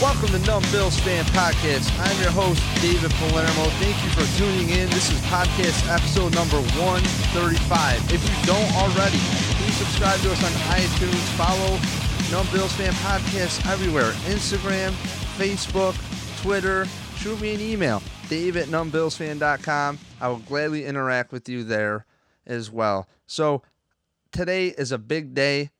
[0.00, 1.92] Welcome to Numb Bills Fan Podcast.
[2.00, 3.68] I'm your host, David Palermo.
[3.84, 4.88] Thank you for tuning in.
[4.88, 8.12] This is podcast episode number 135.
[8.12, 9.18] If you don't already,
[9.60, 11.20] please subscribe to us on iTunes.
[11.36, 11.76] Follow
[12.32, 14.92] Numb Bills Fan Podcast everywhere Instagram,
[15.36, 15.94] Facebook,
[16.40, 16.86] Twitter.
[17.16, 19.98] Shoot me an email, dave at numbbillsfan.com.
[20.20, 22.06] I will gladly interact with you there
[22.50, 23.08] as well.
[23.26, 23.62] So,
[24.32, 25.70] today is a big day.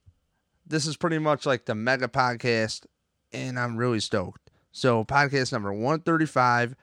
[0.67, 2.87] This is pretty much like the mega podcast
[3.33, 4.51] and I'm really stoked.
[4.73, 6.77] So, podcast number 135,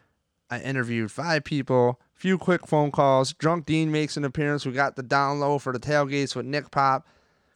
[0.49, 3.33] I interviewed five people, few quick phone calls.
[3.33, 4.65] Drunk Dean makes an appearance.
[4.65, 7.07] We got the down low for the tailgates with Nick Pop.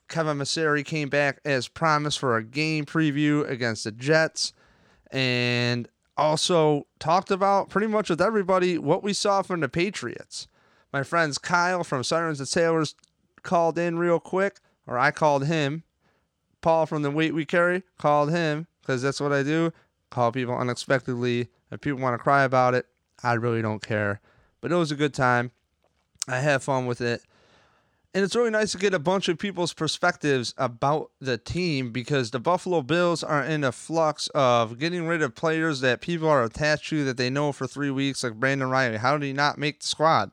[0.08, 4.53] Kevin Massare came back as promised for a game preview against the Jets.
[5.09, 10.48] And also talked about pretty much with everybody what we saw from the Patriots.
[10.94, 12.95] My friends Kyle from Sirens and Sailors
[13.44, 15.83] called in real quick, or I called him.
[16.61, 19.72] Paul from the Weight We Carry called him because that's what I do.
[20.11, 21.48] Call people unexpectedly.
[21.72, 22.86] If people want to cry about it,
[23.23, 24.22] I really don't care.
[24.59, 25.52] But it was a good time.
[26.28, 27.23] I had fun with it.
[28.14, 32.31] And it's really nice to get a bunch of people's perspectives about the team because
[32.31, 36.44] the Buffalo Bills are in a flux of getting rid of players that people are
[36.44, 38.98] attached to that they know for three weeks, like Brandon Reilly.
[38.98, 40.31] How did he not make the squad?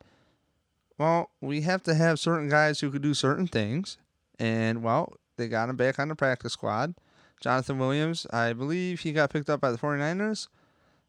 [0.99, 3.97] Well, we have to have certain guys who could do certain things.
[4.39, 6.95] And, well, they got him back on the practice squad.
[7.41, 10.49] Jonathan Williams, I believe he got picked up by the 49ers.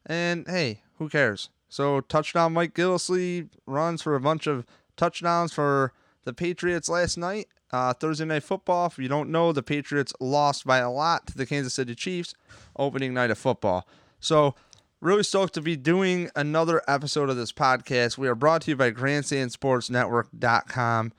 [0.06, 1.50] And hey, who cares?
[1.68, 4.64] So touchdown Mike Gillislee runs for a bunch of
[4.96, 5.92] touchdowns for
[6.24, 7.48] the Patriots last night.
[7.72, 8.86] Uh, Thursday night football.
[8.86, 12.34] If you don't know, the Patriots lost by a lot to the Kansas City Chiefs
[12.76, 13.86] opening night of football.
[14.18, 14.56] So
[15.00, 18.18] really stoked to be doing another episode of this podcast.
[18.18, 21.12] We are brought to you by GrandstandSportsNetwork.com.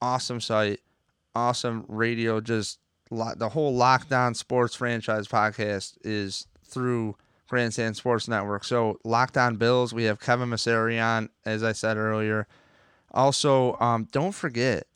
[0.00, 0.80] Awesome site,
[1.34, 2.78] awesome radio, just
[3.10, 7.16] the whole Locked On Sports franchise podcast is through
[7.48, 8.64] Grandstand Sports Network.
[8.64, 12.46] So Locked On Bills, we have Kevin Massare on, as I said earlier.
[13.10, 14.86] Also, um, don't forget,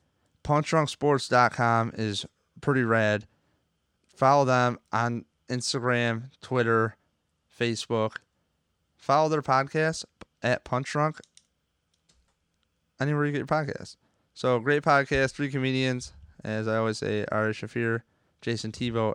[0.45, 2.27] punchdrunksports.com is
[2.61, 3.27] pretty rad.
[4.15, 6.97] Follow them on Instagram, Twitter,
[7.63, 8.17] Facebook.
[8.97, 10.05] Follow their podcast
[10.43, 11.21] at Punch Drunk.
[13.01, 13.97] Anywhere you get your podcast.
[14.35, 16.13] So great podcast, three comedians,
[16.43, 18.03] as I always say, Ari Shaffir,
[18.41, 19.15] Jason Tebow,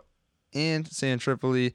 [0.54, 1.74] and Sam Tripoli.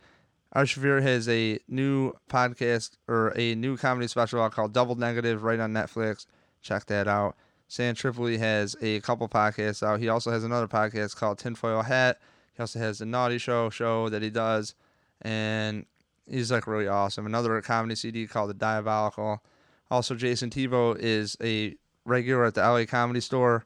[0.54, 5.60] Ari Shaffir has a new podcast or a new comedy special called Double Negative right
[5.60, 6.26] on Netflix.
[6.62, 7.36] Check that out.
[7.68, 10.00] Sam Tripoli has a couple podcasts out.
[10.00, 12.20] He also has another podcast called Tinfoil Hat.
[12.56, 14.76] He also has a Naughty Show show that he does,
[15.22, 15.86] and
[16.30, 17.26] he's like really awesome.
[17.26, 19.44] Another comedy CD called The Diabolical.
[19.92, 21.76] Also, Jason Tebow is a
[22.06, 23.66] regular at the LA Comedy Store,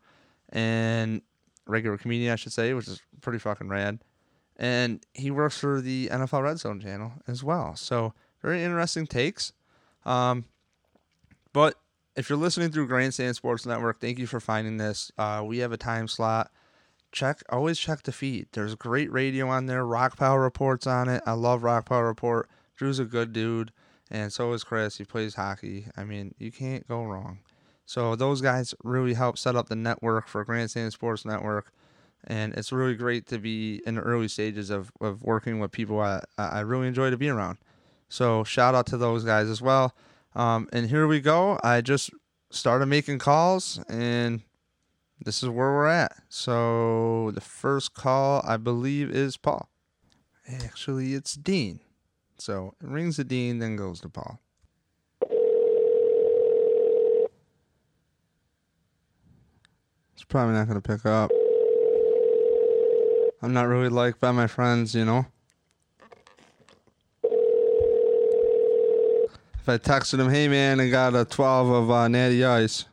[0.49, 1.21] and
[1.65, 3.99] regular comedian, I should say, which is pretty fucking rad.
[4.57, 7.75] And he works for the NFL Red Zone channel as well.
[7.75, 9.53] So very interesting takes.
[10.05, 10.45] Um,
[11.53, 11.75] but
[12.15, 15.11] if you're listening through Grandstand Sports Network, thank you for finding this.
[15.17, 16.51] Uh, we have a time slot.
[17.11, 18.47] Check always check the feed.
[18.51, 19.85] There's great radio on there.
[19.85, 21.23] Rock Power Reports on it.
[21.25, 22.49] I love Rock Power Report.
[22.75, 23.71] Drew's a good dude,
[24.11, 24.97] and so is Chris.
[24.97, 25.87] He plays hockey.
[25.95, 27.39] I mean, you can't go wrong.
[27.85, 31.71] So those guys really help set up the network for Grandstand Sports Network,
[32.25, 35.99] and it's really great to be in the early stages of, of working with people
[36.01, 37.57] I, I really enjoy to be around.
[38.09, 39.95] So shout out to those guys as well.
[40.35, 41.59] Um, and here we go.
[41.63, 42.11] I just
[42.51, 44.41] started making calls, and
[45.27, 46.15] this is where we're at.
[46.29, 49.67] So the first call I believe is Paul.
[50.47, 51.81] Actually, it's Dean.
[52.37, 54.39] So it rings to Dean, then goes to Paul.
[60.13, 61.29] It's probably not going to pick up.
[63.41, 65.25] I'm not really liked by my friends, you know?
[69.59, 72.85] If I texted him, hey man, I got a 12 of uh, Natty Ice,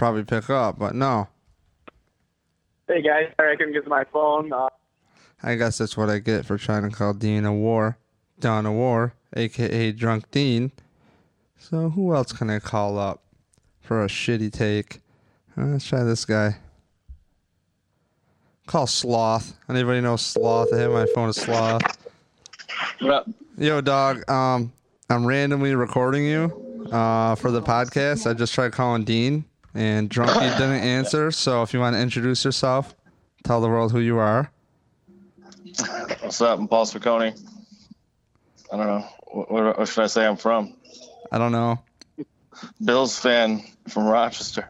[0.00, 1.28] probably pick up, but no.
[2.88, 4.52] Hey guys, sorry I couldn't get to my phone.
[4.52, 4.68] Uh,
[5.42, 7.98] I guess that's what I get for trying to call Dean a war.
[8.40, 10.72] Don a war, aka Drunk Dean.
[11.58, 13.22] So who else can I call up?
[13.90, 15.00] for a shitty take.
[15.58, 16.56] Uh, let's try this guy.
[18.68, 19.54] Call Sloth.
[19.68, 20.68] Anybody know Sloth?
[20.72, 21.82] I hit my phone as Sloth.
[23.00, 23.28] What up?
[23.58, 24.30] Yo, dog.
[24.30, 24.72] Um,
[25.08, 28.30] I'm randomly recording you uh, for the podcast.
[28.30, 29.44] I just tried calling Dean,
[29.74, 31.30] and Drunky didn't answer.
[31.30, 32.94] So if you want to introduce yourself,
[33.44, 34.50] tell the world who you are.
[36.20, 36.58] What's up?
[36.58, 37.40] I'm Paul Spicone.
[38.72, 39.06] I don't know.
[39.32, 40.74] What, what should I say I'm from?
[41.32, 41.78] I don't know.
[42.84, 44.68] Bills fan from Rochester.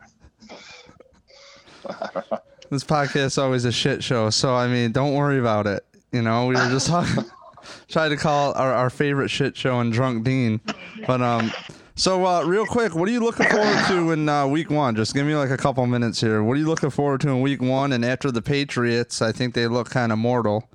[2.71, 5.85] This podcast is always a shit show, so I mean, don't worry about it.
[6.13, 7.25] You know, we were just talking,
[7.89, 10.61] trying to call our, our favorite shit show and drunk Dean,
[11.07, 11.53] but um.
[12.01, 14.97] So, uh, real quick, what are you looking forward to in uh, week one?
[14.97, 16.43] Just give me like a couple minutes here.
[16.43, 17.93] What are you looking forward to in week one?
[17.93, 20.67] And after the Patriots, I think they look kind of mortal.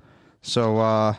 [0.42, 1.14] So, uh,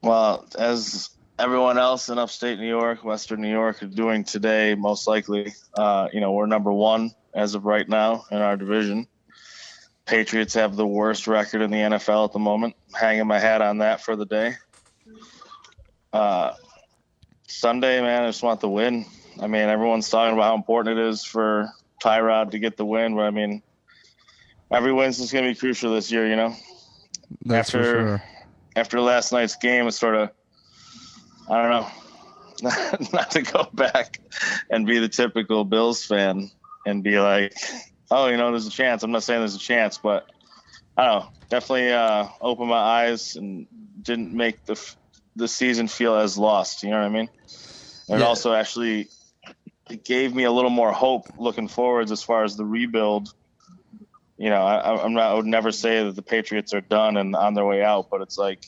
[0.00, 5.08] Well, as everyone else in upstate New York, Western New York are doing today, most
[5.08, 9.08] likely, uh, you know, we're number one as of right now in our division.
[10.04, 12.76] Patriots have the worst record in the NFL at the moment.
[12.94, 14.54] Hanging my hat on that for the day.
[16.12, 16.52] Uh,
[17.46, 19.06] Sunday, man, I just want the win.
[19.40, 21.70] I mean, everyone's talking about how important it is for
[22.02, 23.62] Tyrod to get the win, but I mean,
[24.70, 26.54] every win's just going to be crucial this year, you know?
[27.44, 28.22] that's for After- sure.
[28.76, 30.30] after last night's game, it's sort of,
[31.50, 31.70] I don't
[32.62, 34.20] know, not to go back
[34.70, 36.50] and be the typical Bills fan
[36.86, 37.54] and be like,
[38.10, 39.02] oh, you know, there's a chance.
[39.02, 40.30] I'm not saying there's a chance, but
[40.96, 41.28] I don't know.
[41.48, 43.66] Definitely uh, opened my eyes and
[44.02, 44.96] didn't make the f-
[45.36, 46.82] the season feel as lost.
[46.82, 47.28] You know what I mean?
[48.08, 48.26] And Yeah.
[48.26, 49.08] also actually
[49.88, 53.32] it gave me a little more hope looking forwards as far as the rebuild.
[54.38, 55.30] You know, I, I'm not.
[55.30, 58.20] I would never say that the Patriots are done and on their way out, but
[58.20, 58.66] it's like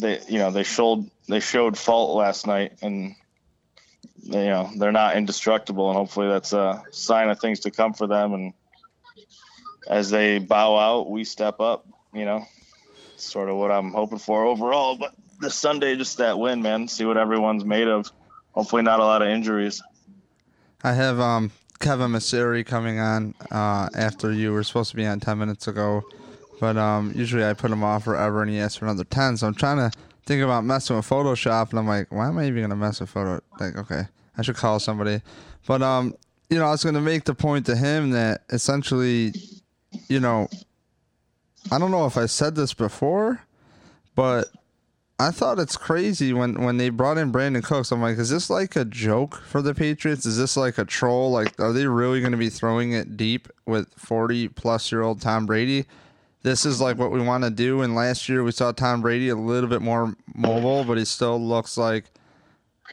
[0.00, 3.14] they, you know, they showed they showed fault last night, and
[4.22, 8.08] you know they're not indestructible, and hopefully that's a sign of things to come for
[8.08, 8.34] them.
[8.34, 8.52] And
[9.86, 11.86] as they bow out, we step up.
[12.12, 12.44] You know,
[13.14, 14.96] sort of what I'm hoping for overall.
[14.96, 16.86] But this Sunday, just that win, man.
[16.88, 18.10] See what everyone's made of.
[18.52, 19.82] Hopefully, not a lot of injuries.
[20.82, 25.20] I have um, Kevin Massare coming on uh, after you were supposed to be on
[25.20, 26.02] 10 minutes ago.
[26.60, 29.38] But um, usually I put him off forever and he asks for another 10.
[29.38, 29.90] So I'm trying to
[30.26, 31.70] think about messing with Photoshop.
[31.70, 33.40] And I'm like, why am I even going to mess with Photo?
[33.58, 34.02] Like, okay,
[34.36, 35.22] I should call somebody.
[35.66, 36.14] But, um,
[36.50, 39.32] you know, I was going to make the point to him that essentially,
[40.08, 40.48] you know,
[41.70, 43.42] I don't know if I said this before,
[44.14, 44.48] but
[45.20, 47.92] I thought it's crazy when when they brought in Brandin Cooks.
[47.92, 50.24] I'm like, is this like a joke for the Patriots?
[50.24, 51.30] Is this like a troll?
[51.30, 55.20] Like, are they really going to be throwing it deep with 40 plus year old
[55.20, 55.84] Tom Brady?
[56.42, 57.82] This is like what we want to do.
[57.82, 61.38] And last year we saw Tom Brady a little bit more mobile, but he still
[61.38, 62.06] looks like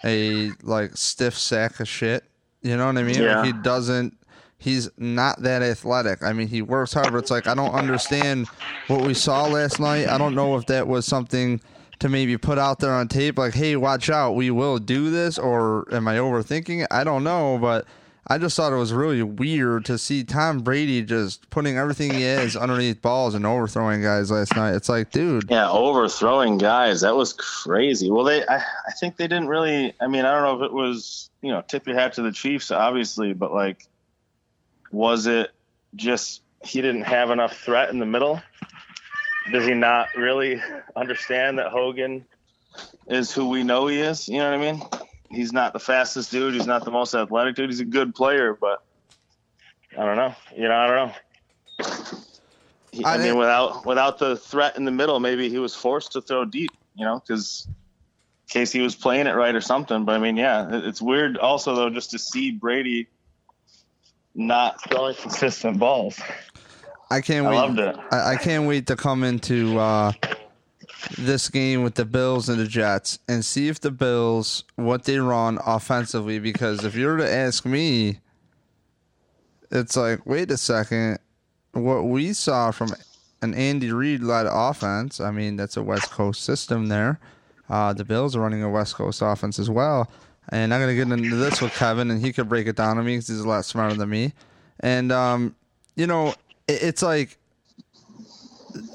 [0.04, 2.26] a like stiff sack of shit.
[2.62, 3.22] You know what I mean?
[3.22, 3.38] Yeah.
[3.38, 4.18] Like he doesn't.
[4.58, 6.24] He's not that athletic.
[6.24, 8.48] I mean, he works hard, but it's like I don't understand
[8.88, 10.10] what we saw last night.
[10.10, 11.62] I don't know if that was something
[12.00, 15.38] to maybe put out there on tape, like, "Hey, watch out, we will do this,"
[15.38, 16.88] or am I overthinking it?
[16.92, 17.86] I don't know, but
[18.30, 22.24] I just thought it was really weird to see Tom Brady just putting everything he
[22.24, 24.76] is underneath balls and overthrowing guys last night.
[24.76, 27.02] It's like, dude, Yeah, overthrowing guys.
[27.02, 28.12] That was crazy.
[28.12, 29.94] Well, they, I, I think they didn't really.
[30.02, 32.34] I mean, I don't know if it was, you know, tip your hat to the
[32.34, 33.88] Chiefs, obviously, but like,
[34.92, 35.52] was it
[35.96, 38.42] just he didn't have enough threat in the middle?
[39.52, 40.62] Does he not really
[40.96, 42.26] understand that Hogan
[43.08, 44.28] is who we know he is?
[44.28, 44.82] You know what I mean?
[45.30, 46.54] He's not the fastest dude.
[46.54, 47.70] He's not the most athletic dude.
[47.70, 48.84] He's a good player, but
[49.98, 50.36] I don't know.
[50.56, 51.14] You know, I don't know.
[52.92, 56.14] He- I I, mean, without without the threat in the middle, maybe he was forced
[56.14, 56.72] to throw deep.
[56.96, 57.74] You know, because in
[58.50, 60.06] case he was playing it right or something.
[60.06, 63.08] But I mean, yeah, it- it's weird also though just to see Brady
[64.34, 66.20] not throwing consistent balls.
[67.10, 67.56] I can't I wait.
[67.56, 67.96] loved it.
[68.12, 70.12] I, I can't wait to come into uh,
[71.18, 75.20] this game with the Bills and the Jets and see if the Bills what they
[75.20, 76.40] run offensively.
[76.40, 78.20] Because if you were to ask me,
[79.72, 81.20] it's like, wait a second,
[81.72, 82.90] what we saw from
[83.42, 85.20] an Andy Reid led offense.
[85.20, 87.20] I mean, that's a West Coast system there.
[87.70, 90.10] Uh, the Bills are running a West Coast offense as well.
[90.50, 93.04] And I'm gonna get into this with Kevin, and he could break it down to
[93.04, 94.34] me because he's a lot smarter than me.
[94.80, 95.56] And um,
[95.98, 96.34] you know,
[96.68, 97.38] it's like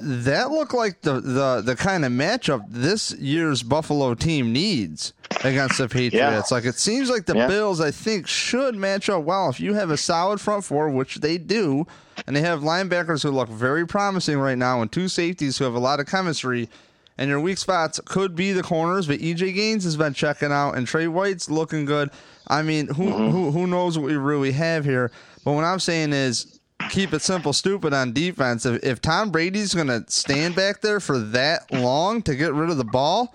[0.01, 5.13] that looked like the, the, the kind of matchup this year's Buffalo team needs
[5.43, 6.51] against the Patriots.
[6.51, 7.47] Like it seems like the Yeah.
[7.47, 9.49] Bills, I think, should match up well.
[9.49, 11.85] If you have a solid front four, which they do,
[12.27, 15.75] and they have linebackers who look very promising right now, and two safeties who have
[15.75, 16.69] a lot of chemistry.
[17.15, 20.71] And your weak spots could be the corners, but EJ Gaines has been checking out,
[20.75, 22.09] and Trey White's looking good.
[22.47, 23.29] I mean, who mm-hmm.
[23.29, 25.11] who who knows what we really have here?
[25.45, 26.52] But what I'm saying is,
[26.89, 28.65] keep it simple, stupid on defense.
[28.65, 32.69] If, if Tom Brady's going to stand back there for that long to get rid
[32.69, 33.33] of the ball,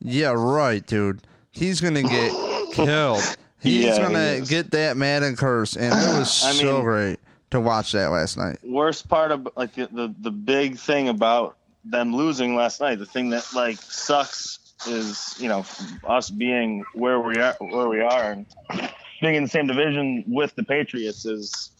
[0.00, 1.20] yeah, right, dude.
[1.52, 2.32] He's going to get
[2.72, 3.22] killed.
[3.60, 7.20] He's Yeah, going to get that Madden curse, and it was I so mean- great
[7.50, 8.58] to watch that last night.
[8.64, 13.06] worst part of like the, the the big thing about them losing last night, the
[13.06, 15.66] thing that like sucks is you know
[16.04, 18.46] us being where we are where we are and
[19.20, 21.70] being in the same division with the Patriots is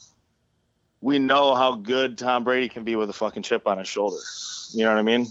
[1.00, 4.18] we know how good Tom Brady can be with a fucking chip on his shoulder.
[4.72, 5.26] You know what I mean?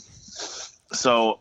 [0.92, 1.40] So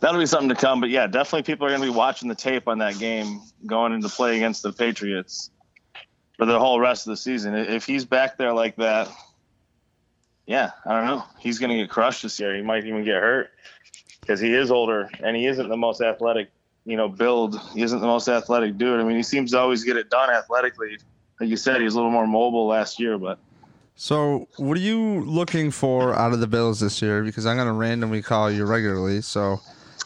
[0.00, 0.80] that'll be something to come.
[0.80, 3.92] But yeah, definitely people are going to be watching the tape on that game going
[3.92, 5.50] into play against the Patriots
[6.36, 7.54] for the whole rest of the season.
[7.54, 9.08] If he's back there like that,
[10.46, 11.24] yeah, I don't know.
[11.40, 12.54] He's going to get crushed this year.
[12.54, 13.50] He might even get hurt
[14.20, 16.50] because he is older and he isn't the most athletic,
[16.84, 17.60] you know, build.
[17.72, 19.00] He isn't the most athletic dude.
[19.00, 20.98] I mean, he seems to always get it done athletically.
[21.40, 23.38] Like you said, he was a little more mobile last year, but.
[23.98, 27.22] So, what are you looking for out of the Bills this year?
[27.22, 29.58] Because I'm going to randomly call you regularly, so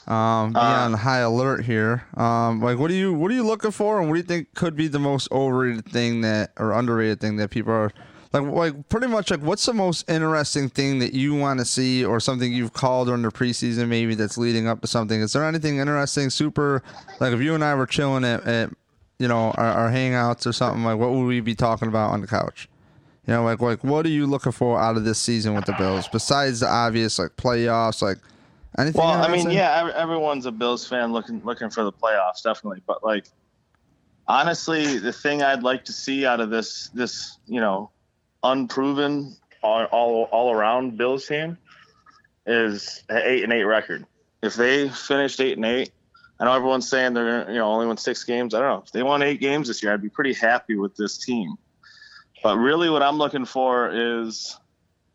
[0.07, 2.05] um, be uh, on high alert here.
[2.17, 4.55] Um, like, what are you what are you looking for, and what do you think
[4.55, 7.93] could be the most overrated thing that or underrated thing that people are
[8.33, 8.43] like?
[8.43, 12.19] Like, pretty much like, what's the most interesting thing that you want to see, or
[12.19, 15.21] something you've called during the preseason, maybe that's leading up to something?
[15.21, 16.83] Is there anything interesting, super?
[17.21, 18.71] Like, if you and I were chilling at, at
[19.21, 22.21] you know our, our hangouts or something, like, what would we be talking about on
[22.21, 22.69] the couch?
[23.27, 25.75] You know, like like what are you looking for out of this season with the
[25.75, 28.19] Bills besides the obvious like playoffs, like
[28.79, 32.83] Anything well, I mean, yeah, everyone's a Bills fan looking looking for the playoffs, definitely.
[32.87, 33.27] But like,
[34.29, 37.91] honestly, the thing I'd like to see out of this this you know
[38.45, 41.59] unproven all all, all around Bills team
[42.47, 44.07] is an eight and eight record.
[44.41, 45.91] If they finished eight and eight,
[46.41, 48.55] I know everyone's saying they're you know only won six games.
[48.55, 50.97] I don't know if they won eight games this year, I'd be pretty happy with
[50.97, 51.57] this team.
[52.43, 54.59] But really, what I'm looking for is,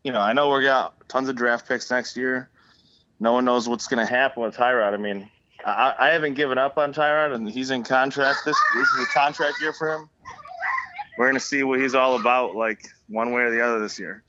[0.04, 2.48] you know, I know we got tons of draft picks next year
[3.20, 4.92] no one knows what's going to happen with Tyrod.
[4.92, 5.28] I mean,
[5.64, 8.40] I, I, haven't given up on Tyrod, and he's in contract.
[8.44, 10.08] This this is a contract year for him.
[11.18, 13.98] We're going to see what he's all about, like one way or the other this
[13.98, 14.22] year.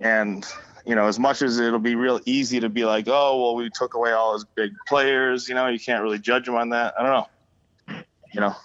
[0.00, 0.44] And
[0.86, 3.70] you know, as much as it'll be real easy to be like, oh, well, we
[3.70, 5.48] took away all his big players.
[5.48, 6.94] You know, you can't really judge him on that.
[6.98, 7.28] I don't know.
[8.32, 8.56] You know,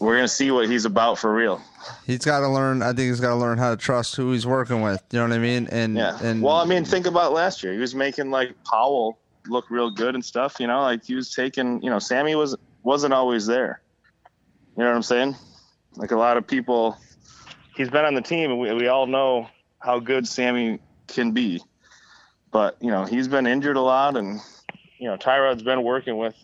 [0.00, 1.62] we're gonna see what he's about for real.
[2.06, 2.82] He's got to learn.
[2.82, 5.02] I think he's got to learn how to trust who he's working with.
[5.12, 5.68] You know what I mean?
[5.70, 6.18] And yeah.
[6.22, 7.72] And well, I mean, think about last year.
[7.72, 10.56] He was making like Powell look real good and stuff.
[10.58, 11.82] You know, like he was taking.
[11.82, 13.80] You know, Sammy was wasn't always there.
[14.76, 15.36] You know what I'm saying?
[15.96, 16.96] Like a lot of people,
[17.76, 19.48] he's been on the team, and we we all know
[19.78, 20.80] how good Sammy
[21.12, 21.62] can be.
[22.50, 24.40] But you know, he's been injured a lot, and
[24.98, 26.34] you know, Tyrod's been working with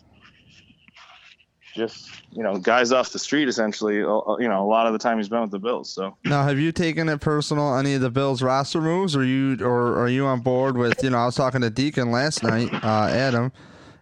[1.75, 4.03] just you know guys off the street essentially.
[4.03, 5.89] Uh, uh, you know, a lot of the time he's been with the Bills.
[5.91, 9.57] So now, have you taken it personal any of the Bills roster moves, or you
[9.61, 11.03] or are you on board with?
[11.03, 13.51] You know, I was talking to Deacon last night, uh, Adam,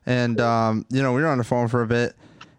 [0.06, 2.16] and um, you know we were on the phone for a bit.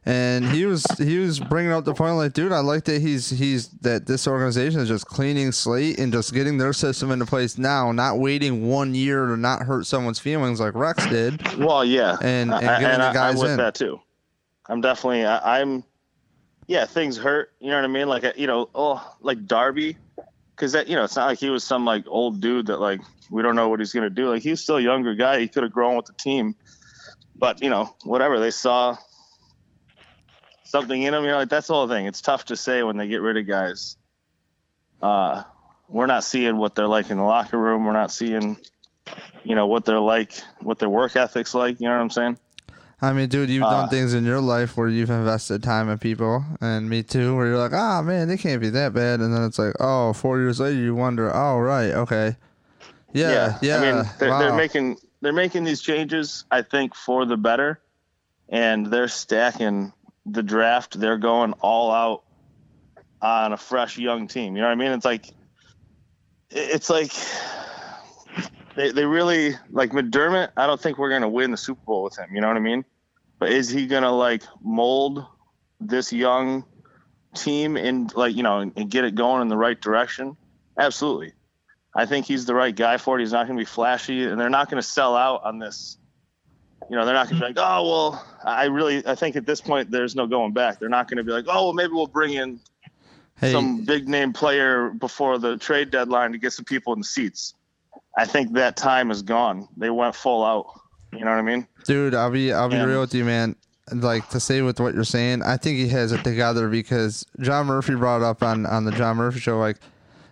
[0.06, 3.28] And he was he was bringing up the point like, dude, I like that he's
[3.28, 7.58] he's that this organization is just cleaning slate and just getting their system into place
[7.58, 11.58] now, not waiting one year to not hurt someone's feelings like Rex did.
[11.58, 13.56] Well, yeah, and and getting and the guys I, I'm with in.
[13.58, 14.00] that too.
[14.68, 15.82] I'm definitely I, am
[16.66, 19.96] yeah things hurt you know what I mean like you know oh like Darby
[20.54, 23.00] because that you know it's not like he was some like old dude that like
[23.30, 25.62] we don't know what he's gonna do like he's still a younger guy he could
[25.62, 26.54] have grown with the team
[27.34, 28.96] but you know whatever they saw
[30.68, 32.98] something in him you know like that's the whole thing it's tough to say when
[32.98, 33.96] they get rid of guys
[35.00, 35.42] uh
[35.88, 38.56] we're not seeing what they're like in the locker room we're not seeing
[39.44, 42.38] you know what they're like what their work ethics like you know what I'm saying
[43.00, 45.98] I mean, dude, you've uh, done things in your life where you've invested time in
[45.98, 49.20] people, and me too, where you're like, ah, oh, man, they can't be that bad,
[49.20, 52.34] and then it's like, oh, four years later, you wonder, oh, right, okay,
[53.12, 53.58] yeah, yeah.
[53.62, 53.76] yeah.
[53.76, 54.38] I mean, they're, wow.
[54.40, 57.80] they're making they're making these changes, I think, for the better,
[58.48, 59.92] and they're stacking
[60.32, 60.98] the draft.
[60.98, 62.24] They're going all out
[63.20, 64.54] on a fresh young team.
[64.54, 64.92] You know what I mean?
[64.92, 65.26] It's like,
[66.50, 67.12] it's like
[68.78, 70.50] they, they really like McDermott.
[70.56, 72.28] I don't think we're gonna win the Super Bowl with him.
[72.32, 72.84] You know what I mean?
[73.40, 75.26] But is he gonna like mold
[75.80, 76.64] this young
[77.34, 80.36] team and like you know and, get it going in the right direction?
[80.78, 81.32] Absolutely.
[81.94, 83.22] I think he's the right guy for it.
[83.22, 85.98] He's not to be flashy, and they're not to sell out on this.
[86.90, 89.46] You know, they're not going to be like, oh well, I really, I think at
[89.46, 90.78] this point there's no going back.
[90.78, 92.60] They're not going to be like, oh well, maybe we'll bring in
[93.38, 93.52] hey.
[93.52, 97.54] some big name player before the trade deadline to get some people in the seats.
[98.16, 99.68] I think that time is gone.
[99.76, 100.80] They went full out.
[101.12, 101.66] You know what I mean?
[101.84, 103.56] Dude, I'll be I'll be and, real with you, man.
[103.92, 107.66] Like to say with what you're saying, I think he has it together because John
[107.66, 109.78] Murphy brought up on on the John Murphy show, like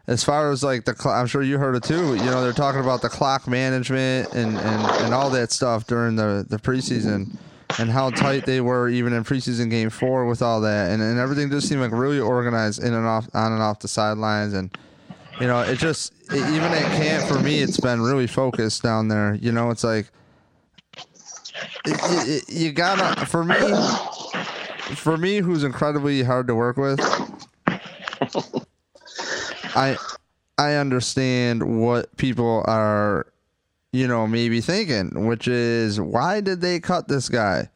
[0.06, 2.14] as far as like the cl- I'm sure you heard it too.
[2.14, 6.16] You know, they're talking about the clock management and and, and all that stuff during
[6.16, 7.36] the the preseason
[7.78, 11.18] and how tight they were even in preseason game four with all that and, and
[11.18, 14.76] everything just seemed like really organized in and off on and off the sidelines and
[15.40, 19.08] you know, it just it, even at camp for me, it's been really focused down
[19.08, 19.34] there.
[19.34, 20.08] You know, it's like
[21.84, 23.56] it, it, you gotta for me.
[24.94, 27.00] for me, who's incredibly hard to work with,
[29.74, 29.96] I
[30.58, 33.26] I understand what people are,
[33.92, 37.68] you know, maybe thinking, which is why did they cut this guy?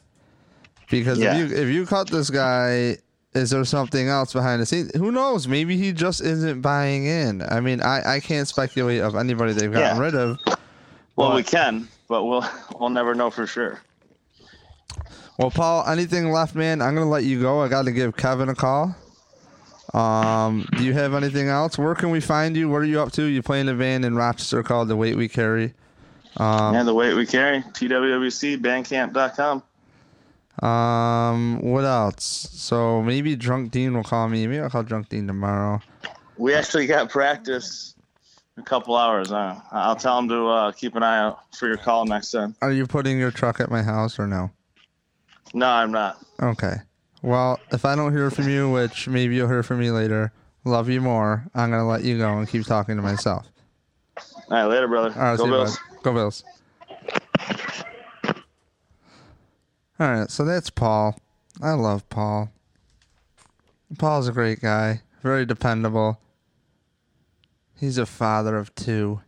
[0.90, 1.36] Because Yeah.
[1.36, 2.96] if you if you cut this guy,
[3.34, 4.90] is there something else behind the scenes?
[4.96, 5.46] Who knows?
[5.46, 7.42] Maybe he just isn't buying in.
[7.42, 10.02] I mean, I, I can't speculate of anybody they've gotten Yeah.
[10.02, 10.38] rid of.
[11.16, 12.44] Well, But- we can, but we'll
[12.78, 13.80] we'll never know for sure.
[15.38, 16.82] Well, Paul, anything left, man?
[16.82, 17.62] I'm gonna let you go.
[17.62, 18.94] I got to give Kevin a call.
[19.94, 21.76] Um, do you have anything else?
[21.78, 22.68] Where can we find you?
[22.68, 23.24] What are you up to?
[23.24, 25.74] You play in a band in Rochester called The Weight We Carry.
[26.36, 29.62] Um, and the weight we carry, TWWC, Bandcamp.com.
[30.66, 32.48] um, what else?
[32.52, 34.46] So maybe Drunk Dean will call me.
[34.46, 35.80] Maybe I'll call Drunk Dean tomorrow.
[36.38, 37.96] We actually got practice
[38.56, 39.32] a couple hours.
[39.32, 42.54] Uh, I'll tell him to uh, keep an eye out for your call next time.
[42.62, 44.50] Are you putting your truck at my house or no?
[45.52, 46.24] No, I'm not.
[46.40, 46.76] Okay.
[47.22, 50.32] Well, if I don't hear from you, which maybe you'll hear from me later,
[50.64, 51.44] love you more.
[51.54, 53.46] I'm gonna let you go and keep talking to myself.
[54.16, 55.12] All right, later, brother.
[55.14, 55.78] All right, Go see Bills.
[55.78, 56.02] bud.
[56.02, 56.44] Go Bills.
[59.98, 61.18] All right, so that's Paul.
[61.62, 62.50] I love Paul.
[63.98, 66.18] Paul's a great guy, very dependable.
[67.78, 69.20] He's a father of two.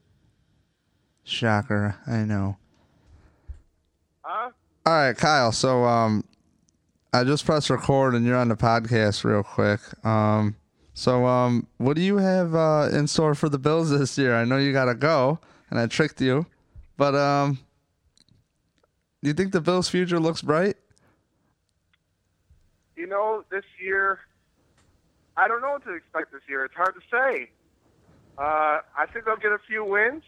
[1.25, 2.56] Shocker, I know.
[4.22, 4.50] Huh?
[4.87, 5.52] All right, Kyle.
[5.52, 6.25] So, um,
[7.14, 9.81] I just pressed record and you're on the podcast real quick.
[10.04, 10.57] Um,
[10.95, 14.35] so, um, what do you have uh, in store for the Bills this year?
[14.35, 15.38] I know you got to go,
[15.71, 16.47] and I tricked you,
[16.97, 17.59] but um,
[19.23, 20.76] do you think the Bills' future looks bright?
[22.97, 24.21] You know, this year,
[25.37, 26.64] I don't know what to expect this year.
[26.64, 27.50] It's hard to say.
[28.38, 30.23] Uh, I think they'll get a few wins.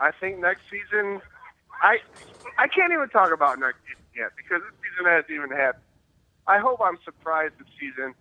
[0.00, 1.20] I think next season,
[1.82, 1.98] I
[2.56, 5.84] I can't even talk about next season yet because this season hasn't even happened.
[6.46, 8.14] I hope I'm surprised this season,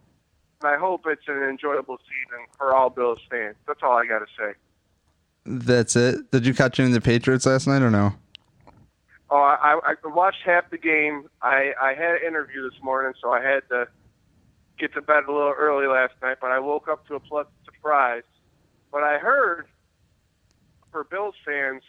[0.62, 3.56] and I hope it's an enjoyable season for all Bills fans.
[3.68, 4.54] That's all I got to say.
[5.46, 6.30] That's it.
[6.32, 8.14] Did you catch any of the Patriots last night or no?
[9.30, 11.30] Oh, I, I watched half the game.
[11.42, 13.88] I, I had an interview this morning, so I had to
[14.78, 16.38] get to bed a little early last night.
[16.42, 18.24] But I woke up to a pleasant surprise.
[18.92, 19.68] But I heard
[20.92, 21.84] for Bills fans,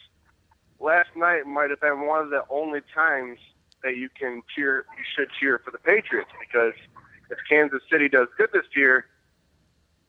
[0.80, 3.38] last night might have been one of the only times
[3.82, 4.84] that you can cheer.
[4.96, 6.74] You should cheer for the Patriots because
[7.30, 9.06] if Kansas City does good this year,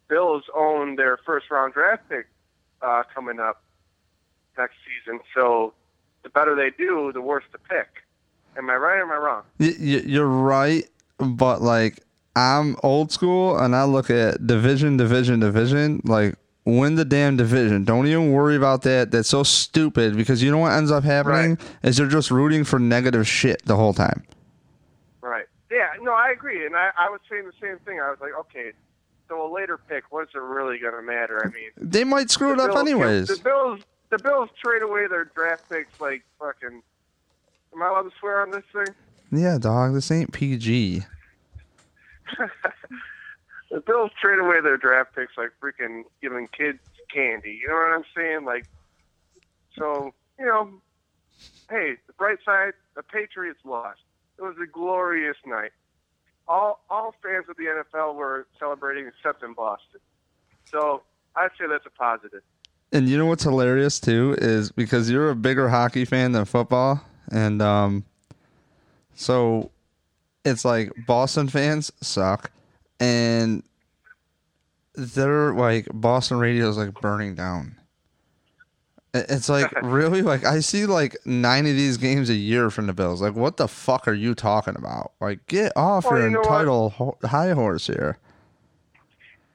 [0.08, 2.28] Bills own their first round draft pick
[2.82, 3.64] uh, coming up
[4.58, 5.20] next season.
[5.36, 5.74] So
[6.24, 7.88] the better they do, the worse the pick.
[8.58, 9.44] Am I right or am I wrong?
[9.60, 10.84] You're right,
[11.18, 12.00] but like
[12.36, 16.02] I'm old school and I look at division, division, division.
[16.04, 17.84] Like win the damn division.
[17.84, 19.12] Don't even worry about that.
[19.12, 22.80] That's so stupid because you know what ends up happening is they're just rooting for
[22.80, 24.24] negative shit the whole time.
[25.22, 25.46] Right.
[25.72, 26.66] Yeah, no, I agree.
[26.66, 28.00] And I, I was saying the same thing.
[28.00, 28.72] I was like, okay,
[29.28, 31.42] so a later pick, what's it really going to matter?
[31.46, 33.28] I mean, They might screw it the up Bills- anyways.
[33.28, 36.82] The Bills, the Bills trade away their draft picks like fucking.
[37.74, 38.96] Am I allowed to swear on this thing?
[39.32, 39.94] Yeah, dog.
[39.94, 41.04] This ain't PG.
[43.70, 46.80] The Bills trade away their draft picks like freaking giving kids
[47.14, 47.60] candy.
[47.62, 48.46] You know what I'm saying?
[48.46, 48.66] Like,
[49.78, 50.70] so you know,
[51.70, 54.00] hey, the bright side, the Patriots lost.
[54.38, 55.72] It was a glorious night.
[56.48, 60.00] All all fans of the NFL were celebrating except in Boston.
[60.72, 61.04] So
[61.36, 62.42] I'd say that's a positive.
[62.92, 67.02] And you know what's hilarious too is because you're a bigger hockey fan than football,
[67.32, 68.04] and um,
[69.14, 69.70] so
[70.44, 72.52] it's like Boston fans suck,
[73.00, 73.64] and
[74.96, 77.76] they're like Boston radio is like burning down.
[79.14, 82.94] It's like really like I see like nine of these games a year from the
[82.94, 83.22] Bills.
[83.22, 85.14] Like, what the fuck are you talking about?
[85.20, 88.18] Like, get off Well, your you entitled ho- high horse here.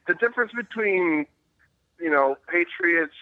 [0.06, 1.26] The difference between
[2.00, 3.14] you know Patriots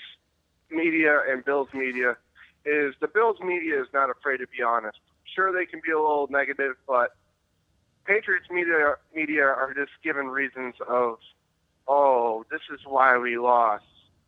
[0.71, 2.17] media and Bills media
[2.65, 4.99] is the Bills media is not afraid to be honest.
[5.35, 7.17] Sure, they can be a little negative, but
[8.05, 11.19] Patriots media media are just given reasons of,
[11.87, 13.85] oh, this is why we lost.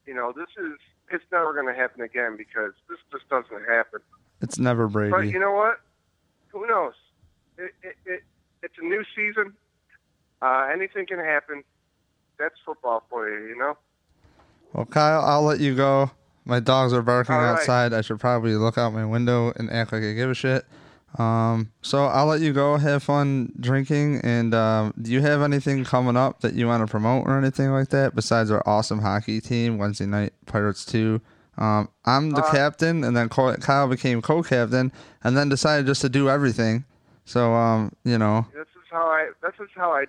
[0.07, 0.79] You know, this is
[1.11, 4.01] it's never going to happen again because this just doesn't happen.
[4.41, 5.13] It's never breaking.
[5.13, 5.81] But you know what?
[6.49, 6.95] Who knows?
[7.59, 8.23] It, it, it,
[8.63, 9.55] it's a new season.
[10.41, 11.65] Uh, anything can happen.
[12.39, 13.77] That's football for you, you know.
[14.73, 16.11] Well, Kyle, I'll let you go.
[16.45, 17.53] My dogs are barking right.
[17.53, 17.93] outside.
[17.93, 20.65] I should probably look out my window and act like I give a shit.
[21.19, 22.77] Um, so I'll let you go.
[22.77, 24.21] Have fun drinking.
[24.25, 27.71] And um, do you have anything coming up that you want to promote or anything
[27.71, 31.21] like that besides our awesome hockey team Wednesday night Pirates two?
[31.57, 34.91] Um, I'm the Uh, captain, and then Kyle became co-captain,
[35.23, 36.85] and then decided just to do everything.
[37.27, 40.07] So um, you know, This is how I that's just how I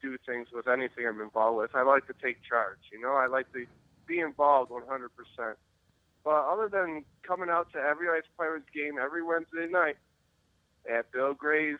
[0.00, 1.74] do things with anything I'm involved with.
[1.74, 2.78] I like to take charge.
[2.92, 3.66] You know, I like to
[4.06, 5.54] be involved 100%.
[6.24, 9.96] But other than coming out to every Ice Pirates game every Wednesday night
[10.90, 11.78] at Bill Gray's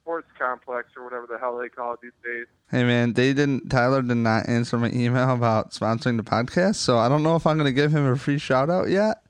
[0.00, 2.46] Sports Complex or whatever the hell they call it these days.
[2.70, 3.70] Hey man, they didn't.
[3.70, 7.46] Tyler did not answer my email about sponsoring the podcast, so I don't know if
[7.46, 9.22] I'm going to give him a free shout out yet.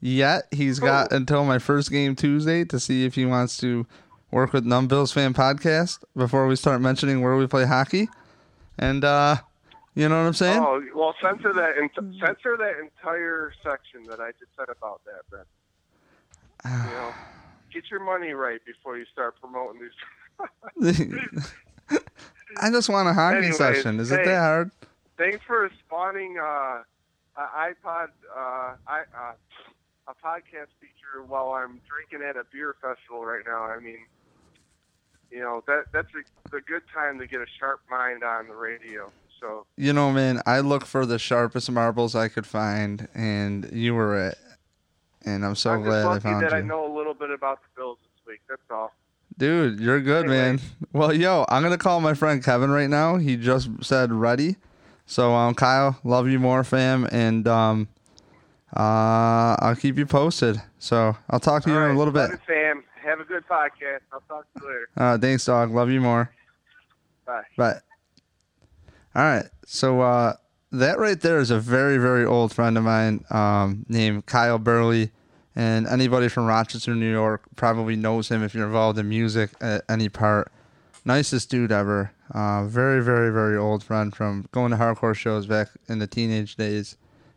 [0.00, 3.86] Yet he's got until my first game Tuesday to see if he wants to
[4.30, 8.08] work with Numb Bills Fan Podcast before we start mentioning where we play hockey.
[8.78, 9.36] And uh,
[9.94, 10.58] you know what I'm saying?
[10.58, 15.22] Oh well, censor that and censor that entire section that I just said about that,
[15.30, 16.84] Ben.
[16.86, 17.12] you know,
[17.72, 19.90] get your money right before you start promoting these.
[22.56, 24.00] I just want a hockey Anyways, session.
[24.00, 24.70] Is hey, it that hard?
[25.18, 26.82] Thanks for spawning uh,
[27.36, 29.32] an iPod, uh, I, uh,
[30.08, 33.64] a podcast feature while I'm drinking at a beer festival right now.
[33.64, 33.98] I mean,
[35.30, 38.54] you know that that's a, a good time to get a sharp mind on the
[38.54, 39.10] radio.
[39.40, 43.94] So You know, man, I look for the sharpest marbles I could find, and you
[43.94, 44.38] were it.
[45.24, 46.58] And I'm so I'm glad I found that you.
[46.58, 48.40] I know a little bit about the Bills this week.
[48.48, 48.92] That's all.
[49.38, 50.36] Dude, you're good, Anyway.
[50.36, 50.60] man.
[50.92, 53.16] Well, yo, I'm gonna call my friend Kevin right now.
[53.16, 54.56] He just said ready.
[55.06, 57.88] So, um, Kyle, love you more, fam, and um,
[58.76, 60.60] uh, I'll keep you posted.
[60.78, 62.30] So, I'll talk to you All in a little bit.
[62.46, 62.84] Sam.
[63.04, 64.00] Have a good podcast.
[64.12, 64.88] I'll talk to you later.
[64.96, 65.70] Uh, thanks, dog.
[65.72, 66.30] Love you more.
[67.26, 67.42] Bye.
[67.56, 67.82] But
[69.14, 70.34] all right, so uh,
[70.72, 75.10] that right there is a very very old friend of mine um, named Kyle Bihrle,
[75.56, 79.82] and anybody from Rochester, New York, probably knows him if you're involved in music at
[79.88, 80.52] any part.
[81.04, 82.12] Nicest dude ever.
[82.30, 86.54] Uh, very very very old friend from going to hardcore shows back in the teenage
[86.54, 86.96] days,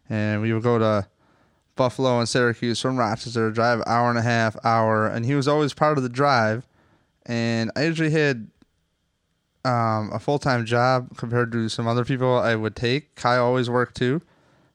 [0.10, 1.08] and we would go to
[1.76, 5.74] Buffalo and Syracuse from Rochester, drive hour and a half hour, and he was always
[5.74, 6.68] part of the drive.
[7.26, 8.50] And I usually had
[9.66, 13.16] um, a full time job compared to some other people I would take.
[13.16, 14.22] Kai always worked too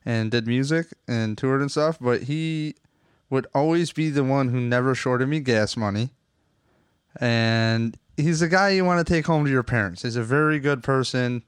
[0.05, 2.75] and did music and toured and stuff, but he
[3.31, 6.11] would always be the one who never shorted me gas money.
[7.21, 10.03] And he's the guy you want to take home to your parents.
[10.03, 11.43] He's a very good person,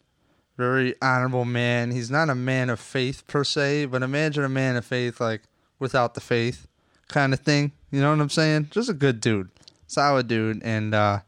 [0.56, 1.90] very honorable man.
[1.90, 5.42] He's not a man of faith per se, but imagine a man of faith like
[5.78, 6.66] without the faith
[7.08, 7.72] kind of thing.
[7.90, 8.68] You know what I'm saying?
[8.70, 9.50] Just a good dude,
[9.86, 11.20] solid dude, and uh,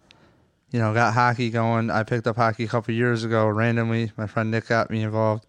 [0.72, 1.90] you know, got hockey going.
[1.90, 4.10] I picked up hockey a couple years ago randomly.
[4.16, 5.46] My friend Nick got me involved.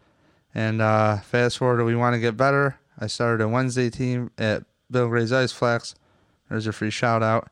[0.53, 2.77] And uh, fast forward, we want to get better.
[2.99, 5.95] I started a Wednesday team at Bill Gray's Iceplex.
[6.49, 7.49] There's a free shout out.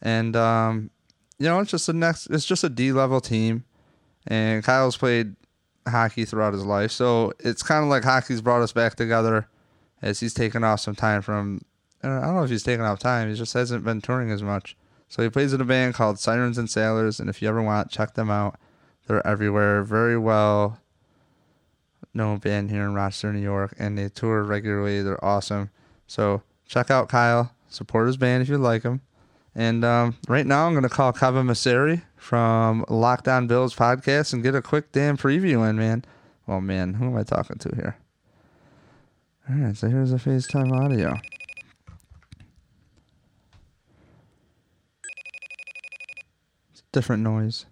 [0.00, 0.90] And um,
[1.38, 2.26] you know, it's just a next.
[2.26, 3.64] It's just a D level team.
[4.26, 5.34] And Kyle's played
[5.88, 9.48] hockey throughout his life, so it's kind of like hockey's brought us back together.
[10.02, 11.62] As he's taken off some time from,
[12.02, 13.30] I don't know if he's taken off time.
[13.30, 14.76] He just hasn't been touring as much.
[15.08, 17.90] So he plays in a band called Sirens and Sailors, and if you ever want,
[17.90, 18.58] check them out.
[19.06, 19.82] They're everywhere.
[19.82, 20.80] Very well
[22.12, 25.02] known band here in Rochester, New York, and they tour regularly.
[25.02, 25.70] They're awesome.
[26.06, 27.52] So check out Kyle.
[27.68, 29.00] Support his band if you like him.
[29.54, 34.32] And um, right now, I'm going to call Kevin Massare from Locked On Bills podcast
[34.32, 36.04] and get a quick damn preview in, man.
[36.46, 37.96] Oh, man, who am I talking to here?
[39.48, 41.16] All right, so here's a FaceTime audio.
[46.70, 47.66] It's a different noise.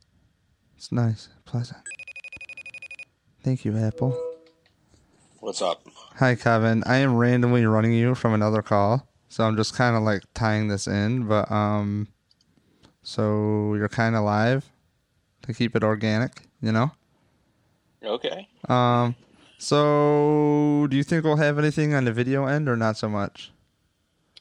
[0.76, 1.80] It's nice, pleasant.
[3.42, 4.14] Thank you, Apple.
[5.40, 5.80] What's up?
[6.16, 6.84] Hi, Kevin.
[6.84, 10.68] I am randomly running you from another call, so I'm just kind of like tying
[10.68, 11.26] this in.
[11.26, 12.08] But um,
[13.02, 14.70] so you're kind of live
[15.46, 16.92] to keep it organic, you know.
[18.04, 18.46] Okay.
[18.68, 19.16] Um,
[19.56, 23.52] so do you think we'll have anything on the video end or not so much?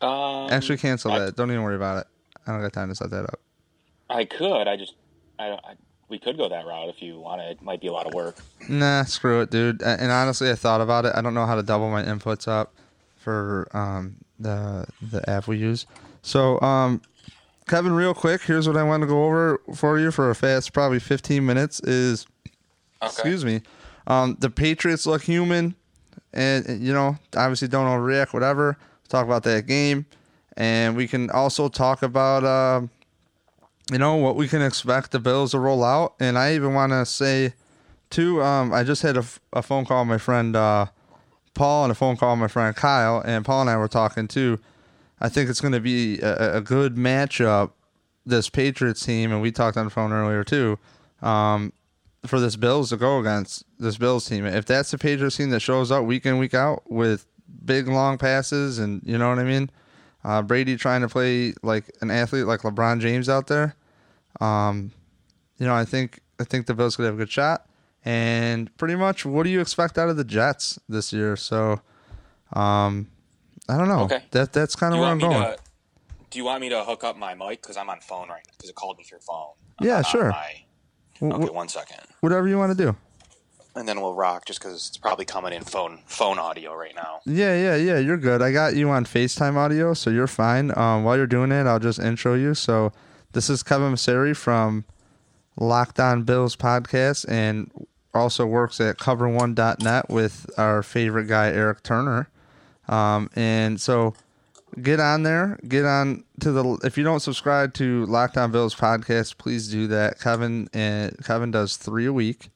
[0.01, 1.37] Um, Actually, cancel I, that.
[1.37, 2.07] Don't even worry about it.
[2.45, 3.39] I don't got time to set that up.
[4.13, 4.67] I could.
[4.67, 4.93] I just.
[5.39, 5.73] I, don't- I.
[6.09, 7.51] We could go that route if you want it.
[7.51, 8.35] It might be a lot of work.
[8.69, 9.81] Nah, screw it, dude.
[9.81, 11.13] And honestly, I thought about it.
[11.15, 12.75] I don't know how to double my inputs up
[13.15, 15.87] for um, the the app we use.
[16.21, 17.01] So, um,
[17.67, 20.71] Kevin, real quick, here's what I want to go over for you for a fast,
[20.73, 21.79] probably 15 minutes.
[21.79, 22.27] Is
[23.01, 23.61] excuse me,
[24.05, 25.73] um, the Patriots look human,
[26.31, 28.33] and and, you know, obviously don't overreact.
[28.33, 28.77] Whatever.
[29.09, 30.05] Talk about that game,
[30.57, 32.43] and we can also talk about.
[32.43, 32.91] um
[33.91, 36.91] you know what we can expect the Bills to roll out, and I even want
[36.91, 37.53] to say
[38.13, 40.85] Two, um, I just had a, phone call my friend uh,
[41.55, 44.59] Paul and a phone call my friend Kyle, and Paul and I were talking too.
[45.19, 47.71] I think it's going to be a, a good matchup,
[48.23, 50.77] this Patriots team, and we talked on the phone earlier too,
[51.23, 51.73] um,
[52.23, 54.45] for this Bills to go against this Bills team.
[54.45, 57.25] If that's the Patriots team that shows up week in, week out with
[57.65, 59.71] big long passes, and you know what I mean,
[60.23, 63.75] uh, Brady trying to play like an athlete like LeBron James out there,
[64.41, 64.91] um,
[65.57, 67.67] you know, I think I think the Bills could have a good shot.
[68.05, 71.37] And pretty much, what do you expect out of the Jets this year?
[71.37, 71.79] So,
[72.51, 73.07] um,
[73.69, 74.01] I don't know.
[74.01, 74.23] Okay.
[74.31, 75.41] That that's kind of where I'm going.
[75.41, 75.57] to?
[76.29, 78.53] Do you want me to hook up my mic because I'm on phone right now?
[78.57, 79.53] Because it called me through phone.
[79.81, 80.29] Yeah, on sure.
[80.31, 80.63] my-
[81.21, 82.95] Okay, wh- one second, whatever you want to do.
[83.75, 84.45] And then we'll rock.
[84.45, 87.21] Just because it's probably coming in phone phone audio right now.
[87.25, 87.97] Yeah, yeah, yeah.
[87.97, 88.41] You're good.
[88.41, 90.71] I got you on FaceTime audio, so you're fine.
[90.77, 92.53] Um, while you're doing it, I'll just intro you.
[92.53, 92.91] So,
[93.31, 94.85] this is Kevin Massare from
[95.57, 97.71] Locked On Bills podcast, and
[98.13, 102.29] also works at CoverOne.net with our favorite guy Erik Turner.
[102.87, 104.13] Um, and so,
[104.81, 105.59] get on there.
[105.67, 106.79] Get on to the.
[106.83, 110.19] If you don't subscribe to Locked On Bills podcast, please do that.
[110.19, 112.49] Kevin and Kevin does three a week.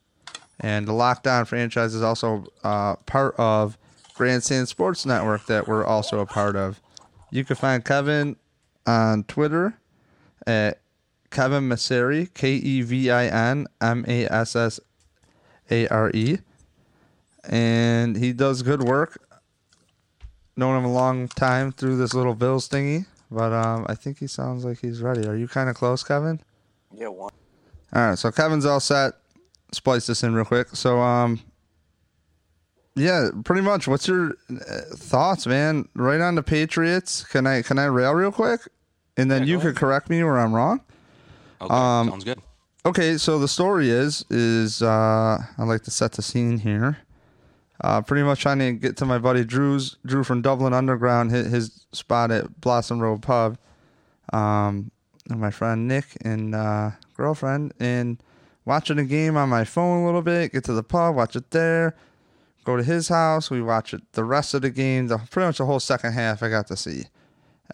[0.60, 3.78] And the Locked On franchise is also uh, part of
[4.14, 6.80] Grandstand Sports Network that we're also a part of.
[7.30, 8.36] You can find Kevin
[8.86, 9.78] on Twitter
[10.46, 10.80] at
[11.30, 14.80] Kevin Massare, K E V I N M A S S
[15.70, 16.38] A R E.
[17.48, 19.22] And he does good work.
[20.56, 24.26] Known him a long time through this little Bills thingy, but um, I think he
[24.26, 25.26] sounds like he's ready.
[25.28, 26.40] Are you kind of close, Kevin?
[26.92, 27.32] Yeah, one.
[27.94, 29.14] All right, so Kevin's all set.
[29.72, 30.68] Splice this in real quick.
[30.74, 31.40] So, um,
[32.94, 33.86] yeah, pretty much.
[33.86, 35.88] What's your uh, thoughts, man?
[35.94, 37.24] Right on the Patriots.
[37.24, 38.62] Can I can I rail real quick,
[39.16, 40.80] and then Yeah, you could correct me where I'm wrong.
[41.60, 42.40] Okay, Um, sounds good.
[42.86, 46.98] Okay, so the story is is uh, I like to set the scene here.
[47.80, 51.46] Uh, pretty much trying to get to my buddy Drew's Drew from Dublin Underground, hit
[51.46, 53.56] his spot at Blossom Road Pub.
[54.32, 54.90] Um,
[55.30, 58.20] and my friend Nick and uh, girlfriend, and
[58.68, 60.52] watching a game on my phone a little bit.
[60.52, 61.96] Get to the pub, watch it there.
[62.64, 63.50] Go to his house.
[63.50, 65.06] We watch it the rest of the game.
[65.06, 67.04] The pretty much the whole second half I got to see,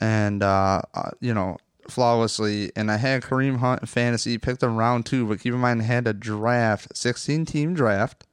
[0.00, 2.70] and uh, uh, you know flawlessly.
[2.76, 5.82] And I had Kareem Hunt in fantasy, picked him round two, but keep in mind
[5.82, 8.24] I had a draft, sixteen team draft.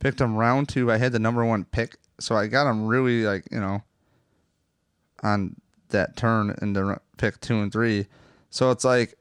[0.00, 0.90] Picked him round two.
[0.90, 3.84] I had the number one pick, so I got him really like you know
[5.22, 5.54] on
[5.90, 8.06] that turn in the pick two and three.
[8.48, 9.14] So it's like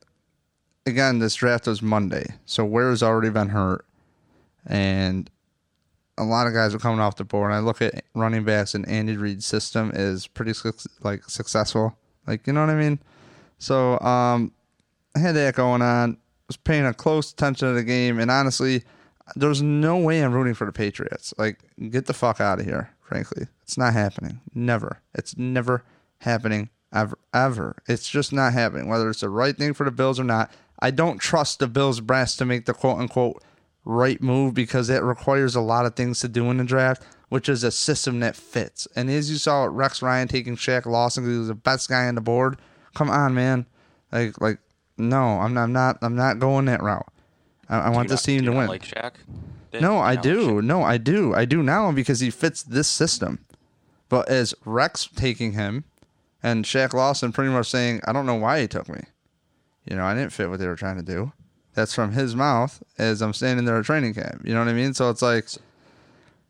[0.85, 3.85] again, this draft was Monday, so Ware's already been hurt,
[4.65, 5.29] and
[6.17, 7.51] a lot of guys are coming off the board.
[7.51, 10.53] And I look at running backs and Andy Reid's system is pretty
[11.01, 11.97] like successful.
[12.27, 12.99] Like you know what I mean.
[13.57, 14.51] So um,
[15.15, 16.17] I had that going on.
[16.47, 18.83] Was paying a close attention to the game, and honestly,
[19.35, 21.31] there's no way I'm rooting for the Patriots.
[21.37, 21.59] Like,
[21.91, 22.89] get the fuck out of here.
[23.01, 24.41] Frankly, it's not happening.
[24.55, 24.99] Never.
[25.13, 25.83] It's never
[26.19, 27.19] happening ever.
[27.33, 27.75] Ever.
[27.87, 28.87] It's just not happening.
[28.87, 31.99] Whether it's the right thing for the Bills or not, I don't trust the Bills
[31.99, 33.43] brass to make the quote unquote
[33.85, 37.49] right move because it requires a lot of things to do in the draft, which
[37.49, 38.87] is a system that fits.
[38.95, 41.89] And as you saw with Rex Ryan taking Shaq Lawson because he was the best
[41.89, 42.57] guy on the board,
[42.93, 43.65] come on, man.
[44.11, 44.59] Like, like,
[44.97, 47.07] no, I'm not, I'm not, I'm not going that route.
[47.69, 48.67] I, I want this not- team to win.
[48.67, 49.13] Like Shaq.
[49.71, 50.61] Did- No, I do.
[50.61, 51.33] No, I do.
[51.35, 53.39] I do now because he fits this system.
[54.07, 55.83] But as Rex taking him
[56.41, 59.01] and Shaq Lawson pretty much saying, I don't know why he took me.
[59.85, 61.31] You know, I didn't fit what they were trying to do.
[61.73, 64.41] That's from his mouth as I'm standing there at training camp.
[64.43, 64.93] You know what I mean?
[64.93, 65.47] So it's like,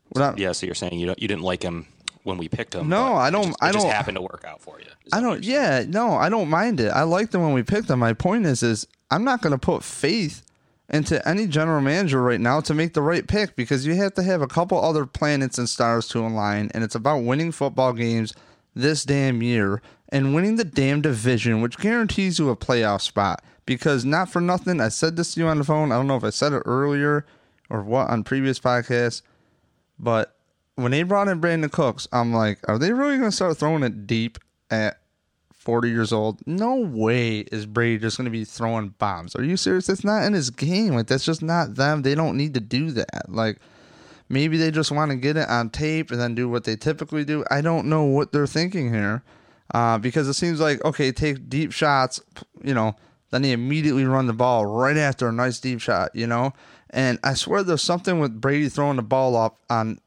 [0.10, 1.86] what I- Yeah, so you're saying you don't, you didn't like him
[2.24, 2.90] when we picked him?
[2.90, 4.86] No, I don't- just- I it just don't- happened to work out for you.
[5.06, 5.44] Is I don't.
[5.44, 6.90] Yeah, no, I don't mind it.
[6.90, 8.00] I liked them when we picked them.
[8.00, 10.42] My point is, is I'm not going to put faith
[10.90, 14.24] into any general manager right now to make the right pick because you have to
[14.24, 18.34] have a couple other planets and stars to align, and it's about winning football games
[18.76, 23.44] this damn year and winning the damn division, which guarantees you a playoff spot.
[23.66, 25.92] Because not for nothing, I said this to you on the phone.
[25.92, 27.26] I don't know if I said it earlier
[27.70, 29.22] or what on previous podcasts,
[30.00, 30.36] but
[30.76, 33.84] when they brought in Brandin Cooks, I'm like, are they really going to start throwing
[33.84, 34.40] it deep
[34.72, 35.00] at
[35.54, 36.40] 40 years old?
[36.48, 39.36] No way is Brady just going to be throwing bombs.
[39.36, 39.86] Are you serious?
[39.86, 40.96] That's not in his game.
[40.96, 42.02] Like, that's just not them.
[42.02, 43.30] They don't need to do that.
[43.30, 43.60] Like,
[44.30, 47.24] maybe they just want to get it on tape and then do what they typically
[47.24, 47.46] do.
[47.52, 49.22] I don't know what they're thinking here
[49.74, 52.20] uh, because it seems like, okay, take deep shots,
[52.64, 52.96] you know,
[53.32, 56.54] then they immediately run the ball right after a nice deep shot, you know?
[56.90, 60.00] And I swear there's something with Brady throwing the ball up on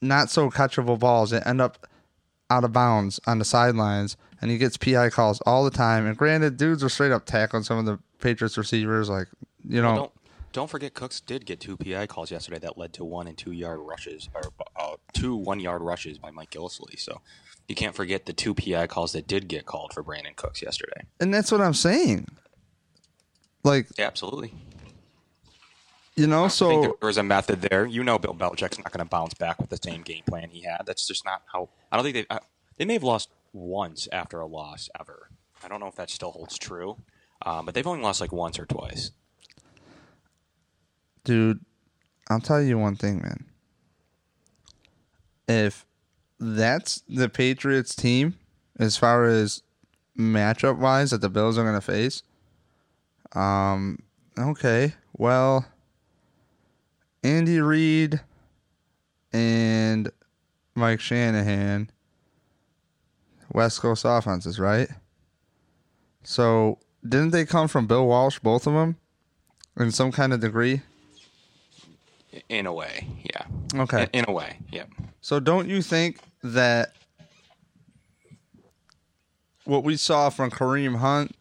[0.00, 1.88] not so catchable balls that end up
[2.50, 6.06] out of bounds on the sidelines, and he gets PI calls all the time.
[6.06, 9.28] And granted, dudes are straight up tackling some of the Patriots receivers, like
[9.68, 9.88] you know.
[9.88, 10.12] Well, don't
[10.52, 13.52] don't forget Cooks did get two PI calls yesterday that led to one and two
[13.52, 14.42] yard rushes or
[14.76, 16.98] uh, two one yard rushes by Mike Gillislee.
[16.98, 17.20] So
[17.68, 21.02] you can't forget the two PI calls that did get called for Brandin Cooks yesterday.
[21.20, 22.26] and that's what I'm saying.
[23.64, 24.52] Like Yeah, absolutely.
[26.16, 27.86] you know, I so think there was a method there.
[27.86, 30.62] You know, Bill Belichick's not going to bounce back with the same game plan he
[30.62, 30.82] had.
[30.86, 31.68] That's just not how.
[31.92, 32.38] I don't think they.
[32.78, 35.28] They may have lost once after a loss ever.
[35.64, 36.96] I don't know if that still holds true,
[37.44, 39.10] um, but they've only lost like once or twice.
[41.24, 41.60] dude,
[42.30, 43.44] I'll tell you one thing, man.
[45.48, 45.84] If
[46.38, 48.34] that's the Patriots team,
[48.78, 49.62] as far as
[50.16, 52.22] matchup wise, that the Bills are going to face,
[53.32, 53.98] um,
[54.38, 55.66] okay, well,
[57.22, 58.20] Andy Reid
[59.32, 60.10] and
[60.74, 61.90] Mike Shanahan,
[63.52, 64.88] West Coast offenses, right?
[66.22, 68.96] So didn't they come from Bill Walsh, both of them,
[69.78, 70.82] in some kind of degree?
[72.48, 73.82] In a way, yeah.
[73.82, 74.02] Okay.
[74.12, 74.84] In, in a way, yeah.
[75.20, 76.92] So don't you think that
[79.64, 81.34] what we saw from Kareem Hunt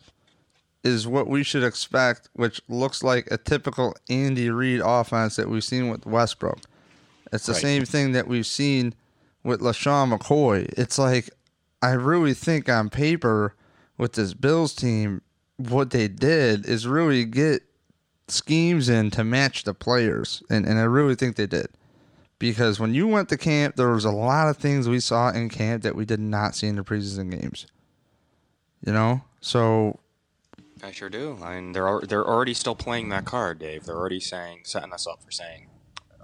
[0.83, 5.63] is what we should expect, which looks like a typical Andy Reid offense that we've
[5.63, 6.59] seen with Westbrook.
[7.33, 7.61] It's the Right.
[7.61, 8.93] same thing that we've seen
[9.43, 10.65] with LeSean McCoy.
[10.77, 11.29] It's like
[11.81, 13.53] I really think on paper
[13.97, 15.21] with this Bills team,
[15.57, 17.63] what they did is really get
[18.27, 20.41] schemes in to match the players.
[20.49, 21.67] And and I really think they did.
[22.39, 25.49] Because when you went to camp, there was a lot of things we saw in
[25.49, 27.65] camp that we did not see in the preseason games.
[28.85, 29.21] You know?
[29.41, 29.99] So
[30.83, 31.37] I sure do.
[31.43, 33.85] I mean, they're they're already still playing that card, Dave.
[33.85, 35.67] They're already saying, setting us up for saying,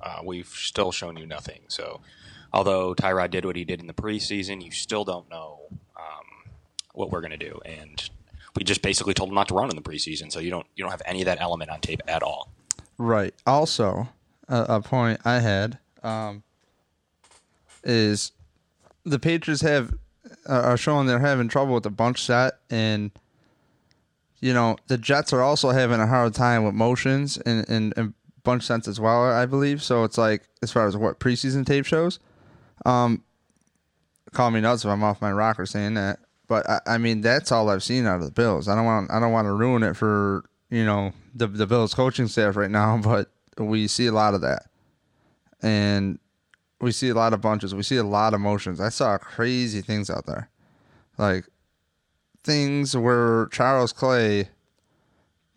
[0.02, 1.62] uh, we've still shown you nothing.
[1.68, 2.02] So,
[2.52, 5.62] although Tyrod did what he did in the preseason, you still don't know
[5.98, 6.52] um,
[6.94, 8.10] what we're going to do, and
[8.56, 10.32] we just basically told him not to run in the preseason.
[10.32, 12.52] So you don't you don't have any of that element on tape at all.
[12.98, 13.34] Right.
[13.48, 14.10] Also,
[14.48, 16.44] a, a point I had um,
[17.84, 18.32] is
[19.04, 19.94] the Patriots have
[20.48, 23.12] uh, are showing they're having trouble with the bunch set, and
[24.40, 28.14] you know the Jets are also having a hard time with motions and and, and
[28.44, 29.24] bunch sets as well.
[29.24, 30.04] I believe so.
[30.04, 32.20] It's like as far as what preseason tape shows.
[32.86, 33.24] Um,
[34.34, 37.52] call me nuts if I'm off my rocker saying that, but I, I mean that's
[37.52, 38.68] all I've seen out of the Bills.
[38.68, 41.94] I don't want I don't want to ruin it for you know the the Bills
[41.94, 44.68] coaching staff right now, but we see a lot of that,
[45.64, 46.20] and
[46.82, 47.74] we see a lot of bunches.
[47.74, 48.80] We see a lot of motions.
[48.80, 50.50] I saw crazy things out there,
[51.18, 51.46] like
[52.44, 54.50] things where Charles Clay.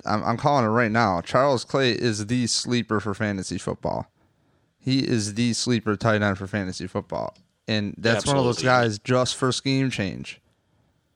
[0.05, 1.21] I'm, I'm calling it right now.
[1.21, 4.07] Charles Clay is the sleeper for fantasy football.
[4.79, 9.01] He is the sleeper tight end for fantasy football, and that's one of those guys
[9.01, 10.41] just for scheme change.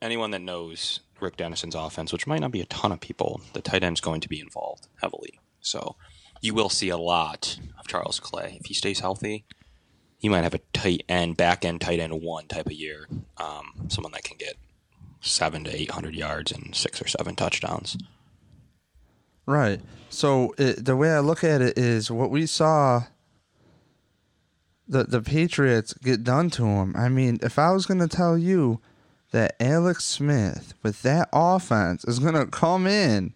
[0.01, 3.61] Anyone that knows Rick Dennison's offense, which might not be a ton of people, the
[3.61, 5.39] tight end's going to be involved heavily.
[5.61, 5.95] So
[6.41, 9.45] you will see a lot of Charles Clay if he stays healthy.
[10.17, 13.07] He might have a tight end, back end tight end one type of year.
[13.37, 14.57] Um, someone that can get
[15.21, 17.97] seven to eight hundred yards and six or seven touchdowns.
[19.45, 19.79] Right.
[20.09, 23.03] So it, the way I look at it is what we saw
[24.87, 26.95] the the Patriots get done to him.
[26.95, 28.79] I mean, if I was going to tell you
[29.31, 33.33] that Alex Smith with that offense is going to come in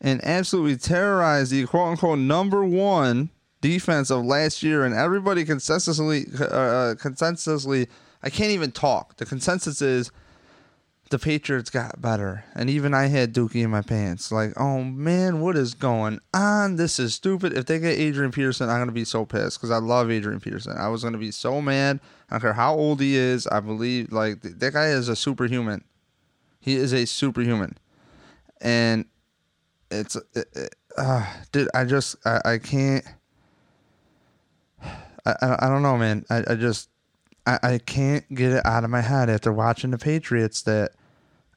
[0.00, 3.30] and absolutely terrorize the quote unquote number one
[3.60, 7.88] defense of last year, and everybody consensusly uh, consensusly,
[8.22, 9.16] I can't even talk.
[9.16, 10.10] The consensus is
[11.10, 12.44] the Patriots got better.
[12.54, 14.30] And even I had Dookie in my pants.
[14.30, 16.76] Like, oh man, what is going on?
[16.76, 17.56] This is stupid.
[17.56, 20.40] If they get Adrian Peterson, I'm going to be so pissed because I love Adrian
[20.40, 20.76] Peterson.
[20.76, 22.00] I was going to be so mad.
[22.28, 23.46] I don't care how old he is.
[23.46, 25.82] I believe, like, th- that guy is a superhuman.
[26.60, 27.78] He is a superhuman.
[28.60, 29.06] And
[29.90, 33.04] it's, it, it, uh, dude, I just, I, I can't.
[34.82, 36.24] I, I, I don't know, man.
[36.30, 36.88] I, I just,
[37.46, 40.92] I, I can't get it out of my head after watching the Patriots that,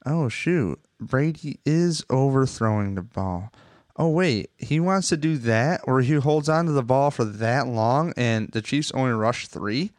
[0.06, 3.52] oh shoot, Brady is overthrowing the ball.
[3.98, 7.26] Oh wait, he wants to do that, or he holds on to the ball for
[7.26, 9.92] that long, and the Chiefs only rush three.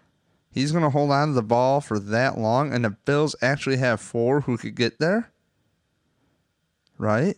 [0.51, 4.01] He's gonna hold on to the ball for that long, and the Bills actually have
[4.01, 5.31] four who could get there.
[6.99, 7.37] Right?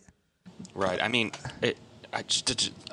[0.75, 1.01] Right.
[1.01, 1.77] I mean, it,
[2.13, 2.23] I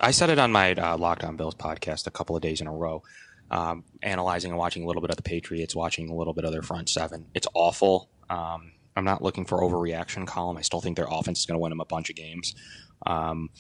[0.01, 2.69] I said it on my uh, Locked On Bills podcast a couple of days in
[2.69, 3.03] a row,
[3.51, 6.53] um, analyzing and watching a little bit of the Patriots, watching a little bit of
[6.53, 7.27] their front seven.
[7.35, 8.09] It's awful.
[8.31, 10.57] Um, I'm not looking for overreaction column.
[10.57, 12.55] I still think their offense is going to win them a bunch of games.
[13.05, 13.51] Um,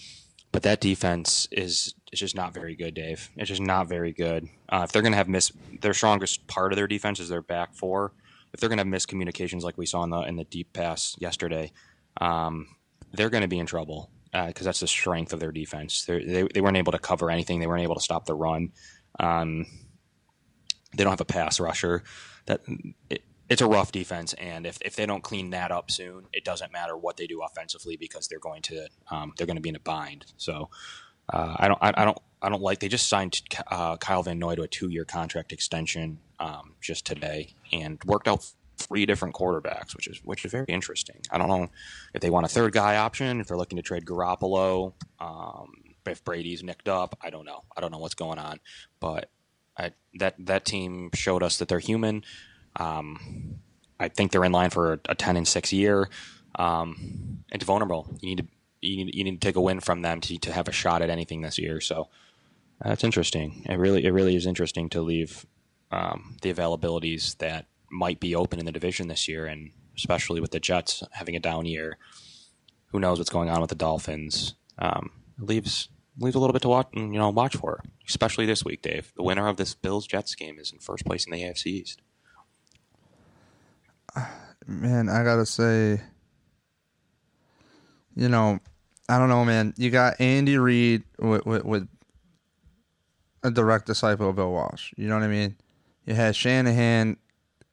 [0.52, 3.30] but that defense is is just not very good, Dave.
[3.36, 4.48] It's just not very good.
[4.68, 5.50] Uh, if they're going to have miss,
[5.80, 8.12] their strongest part of their defense is their back four.
[8.52, 11.16] If they're going to have miscommunications like we saw in the in the deep pass
[11.18, 11.72] yesterday,
[12.20, 12.68] um,
[13.12, 16.04] they're going to be in trouble because that's the strength of their defense.
[16.04, 17.60] They're, they they weren't able to cover anything.
[17.60, 18.72] They weren't able to stop the run.
[19.20, 19.66] Um,
[20.96, 22.02] they don't have a pass rusher.
[22.46, 22.62] That
[23.10, 26.44] it, it's a rough defense, and if, if they don't clean that up soon, it
[26.44, 29.68] doesn't matter what they do offensively because they're going to um, they're going to be
[29.68, 30.24] in a bind.
[30.38, 30.70] So
[31.30, 34.38] uh, I don't I, I don't I don't like they just signed uh, Kyle Van
[34.38, 38.46] Noy to a two year contract extension um, just today and worked out
[38.86, 41.20] three different quarterbacks, which is which is very interesting.
[41.30, 41.68] I don't know
[42.14, 44.92] if they want a third guy option, if they're looking to trade Garoppolo.
[45.18, 45.72] Um,
[46.06, 47.16] if Brady's nicked up.
[47.20, 47.62] I don't know.
[47.76, 48.60] I don't know what's going on,
[49.00, 49.30] but
[49.76, 52.24] I, that that team showed us that they're human.
[52.76, 53.60] Um,
[53.98, 56.08] I think they're in line for a ten and six year.
[56.56, 58.08] Um, it's vulnerable.
[58.20, 58.46] You need to
[58.80, 61.02] you need, you need to take a win from them to to have a shot
[61.02, 61.80] at anything this year.
[61.80, 62.08] So
[62.80, 63.64] that's interesting.
[63.68, 65.46] It really it really is interesting to leave
[65.90, 70.51] um, the availabilities that might be open in the division this year, and especially with
[70.51, 71.99] the Jets having a down year.
[72.86, 74.55] Who knows what's going on with the Dolphins?
[74.78, 75.88] Um, leaves
[76.18, 79.12] leaves a little bit to watch you know watch for, especially this week, Dave.
[79.16, 82.03] The winner of this Bills Jets game is in first place in the AFC East.
[84.66, 86.01] Man, I gotta say,
[88.14, 88.61] you know,
[89.09, 89.74] I don't know, man.
[89.76, 91.88] You got Andy Reid with, with, with
[93.43, 94.93] a direct disciple of Bill Walsh.
[94.97, 95.57] You know what I mean?
[96.07, 97.16] You had Shanahan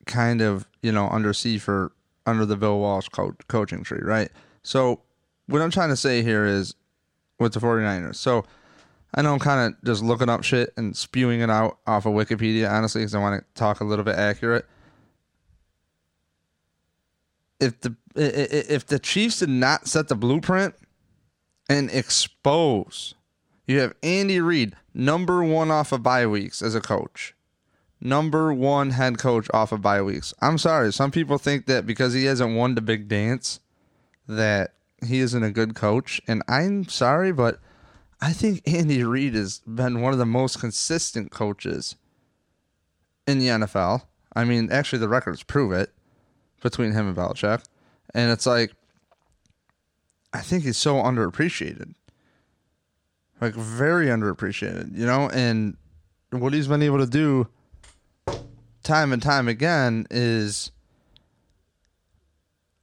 [0.06, 1.92] kind of, you know, under Seifert
[2.26, 4.30] under the Bill Walsh co- coaching tree, right?
[4.62, 5.00] So
[5.46, 6.74] what I'm trying to say here is
[7.38, 8.16] with the 49ers.
[8.16, 8.44] So
[9.14, 12.12] I know I'm kind of just looking up shit and spewing it out off of
[12.12, 14.66] Wikipedia, honestly, because I want to talk a little bit accurate.
[17.58, 20.74] If the if the Chiefs did not set the blueprint
[21.68, 23.14] and expose,
[23.66, 27.34] you have Andy Reid, number one off of bye weeks as a coach,
[28.00, 30.32] number one head coach off of bye weeks.
[30.40, 33.60] I'm sorry, some people think that because he hasn't won the big dance,
[34.26, 34.74] that
[35.04, 37.60] he isn't a good coach, and I'm sorry, but
[38.20, 41.96] I think Andy Reid has been one of the most consistent coaches
[43.26, 44.02] in the NFL.
[44.34, 45.92] I mean, actually, the records prove it
[46.62, 47.64] between him and Belichick,
[48.14, 48.72] and it's like
[50.32, 51.94] I think he's so underappreciated,
[53.40, 55.28] like very underappreciated, you know.
[55.30, 55.76] And
[56.30, 57.48] what he's been able to do
[58.90, 60.72] time and time again is,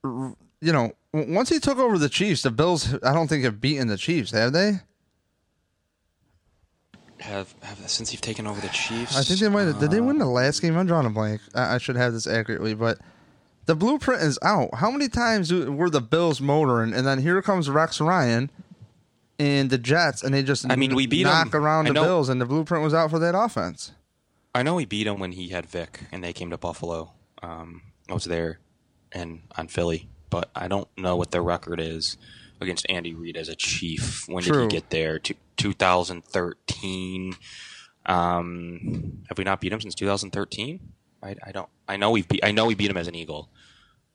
[0.03, 3.87] you know, once he took over the Chiefs, the Bills, I don't think have beaten
[3.87, 4.79] the Chiefs, have they?
[7.19, 9.17] Have, have since you've taken over the Chiefs?
[9.17, 9.63] I think they might.
[9.63, 10.77] have Did they win the uh, last game?
[10.77, 11.41] I'm drawing a blank.
[11.53, 12.99] I, I should have this accurately, but
[13.65, 14.75] the blueprint is out.
[14.75, 18.49] How many times were the Bills motoring, and then here comes Rex Ryan
[19.39, 21.63] and the Jets, and they just I mean, we beat knock them.
[21.63, 23.91] around the Bills, and the blueprint was out for that offense.
[24.57, 27.13] I know he beat him when he had Vic and they came to Buffalo.
[27.43, 28.59] Um, I was there
[29.11, 32.17] and on Philly, but I don't know what their record is
[32.59, 34.27] against Andy Reid as a Chief.
[34.27, 35.19] When did he get there?
[35.19, 37.35] To 2013.
[38.07, 40.79] Um, have we not beat him since 2013?
[41.21, 41.69] I, I don't.
[41.87, 42.43] I know we've beat.
[42.43, 43.51] I know we beat him as an Eagle.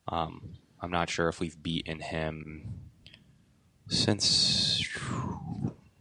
[0.08, 2.90] Um, I'm not sure if we've beaten him
[3.86, 4.82] since.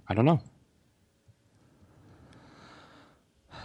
[0.08, 0.42] I don't know.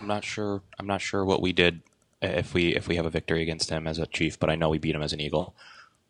[0.01, 0.62] I'm not sure.
[0.78, 1.82] I'm not sure what we did
[2.22, 4.68] if we if we have a victory against him as a chief, but I know
[4.68, 5.55] we beat him as an eagle.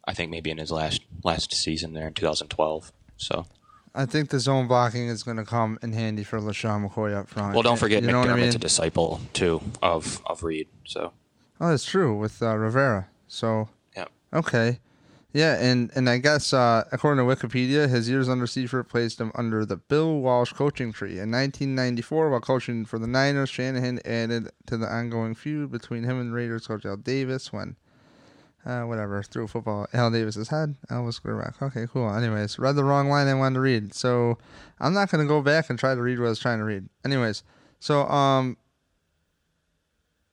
[0.05, 2.93] I think maybe in his last last season there in 2012.
[3.17, 3.47] So
[3.95, 7.29] I think the zone blocking is going to come in handy for LeSean McCoy up
[7.29, 7.55] front.
[7.55, 8.57] well, don't forget you know I McDermott's mean?
[8.57, 10.69] a disciple too of of Reid.
[10.85, 11.13] So
[11.61, 13.09] Oh, that's true with uh, Rivera.
[13.29, 14.79] So yeah, okay,
[15.37, 19.33] yeah, and and I guess uh, according to Wikipedia, his years under Seifert placed him
[19.35, 21.19] under the Bill Walsh coaching tree.
[21.19, 26.19] In 1994, while coaching for the Niners, Shanahan added to the ongoing feud between him
[26.19, 27.77] and Raiders coach Al Davis when.
[28.65, 30.75] Uh, whatever, threw a football Al Davis's head.
[30.91, 31.63] Elvis quarterback.
[31.63, 32.13] Okay, cool.
[32.13, 33.95] Anyways, read the wrong line I wanted to read.
[33.95, 34.39] So
[34.81, 36.89] I'm not to go back and try to read what I was trying to read.
[37.05, 37.45] Anyways,
[37.79, 38.57] so um,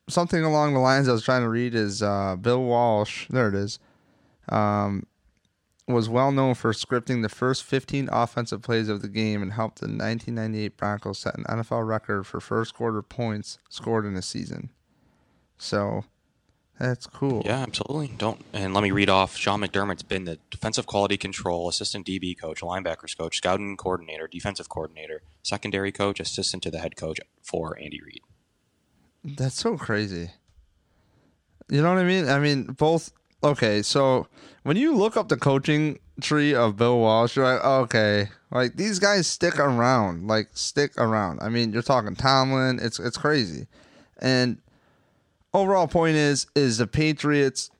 [0.08, 3.28] something along the lines I was trying to read is uh, Bill Walsh.
[3.30, 3.78] There it is.
[4.48, 5.06] Um,
[5.86, 9.80] was well known for scripting the first 15 offensive plays of the game and helped
[9.80, 14.70] the 1998 Broncos set an NFL record for first quarter points scored in a season.
[15.58, 16.04] So
[16.78, 17.42] that's cool.
[17.44, 18.16] yeah, absolutely.
[18.16, 19.36] Don't and let me read off.
[19.36, 24.68] Sean McDermott's been the defensive quality control, assistant DB coach, linebackers coach, scouting coordinator, defensive
[24.68, 28.22] coordinator, secondary coach, assistant to the head coach for Andy Reid.
[29.36, 30.30] That's so crazy.
[31.70, 32.28] You know what I mean?
[32.28, 33.12] I mean, both.
[33.44, 34.26] Okay, so
[34.62, 38.98] when you look up the coaching tree of Bill Walsh, you're like, okay, like these
[38.98, 41.40] guys stick around, like stick around.
[41.42, 42.78] I mean, you're talking Tomlin.
[42.80, 43.66] It's it's crazy,
[44.18, 44.56] and
[45.52, 47.70] overall point is is the Patriots.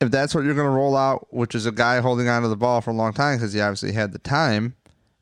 [0.00, 2.56] If that's what you're going to roll out, which is a guy holding onto the
[2.56, 4.74] ball for a long time because he obviously had the time,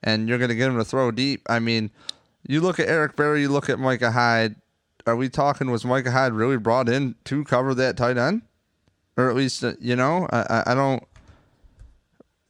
[0.04, 1.44] and you're going to get him to throw deep.
[1.50, 1.90] I mean,
[2.46, 4.54] you look at Eric Berry, you look at Micah Hyde.
[5.08, 5.72] Are we talking?
[5.72, 8.42] Was Micah Hyde really brought in to cover that tight end,
[9.18, 10.26] or at least uh, you know?
[10.32, 11.02] I, I don't.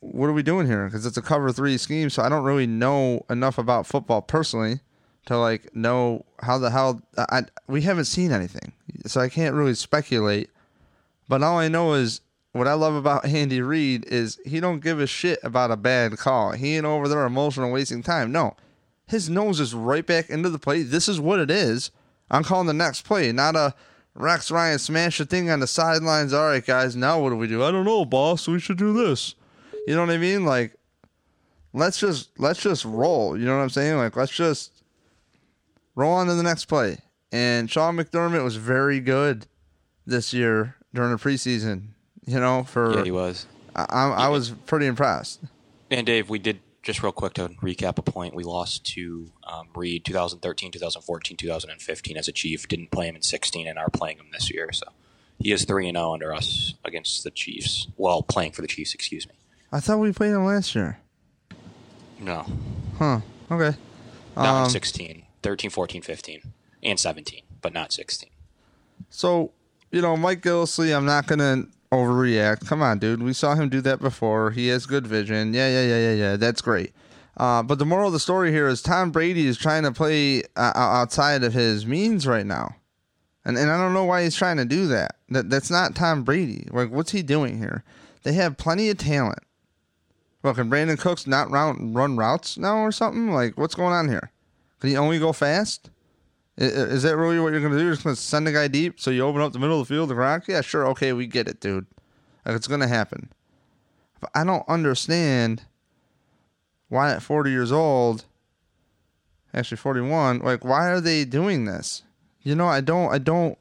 [0.01, 0.85] What are we doing here?
[0.85, 4.81] Because it's a cover three scheme, so I don't really know enough about football personally
[5.27, 8.73] to like know how the hell I we haven't seen anything,
[9.07, 10.51] so I can't really speculate.
[11.27, 12.21] But all I know is
[12.53, 16.17] what I love about Andy Reid is he don't give a shit about a bad
[16.19, 16.53] call.
[16.53, 18.31] He ain't over there emotional wasting time.
[18.31, 18.55] No,
[19.07, 20.83] his nose is right back into the play.
[20.83, 21.91] This is what it is.
[22.31, 23.75] I'm calling the next play, not a
[24.19, 26.33] Rex Ryan smashed a thing on the sidelines.
[26.33, 27.63] All right, guys, now what do we do?
[27.63, 28.49] I don't know, boss.
[28.49, 29.37] We should do this.
[29.87, 30.45] You know what I mean?
[30.45, 30.75] Like,
[31.73, 33.39] let's just let's just roll.
[33.39, 33.97] You know what I'm saying?
[33.97, 34.83] Like, let's just
[35.95, 36.99] roll on to the next play.
[37.31, 39.47] And Sean McDermott was very good
[40.05, 41.91] this year during the preseason.
[42.27, 43.47] You know, for Yeah, he was.
[43.77, 45.41] I, I, I was pretty impressed.
[45.91, 48.35] And Dave, we did just real quick to recap a point.
[48.35, 52.67] We lost to um, Reid 2013, 2014, 2015 as a Chief.
[52.69, 54.73] Didn't play him in 16, and are playing him this year.
[54.73, 54.87] So
[55.39, 57.89] he is three and zero under us against the Chiefs.
[57.97, 59.35] Well, playing for the Chiefs, excuse me.
[59.71, 60.99] I thought we played him last year.
[62.21, 62.47] No,
[62.99, 63.21] Huh.
[63.51, 63.77] Okay.
[64.37, 66.43] not Um, in 16, 13, 14, 15,
[66.83, 68.29] and 17, but not 16.
[69.09, 69.53] So,
[69.93, 72.67] you know, Mike Gillislee, I'm not going to overreact.
[72.67, 73.23] Come on, dude.
[73.23, 74.51] We saw him do that before.
[74.51, 75.55] He has good vision.
[75.55, 76.37] Yeah, yeah, yeah, yeah, yeah.
[76.37, 76.93] That's great.
[77.37, 80.43] Uh, but the moral of the story here is Tom Brady is trying to play
[80.57, 82.75] uh, outside of his means right now.
[83.45, 85.17] And, and I don't know why he's trying to do that.
[85.31, 85.49] that.
[85.49, 86.69] That's not Tom Brady.
[86.71, 87.85] Like, what's he doing here?
[88.25, 89.39] They have plenty of talent.
[90.43, 93.31] Well, can Brandin Cooks not run, run routes now or something?
[93.31, 94.31] Like, what's going on here?
[94.81, 95.91] Can he only go fast?
[96.61, 97.85] Is that really what you're going to do?
[97.85, 99.87] You're just going to send a guy deep so you open up the middle of
[99.87, 100.49] the field to rock?
[100.49, 100.89] Yeah, sure.
[100.89, 101.87] Okay, we get it, dude.
[102.45, 103.31] Like, it's going to happen.
[104.21, 105.63] But I don't understand
[106.89, 108.25] why at 40 years old,
[109.55, 112.03] actually 41, like, why are they doing this?
[112.43, 113.57] You know, I don't, I don't,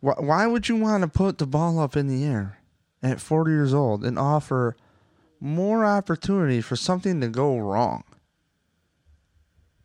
[0.00, 2.58] why, why would you want to put the ball up in the air
[3.02, 4.76] at 40 years old and offer
[5.40, 8.04] more opportunity for something to go wrong?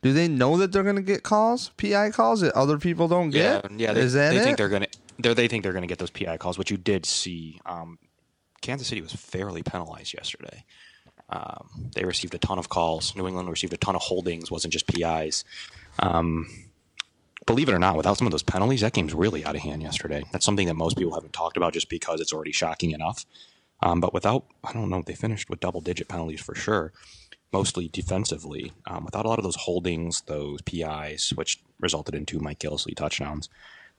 [0.03, 3.29] Do they know that they're going to get calls, PI calls that other people don't
[3.29, 3.71] get?
[3.71, 3.93] yeah.
[3.93, 4.43] They, Is that they it?
[4.43, 4.87] think they're gonna.
[5.17, 7.59] They're, they think they're gonna get those PI calls, which you did see.
[7.65, 7.97] Um,
[8.61, 10.65] Kansas City was fairly penalized yesterday.
[11.29, 13.15] Um, they received a ton of calls.
[13.15, 14.51] New England received a ton of holdings.
[14.51, 15.45] wasn't just PIs.
[15.99, 16.47] Um,
[17.45, 19.81] believe it or not, without some of those penalties, that game's really out of hand
[19.81, 20.23] yesterday.
[20.31, 23.25] That's something that most people haven't talked about, just because it's already shocking enough.
[23.81, 26.93] Um, but without, I don't know, they finished with double-digit penalties for sure
[27.53, 32.39] mostly defensively, um, without a lot of those holdings, those PIs, which resulted in two
[32.39, 33.47] Mike Gillislee touchdowns.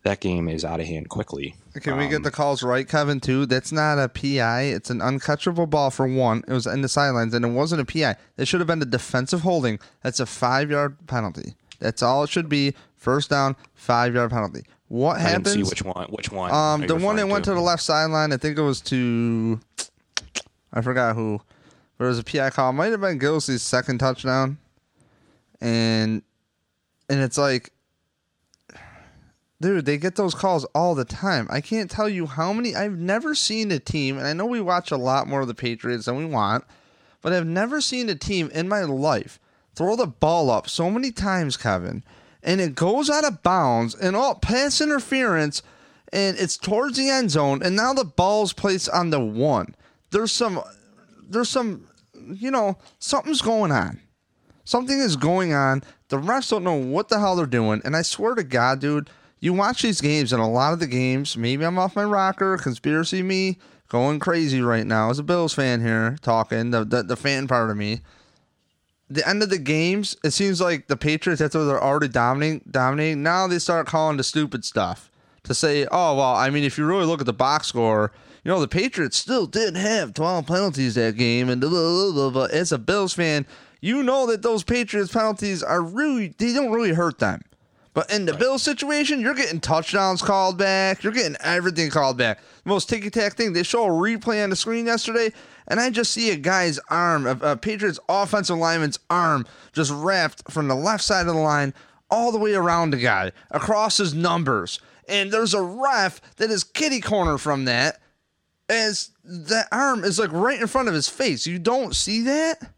[0.03, 1.55] That game is out of hand quickly.
[1.81, 3.21] Can we get Um, the calls right, Kevin?
[3.21, 3.47] Too.
[3.47, 4.63] That's not a PI.
[4.65, 6.43] It's an uncatchable ball for one.
[6.47, 8.17] It was in the sidelines, and it wasn't a PI.
[8.37, 9.79] It should have been a defensive holding.
[10.03, 11.55] That's a five-yard penalty.
[11.79, 12.75] That's all it should be.
[12.97, 14.65] First down, five-yard penalty.
[14.89, 15.53] What happens?
[15.55, 16.07] see which one.
[16.11, 16.51] Which one?
[16.53, 19.59] Um, the one that went to the left sideline, I think it was to,
[20.73, 21.41] I forgot who,
[21.99, 22.71] it was a PI call.
[22.71, 24.59] It might have been Gilsey's second touchdown,
[25.61, 26.23] and
[27.09, 27.71] and it's like,
[29.61, 31.47] dude, they get those calls all the time.
[31.51, 32.75] I can't tell you how many.
[32.75, 35.55] I've never seen a team, and I know we watch a lot more of the
[35.55, 36.65] Patriots than we want,
[37.21, 39.39] but I've never seen a team in my life
[39.75, 42.05] throw the ball up so many times, Kevin,
[42.43, 45.63] and it goes out of bounds and all pass interference,
[46.13, 49.75] and it's towards the end zone, and now the ball's placed on the one.
[50.11, 50.61] There's some,
[51.29, 51.87] there's some,
[52.33, 54.01] you know, something's going on.
[54.65, 55.83] Something is going on.
[56.09, 59.11] The refs don't know what the hell they're doing, and I swear to God, dude,
[59.41, 62.57] you watch these games, and a lot of the games, maybe I'm off my rocker,
[62.57, 63.59] conspiracy me,
[63.89, 67.71] going crazy right now as a Bills fan here, talking the the, the fan part
[67.71, 68.01] of me
[69.11, 73.23] the end of the games, it seems like the Patriots, after they're already dominating, dominating,
[73.23, 75.11] now they start calling the stupid stuff
[75.45, 78.13] to say, oh, well, I mean, if you really look at the box score,
[78.45, 81.49] you know, the Patriots still did have 12 penalties that game.
[81.49, 82.45] And blah, blah, blah, blah.
[82.45, 83.47] as a Bills fan,
[83.81, 87.43] you know that those Patriots penalties are really, they don't really hurt them.
[87.95, 91.05] But in the Bills situation, you're getting touchdowns called back.
[91.05, 92.41] You're getting everything called back.
[92.65, 95.33] The most ticky tack thing, they show a replay on the screen yesterday,
[95.69, 100.51] and I just see a guy's arm, a, a Patriots offensive lineman's arm, just wrapped
[100.51, 101.73] from the left side of the line
[102.11, 104.81] all the way around the guy, across his numbers.
[105.09, 108.01] And there's a ref that is kitty corner from that,
[108.69, 111.47] as that arm is like right in front of his face.
[111.47, 112.71] You don't see that?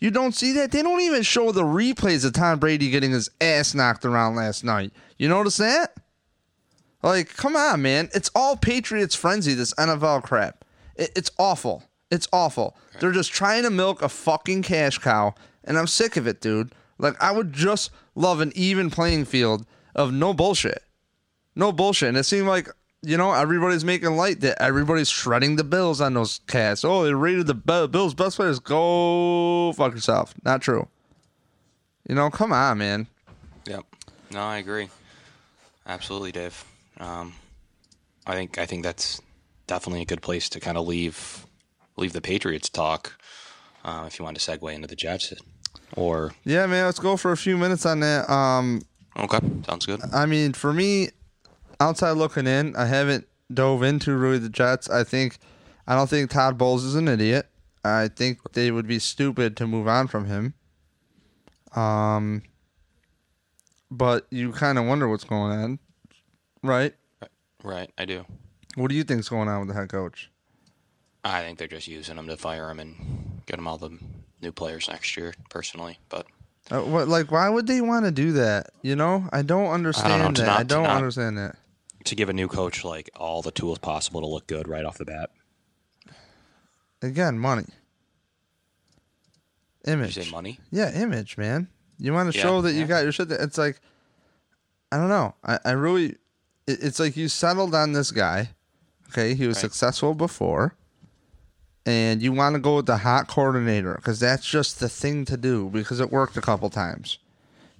[0.00, 0.72] You don't see that?
[0.72, 4.64] They don't even show the replays of Tom Brady getting his ass knocked around last
[4.64, 4.92] night.
[5.16, 5.94] You notice that?
[7.02, 8.08] Like, come on, man.
[8.14, 10.64] It's all Patriots frenzy, this NFL crap.
[10.96, 11.84] It, it's awful.
[12.10, 12.76] It's awful.
[13.00, 15.34] They're just trying to milk a fucking cash cow,
[15.64, 16.74] and I'm sick of it, dude.
[16.98, 20.82] Like, I would just love an even playing field of no bullshit.
[21.54, 22.10] No bullshit.
[22.10, 22.68] And it seemed like,
[23.02, 26.84] you know, everybody's making light that everybody's shredding the Bills on those casts.
[26.84, 27.54] Oh, they rated the
[27.88, 28.60] Bills best players.
[28.60, 30.34] Go fuck yourself.
[30.44, 30.88] Not true.
[32.08, 33.08] You know, come on, man.
[33.66, 33.84] Yep.
[34.32, 34.88] No, I agree.
[35.86, 36.64] Absolutely, Dave.
[36.98, 37.34] Um,
[38.26, 39.20] I think I think that's
[39.66, 41.46] definitely a good place to kind of leave
[41.96, 43.18] leave the Patriots talk.
[43.84, 45.32] Uh, if you want to segue into the Jets,
[45.96, 48.30] Or Yeah, man, let's go for a few minutes on that.
[48.30, 48.82] Um,
[49.18, 50.00] okay, sounds good.
[50.12, 51.08] I mean, for me,
[51.82, 54.88] outside looking in, I haven't dove into really the Jets.
[54.88, 55.38] I think,
[55.86, 57.48] I don't think Todd Bowles is an idiot.
[57.84, 60.54] I think they would be stupid to move on from him.
[61.74, 62.42] Um,
[63.90, 65.78] but you kind of wonder what's going on,
[66.62, 66.94] right?
[67.64, 68.24] Right, I do.
[68.76, 70.30] What do you think's going on with the head coach?
[71.24, 73.98] I think they're just using him to fire him and get him all the
[74.40, 75.34] new players next year.
[75.50, 76.26] Personally, but
[76.70, 78.70] Uh, what, like, why would they want to do that?
[78.82, 80.46] You know, I don't understand to that.
[80.46, 81.56] not- I don't not- understand that.
[82.04, 84.98] To give a new coach like all the tools possible to look good right off
[84.98, 85.30] the bat.
[87.02, 87.64] Again, money,
[89.84, 90.14] Did you image.
[90.14, 90.60] say money?
[90.70, 91.68] Yeah, image, man.
[91.98, 93.30] You want to Yeah, show that you got your shit.
[93.32, 93.80] It's like,
[94.92, 95.34] I don't know.
[95.44, 96.10] I, I really,
[96.66, 98.50] it, it's like you settled on this guy.
[99.08, 99.62] Okay, he was Right.
[99.62, 100.74] successful before,
[101.84, 105.36] and you want to go with the hot coordinator because that's just the thing to
[105.36, 107.18] do because it worked a couple times.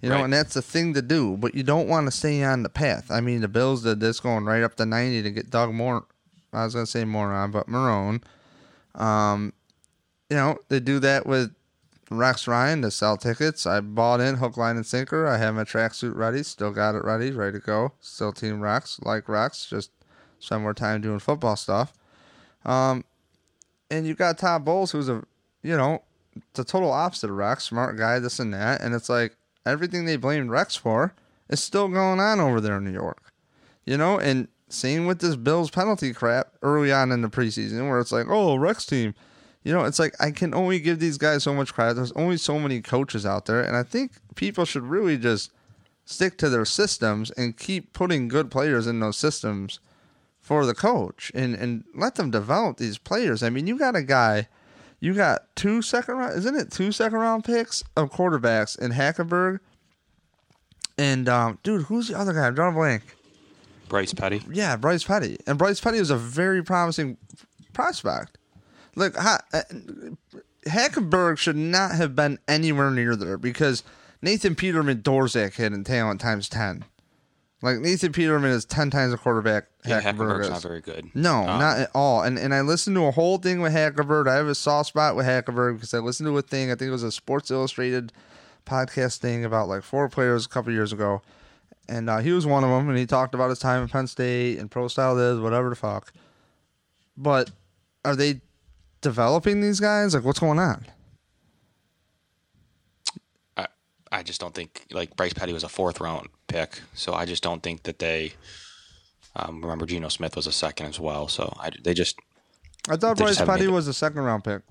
[0.02, 0.24] You know, Right.
[0.24, 3.10] and that's the thing to do, but you don't want to stay on the path.
[3.10, 6.04] I mean, the Bills did this going right up to 90 to get Doug Moore.
[6.52, 8.20] I was going to say Moron, but Marrone.
[8.96, 9.52] Um,
[10.28, 11.54] you know, they do that with
[12.10, 13.64] Rex Ryan to sell tickets.
[13.64, 15.26] I bought in hook, line, and sinker.
[15.26, 16.42] I have my tracksuit ready.
[16.42, 17.92] Still got it ready, ready to go.
[18.00, 19.66] Still Team Rex, like Rex.
[19.66, 19.90] Just
[20.40, 21.92] spend more time doing football stuff.
[22.64, 23.04] Um,
[23.90, 25.22] and you got Todd Bowles, who's a,
[25.62, 26.02] you know,
[26.54, 28.80] the total opposite of Rex, smart guy, this and that.
[28.80, 29.36] And it's like
[29.66, 31.14] everything they blamed Rex for
[31.48, 33.32] is still going on over there in New York.
[33.84, 38.00] You know, and same with this Bills penalty crap early on in the preseason, where
[38.00, 39.14] it's like, oh, Rex team.
[39.64, 41.94] You know, it's like I can only give these guys so much credit.
[41.94, 45.52] There's only so many coaches out there, and I think people should really just
[46.04, 49.78] stick to their systems and keep putting good players in those systems
[50.40, 53.42] for the coach and and let them develop these players.
[53.42, 54.48] I mean, you got a guy,
[55.02, 59.58] you got two second round, isn't it two second round picks of quarterbacks in Hackenberg,
[60.96, 62.46] and um, dude, who's the other guy?
[62.46, 63.02] I'm drawing a blank.
[63.88, 64.42] Bryce Petty.
[64.48, 65.38] Yeah, Bryce Petty.
[65.44, 67.16] And Bryce Petty was a very promising
[67.72, 68.38] prospect.
[68.94, 69.62] Look, ha- uh,
[70.66, 73.82] Hackenberg should not have been anywhere near there because
[74.22, 76.84] Nathan Peterman that kid in talent times 10.
[77.62, 80.50] Like, Nathan Peterman is 10 times a quarterback Yeah, Hackenberg's is.
[80.50, 81.08] not very good.
[81.14, 82.22] No, Um, not at all.
[82.22, 84.28] And and I listened to a whole thing with Hackenberg.
[84.28, 86.70] I have a soft spot with Hackenberg because I listened to a thing.
[86.70, 88.12] I think it was a Sports Illustrated
[88.66, 91.22] podcast thing about like four players a couple years ago,
[91.88, 92.88] and uh, he was one of them.
[92.88, 95.76] And he talked about his time at Penn State and pro style is whatever the
[95.76, 96.12] fuck.
[97.16, 97.50] But
[98.04, 98.40] are they
[99.02, 100.14] developing these guys?
[100.14, 100.86] Like, what's going on?
[104.12, 107.42] I, just don't think like Bryce Petty was a fourth round pick, so I just
[107.42, 108.32] don't think that they.
[109.34, 112.18] Um, remember, Geno Smith was a second as well, so I, they just
[112.88, 114.62] I thought Bryce Petty was a second round pick.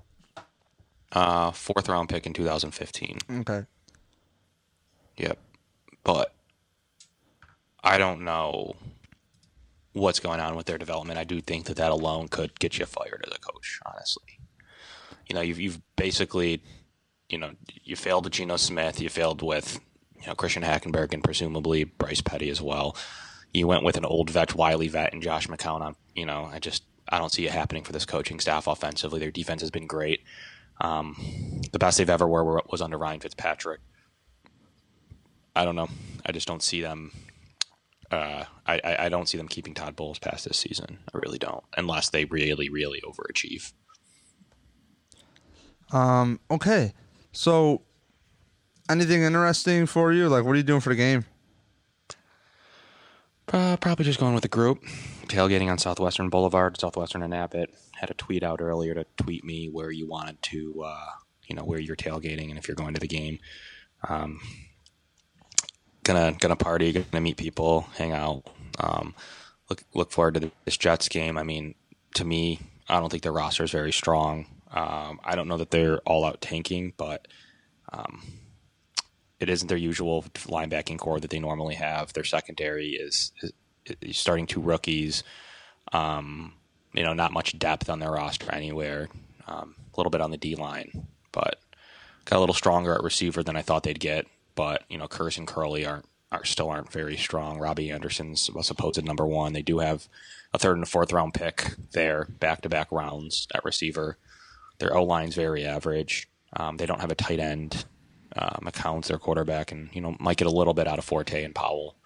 [1.12, 3.18] uh, fourth round pick in 2015.
[3.40, 3.64] Okay.
[5.16, 5.38] Yep,
[6.04, 6.32] but
[7.82, 8.76] I don't know
[9.92, 11.18] what's going on with their development.
[11.18, 13.80] I do think that that alone could get you fired as a coach.
[13.84, 14.38] Honestly,
[15.28, 16.62] you know, you've you've basically,
[17.32, 17.52] you know,
[17.82, 19.80] you failed with Geno Smith, you failed with
[20.20, 22.94] you know Christian Hackenberg, and presumably Bryce Petty as well.
[23.52, 25.96] You went with an old vet, Wiley vet, and Josh McCown.
[26.14, 29.18] You know, I just I don't see it happening for this coaching staff offensively.
[29.18, 30.20] Their defense has been great.
[30.80, 31.16] Um,
[31.72, 33.80] the best they've ever were was under Ryan Fitzpatrick.
[35.56, 35.88] I don't know.
[36.24, 37.12] I just don't see them.
[38.10, 40.98] Uh, I, I I don't see them keeping Todd Bowles past this season.
[41.14, 43.72] I really don't, unless they really, really overachieve.
[45.90, 46.38] Um.
[46.50, 46.92] Okay.
[47.32, 47.82] So,
[48.90, 50.28] anything interesting for you?
[50.28, 51.24] Like, what are you doing for the game?
[53.52, 54.82] Uh, probably just going with the group.
[55.26, 57.74] Tailgating on Southwestern Boulevard, Southwestern and Abbott.
[57.94, 61.10] Had a tweet out earlier to tweet me where you wanted to, uh,
[61.46, 63.38] you know, where you're tailgating and if you're going to the game.
[64.08, 64.40] Um,
[66.02, 68.44] gonna gonna party, gonna meet people, hang out.
[68.80, 69.14] Um,
[69.68, 71.36] look look forward to this Jets game.
[71.38, 71.74] I mean,
[72.14, 72.58] to me,
[72.88, 74.46] I don't think their roster is very strong.
[74.72, 77.28] Um, I don't know that they're all out tanking, but
[77.92, 78.22] um,
[79.38, 82.12] it isn't their usual linebacking core that they normally have.
[82.12, 83.52] Their secondary is, is,
[84.00, 85.24] is starting two rookies.
[85.92, 86.54] Um,
[86.94, 89.08] you know, not much depth on their roster anywhere.
[89.46, 91.58] Um, a little bit on the D line, but
[92.24, 94.26] got a little stronger at receiver than I thought they'd get.
[94.54, 97.58] But you know, Kearse and Kerley aren't are still aren't very strong.
[97.58, 99.52] Robby Anderson's a supposed number one.
[99.52, 100.08] They do have
[100.54, 104.16] a third and a fourth round pick there, back to back rounds at receiver.
[104.82, 106.28] Their O line's very average.
[106.56, 107.84] Um, they don't have a tight end.
[108.36, 111.44] Uh, McCown's their quarterback, and you know might get a little bit out of Forte
[111.44, 111.96] and Powell,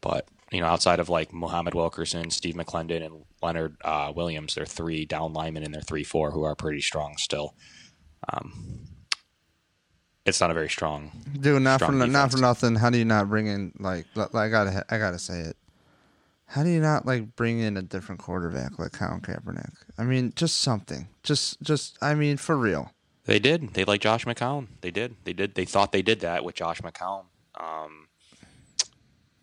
[0.00, 4.64] but you know outside of like Muhammad Wilkerson, Steve McLendon, and Leonard uh, Williams, they're
[4.64, 7.56] three down linemen in their three four who are pretty strong still.
[8.28, 8.86] Um,
[10.24, 11.10] it's not a very strong.
[11.40, 12.76] Dude, not for Strong no- not for nothing.
[12.76, 15.56] How do you not bring in like li- I gotta I gotta say it.
[16.46, 19.72] How do you not like bring in a different quarterback like Colin Kaepernick?
[19.98, 21.08] I mean, just something.
[21.22, 22.92] Just just I mean, for real.
[23.24, 23.72] They did.
[23.72, 24.68] They like Josh McCown.
[24.82, 25.16] They did.
[25.24, 25.54] They did.
[25.54, 27.24] They thought they did that with Josh McCown.
[27.58, 28.08] Um,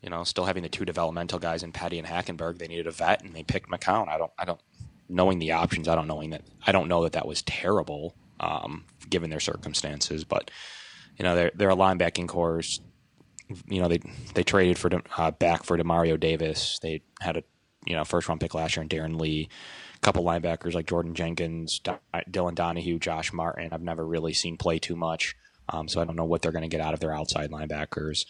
[0.02, 2.60] you know, still having the two developmental guys in Petty and Hackenberg.
[2.60, 4.08] They needed a vet, and they picked McCown.
[4.08, 4.32] I don't.
[4.38, 4.62] I don't.
[5.10, 6.44] Knowing the options, I don't knowing that.
[6.66, 10.24] I don't know that that was terrible, um, given their circumstances.
[10.24, 10.52] But
[11.18, 12.80] you know, they're a linebacking course.
[13.68, 14.00] You know, they
[14.34, 16.80] they traded for uh, back for Demario Davis.
[16.82, 17.44] They had a
[17.86, 19.50] you know first round pick last year in Darron Lee.
[19.96, 22.00] A couple linebackers like Jordan Jenkins, Do-
[22.30, 23.70] Dylan Donahue, Josh Martin.
[23.72, 25.36] I've never really seen play too much,
[25.70, 28.26] um, so I don't know what they're going to get out of their outside linebackers.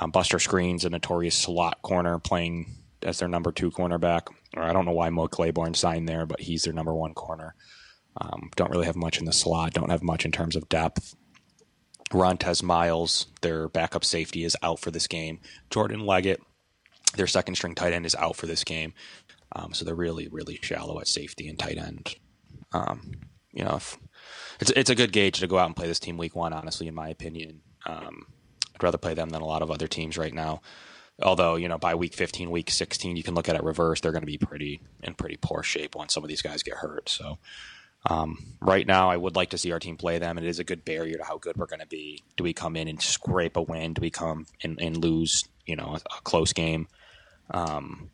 [0.00, 4.28] Um, Buster Skrine, a notorious slot corner, playing as their number two cornerback.
[4.56, 7.54] Or I don't know why Mo Claiborne signed there, but he's their number one corner.
[8.20, 9.72] Um, don't really have much in the slot.
[9.72, 11.14] Don't have much in terms of depth.
[12.12, 15.40] Rontez Miles, their backup safety, is out for this game.
[15.70, 16.40] Jordan Leggett,
[17.16, 18.94] their second string tight end, is out for this game.
[19.54, 22.14] Um, so they're really, really shallow at safety and tight end.
[22.72, 23.12] Um,
[23.52, 23.98] you know, if,
[24.60, 26.52] it's it's a good gauge to go out and play this team week one.
[26.52, 28.26] Honestly, in my opinion, um,
[28.74, 30.62] I'd rather play them than a lot of other teams right now.
[31.22, 34.00] Although you know, by week 15, week 16, you can look at it reverse.
[34.00, 36.74] They're going to be pretty in pretty poor shape once some of these guys get
[36.74, 37.08] hurt.
[37.08, 37.38] So
[38.10, 40.38] um, right now, I would like to see our team play them.
[40.38, 42.22] It is a good barrier to how good we're going to be.
[42.36, 43.94] Do we come in and scrape a win?
[43.94, 45.44] Do we come and, and lose?
[45.66, 46.88] You know, a, a close game,
[47.52, 48.10] um,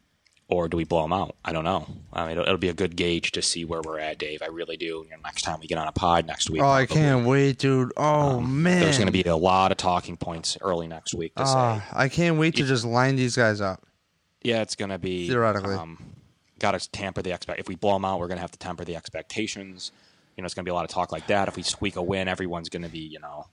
[0.48, 1.34] or do we blow them out?
[1.44, 1.86] I don't know.
[2.12, 4.42] I mean, it'll, it'll be a good gauge to see where we're at, Dave.
[4.42, 4.84] I really do.
[5.04, 7.58] You know, next time we get on a pod next week, Oh, I can't wait,
[7.58, 7.92] dude.
[7.96, 8.80] Oh man.
[8.80, 11.84] There's going to be a lot of talking points early next week to Ah, say.
[11.92, 13.82] I can't wait to just line these guys up.
[14.42, 15.74] Yeah, it's going to be Theoretically.
[15.74, 15.98] Um,
[16.58, 17.60] Got to tamper the expect.
[17.60, 19.92] If we blow them out, we're going to have to temper the expectations.
[20.36, 21.48] You know, it's going to be a lot of talk like that.
[21.48, 23.46] If we squeak a win, everyone's going to be, you know,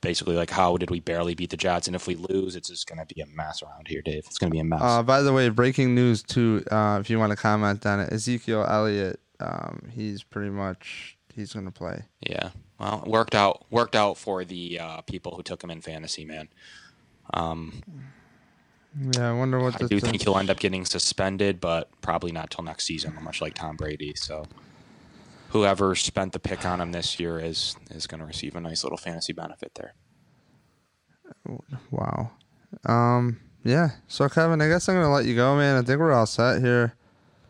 [0.00, 1.86] basically like, how did we barely beat the Jets?
[1.86, 4.24] And if we lose, it's just going to be a mess around here, Dave.
[4.26, 4.80] It's going to be a mess.
[4.82, 6.64] Uh, by the way, breaking news too.
[6.70, 11.52] Uh, if you want to comment on it, Ezekiel Elliott, um, he's pretty much he's
[11.52, 12.02] gonna play.
[12.20, 12.50] yeah.
[12.78, 13.64] Well, worked out.
[13.70, 16.48] Worked out for the uh, people who took him in fantasy, man.
[17.32, 17.82] Um,
[18.98, 22.50] Yeah, I wonder what I do think he'll end up getting suspended, but probably not
[22.50, 24.12] till next season, much like Tom Brady.
[24.14, 24.44] So,
[25.50, 28.84] whoever spent the pick on him this year is is going to receive a nice
[28.84, 29.94] little fantasy benefit there.
[31.90, 32.32] Wow.
[32.84, 33.40] Um.
[33.64, 33.90] Yeah.
[34.08, 35.76] So Kevin, I guess I'm gonna let you go, man.
[35.76, 36.94] I think we're all set here.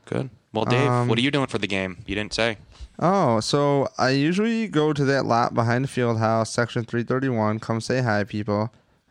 [0.04, 0.30] Good.
[0.52, 2.04] Well, Dave, Um, what are you doing for the game?
[2.06, 2.58] You didn't say.
[2.98, 7.58] Oh, so I usually go to that lot behind the field house, section 331.
[7.58, 8.70] Come say hi, people.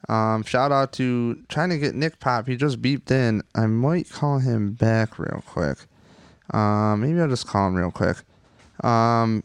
[0.10, 2.48] Um, shout out to trying to get Nick Pop.
[2.48, 3.44] He just beeped in.
[3.56, 5.78] I might call him back real quick.
[6.54, 8.18] Um, maybe I'll just call him real quick.
[8.84, 9.44] Um,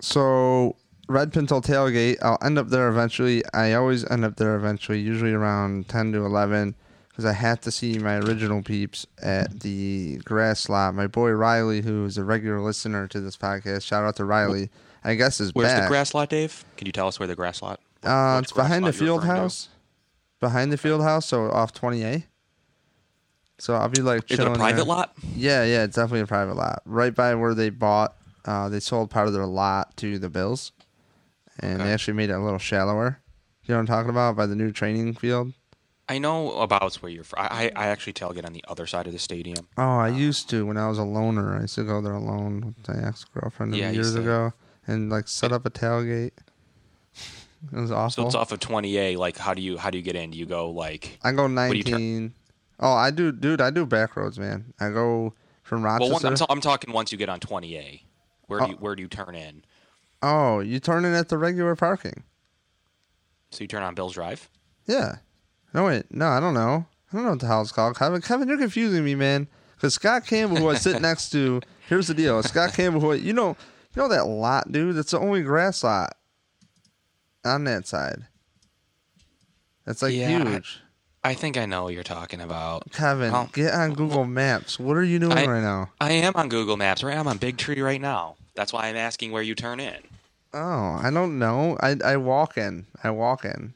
[0.00, 0.76] so
[1.08, 2.18] Red Pinto tailgate.
[2.22, 3.42] I'll end up there eventually.
[3.54, 6.74] I always end up there eventually, usually around 10 to 11,
[7.08, 10.94] because I have to see my original peeps at the grass lot.
[10.94, 14.70] My boy Riley, who is a regular listener to this podcast, shout out to Riley.
[15.02, 15.82] I guess is Where's back.
[15.84, 16.64] the grass lot, Dave?
[16.76, 17.80] Can you tell us where the grass lot?
[18.02, 19.26] Uh, it's behind the field to?
[19.26, 19.68] house.
[20.40, 22.24] Behind the field house, so off 20A.
[23.58, 24.84] So I'll be like Is it a private there.
[24.84, 25.12] lot?
[25.34, 26.80] Yeah, yeah, it's definitely a private lot.
[26.84, 30.70] Right by where they bought, uh, they sold part of their lot to the Bills,
[31.58, 33.20] and they actually made it a little shallower.
[33.64, 34.36] You know what I'm talking about?
[34.36, 35.52] By the new training field.
[36.08, 37.46] I know about where you're from.
[37.50, 39.68] I, I actually tailgate on the other side of the stadium.
[39.76, 41.56] Oh, I used to when I was a loner.
[41.56, 44.52] I used to go there alone with my ex girlfriend Yeah, years ago,
[44.86, 46.30] and like set up a tailgate.
[47.72, 49.16] It was So it's off of 20A.
[49.16, 50.30] Like, how do you how do you get in?
[50.30, 51.18] Do you go like?
[51.22, 52.34] I go do you 19.
[52.80, 53.60] Oh, I do, dude.
[53.60, 54.72] I do back roads, man.
[54.78, 55.34] I go
[55.64, 56.12] from Well, Rochester.
[56.12, 58.02] one, I'm, ta- I'm talking once you get on 20A.
[58.46, 58.68] Where do Oh.
[58.68, 59.64] you, where do you turn in?
[60.22, 62.22] oh, you turn in at the regular parking.
[63.50, 64.48] So you turn on Bill's Drive.
[64.86, 65.16] Yeah.
[65.74, 66.04] No, wait.
[66.10, 66.86] No, I don't know.
[67.12, 67.96] I don't know what the hell it's called.
[67.96, 69.48] Kevin, Kevin, you're confusing me, man.
[69.76, 72.42] Because Scott Campbell, who I sit next to, here's the deal.
[72.42, 73.56] Scott Campbell, who I, you know,
[73.94, 74.96] you know that lot, dude.
[74.96, 76.16] It's the only grass lot
[77.48, 78.26] on that side.
[79.84, 80.80] That's like Yeah, huge.
[81.24, 82.90] I think I know what you're talking about.
[82.92, 84.78] Kevin, get on Google Maps.
[84.78, 85.90] What are you doing I- right now?
[86.00, 87.02] I am on Google Maps.
[87.02, 88.36] Right, I'm on Big Tree right now.
[88.54, 89.96] That's why I'm asking where you turn in.
[90.54, 91.76] Oh, I don't know.
[91.80, 92.86] I I walk in.
[93.04, 93.74] I walk in.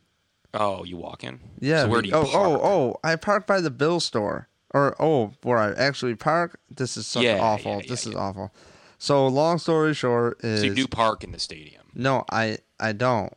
[0.54, 1.40] Oh, you walk in.
[1.60, 1.82] Yeah.
[1.84, 2.34] So where do you oh, oh park?
[2.34, 3.00] oh, oh!
[3.04, 6.58] I park by the Bill store, or oh, where I actually park.
[6.70, 7.76] This is such Yeah, awful.
[7.82, 8.52] yeah, this is awful.
[8.98, 11.82] So long story short is So you do park in the stadium.
[11.94, 13.32] no, I I don't.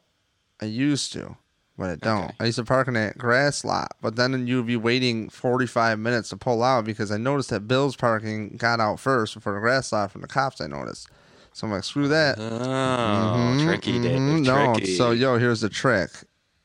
[0.62, 1.36] I used to,
[1.78, 2.24] but I don't.
[2.26, 2.36] Okay.
[2.40, 6.00] I used to park in that grass lot, but then you'd be waiting forty five
[6.00, 9.60] minutes to pull out because I noticed that Bill's parking got out first before the
[9.60, 10.62] grass lot from the cops.
[10.62, 11.10] I noticed.
[11.54, 12.38] So I'm like, screw that.
[12.38, 14.20] Oh, Mhm, tricky, Dave.
[14.20, 16.10] mhm, No, so yo, here's the trick.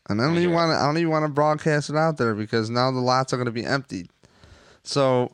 [0.09, 0.77] And I don't even want to.
[0.77, 3.47] I don't even want to broadcast it out there because now the lots are going
[3.47, 4.09] to be emptied.
[4.83, 5.33] So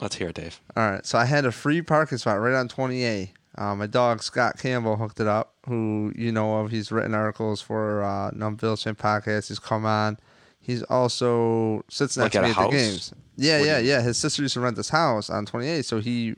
[0.00, 0.60] Let's hear it, Dave.
[0.76, 3.30] All right, so I had a free parking spot right on 20A.
[3.56, 6.70] Uh, my dog Scott Campbell hooked it up, who you know of.
[6.70, 9.48] He's written articles for uh, Numb Bills Podcast.
[9.48, 10.18] He's come on.
[10.60, 13.12] He's also sits next Like to me at the games.
[13.36, 14.00] Yeah, What yeah, yeah.
[14.00, 16.36] His sister used to rent this house on 28, so he,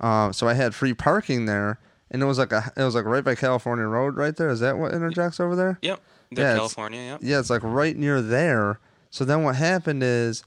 [0.00, 1.80] um, so I had free parking there,
[2.10, 4.48] and it was like a, it was like right by California Road, right there.
[4.48, 5.78] Is that what interjects over there?
[5.82, 6.00] Yep.
[6.30, 7.20] The Yeah, California, yep.
[7.22, 8.78] Yeah, it's like right near there.
[9.10, 10.44] So then what happened is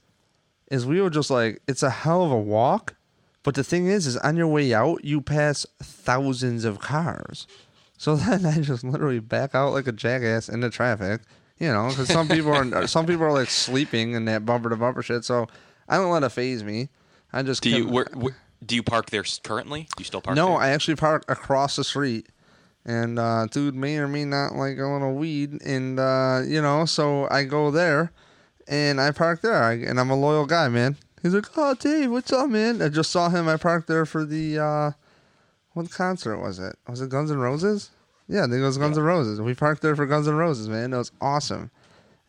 [0.70, 2.94] is we were just like it's a hell of a walk,
[3.42, 7.46] but the thing is is on your way out you pass thousands of cars.
[7.96, 11.22] So then I just literally back out like a jackass into traffic,
[11.58, 14.76] you know, cuz some people are some people are like sleeping in that bumper to
[14.76, 15.24] bumper shit.
[15.24, 15.46] So
[15.88, 16.88] I don't let it phase me.
[17.32, 19.82] I just Do you where, where, do you park there currently?
[19.82, 20.56] Do you still park no, there?
[20.58, 22.28] I actually park across the street.
[22.84, 26.84] And uh, dude may or may not like a little weed, and uh, you know,
[26.84, 28.10] so I go there,
[28.66, 30.96] and I park there, I, and I'm a loyal guy, man.
[31.22, 33.48] He's like, "Oh, Dave, what's up, man?" I just saw him.
[33.48, 34.90] I parked there for the uh,
[35.74, 36.76] what concert was it?
[36.88, 37.90] Was it Guns N' Roses?
[38.28, 39.40] Yeah, I think it was Guns N' Roses.
[39.40, 40.92] We parked there for Guns N' Roses, man.
[40.92, 41.70] It was awesome.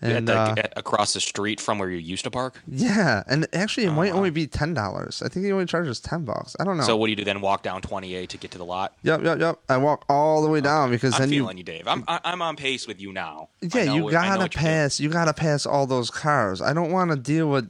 [0.01, 2.61] And at, uh, at, across the street from where you used to park.
[2.67, 4.17] yeah, and actually, it Oh, might wow.
[4.17, 5.21] only be ten dollars.
[5.25, 6.57] I think he only charges ten bucks.
[6.59, 6.83] I don't know.
[6.83, 7.39] So what do you do then?
[7.39, 8.95] Walk down 28 to get to the lot.
[9.01, 9.59] yep, yep, yep.
[9.69, 11.87] I walk all the way down because I'm then you feeling you, Dave.
[11.87, 13.47] I'm I'm on pace with you now.
[13.61, 14.99] Yeah, know you what- I know gotta pass.
[14.99, 16.61] You gotta pass all those cars.
[16.61, 17.69] I don't want to deal with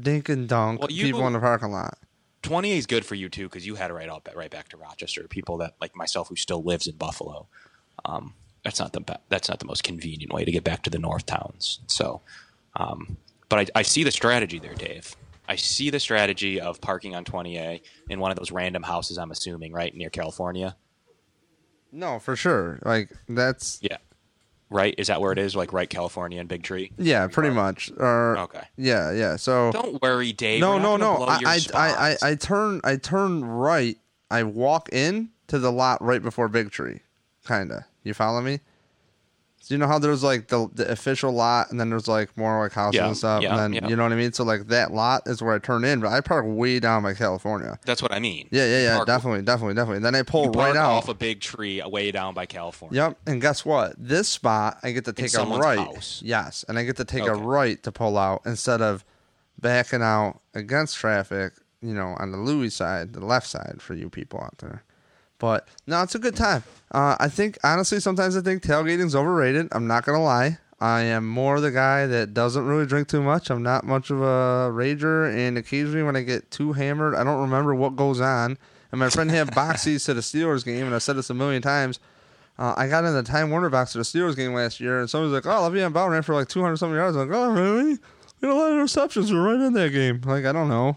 [0.00, 1.98] dink and dunk Well, you- people in the parking lot.
[2.42, 4.76] 28 is good for you too because you had it right up right back to
[4.78, 5.26] Rochester.
[5.28, 7.48] People that like myself who still lives in Buffalo.
[8.06, 8.32] Um,
[8.64, 11.26] that's not the that's not the most convenient way to get back to the north
[11.26, 11.80] towns.
[11.86, 12.22] So,
[12.76, 13.18] um,
[13.50, 15.14] but I, I see the strategy there, Dave.
[15.48, 19.18] I see the strategy of parking on 20A in one of those random houses.
[19.18, 20.76] I'm assuming right near California.
[21.92, 22.78] No, for sure.
[22.84, 23.96] Like that's Yeah,
[24.70, 24.94] right.
[24.96, 25.54] Is that where it is?
[25.54, 26.92] Like right California and Big Tree.
[26.96, 27.90] yeah, pretty much.
[27.98, 28.62] Or Okay.
[28.76, 29.36] yeah, yeah.
[29.36, 30.60] So Don't worry, Dave.
[30.60, 31.24] no, no, no.
[31.24, 31.88] I, I, I,
[32.22, 32.30] I.
[32.30, 33.96] I turn, I turn right.
[34.30, 37.00] I walk in to the lot right before Big Tree,
[37.46, 37.86] kinda.
[38.04, 38.60] You follow me?
[39.70, 42.60] So you know how there's like the the official lot, and then there's like more
[42.60, 43.88] like houses Yeah, and stuff, yeah, and then yeah.
[43.88, 44.32] you know what I mean.
[44.32, 47.14] So like that lot is where I turn in, but I park way down by
[47.14, 47.78] California.
[47.86, 48.48] That's what I mean.
[48.50, 49.96] Yeah, yeah, yeah, Park- definitely, definitely, definitely.
[49.98, 50.90] And then I pull You park right out.
[50.94, 52.96] off a big tree way down by California.
[53.00, 53.18] Yep.
[53.28, 53.94] And guess what?
[53.96, 55.78] This spot, I get to take a someone's right.
[55.78, 56.20] house.
[56.24, 57.40] Yes, and I get to take a Okay.
[57.40, 59.04] right to pull out instead of
[59.60, 61.52] backing out against traffic.
[61.80, 64.82] You know, on the Louis side, the left side for you people out there.
[65.40, 66.62] But no, it's a good time.
[66.92, 69.68] Uh, I think honestly, sometimes I think tailgating's overrated.
[69.72, 70.58] I'm not gonna lie.
[70.80, 73.50] I am more the guy that doesn't really drink too much.
[73.50, 77.40] I'm not much of a rager, and occasionally when I get too hammered, I don't
[77.40, 78.56] remember what goes on.
[78.92, 81.60] And my friend had boxies to the Steelers game, and I've said this a million
[81.60, 81.98] times.
[82.58, 85.08] Uh, I got in the Time Warner box to the Steelers game last year, and
[85.08, 87.98] somebody's like, "Oh, Le'Veon Bell ran for like 200 something yards." I'm like, "Oh, really?
[88.40, 89.32] We had a lot of interceptions.
[89.32, 90.96] We're right in that game." Like, I don't know.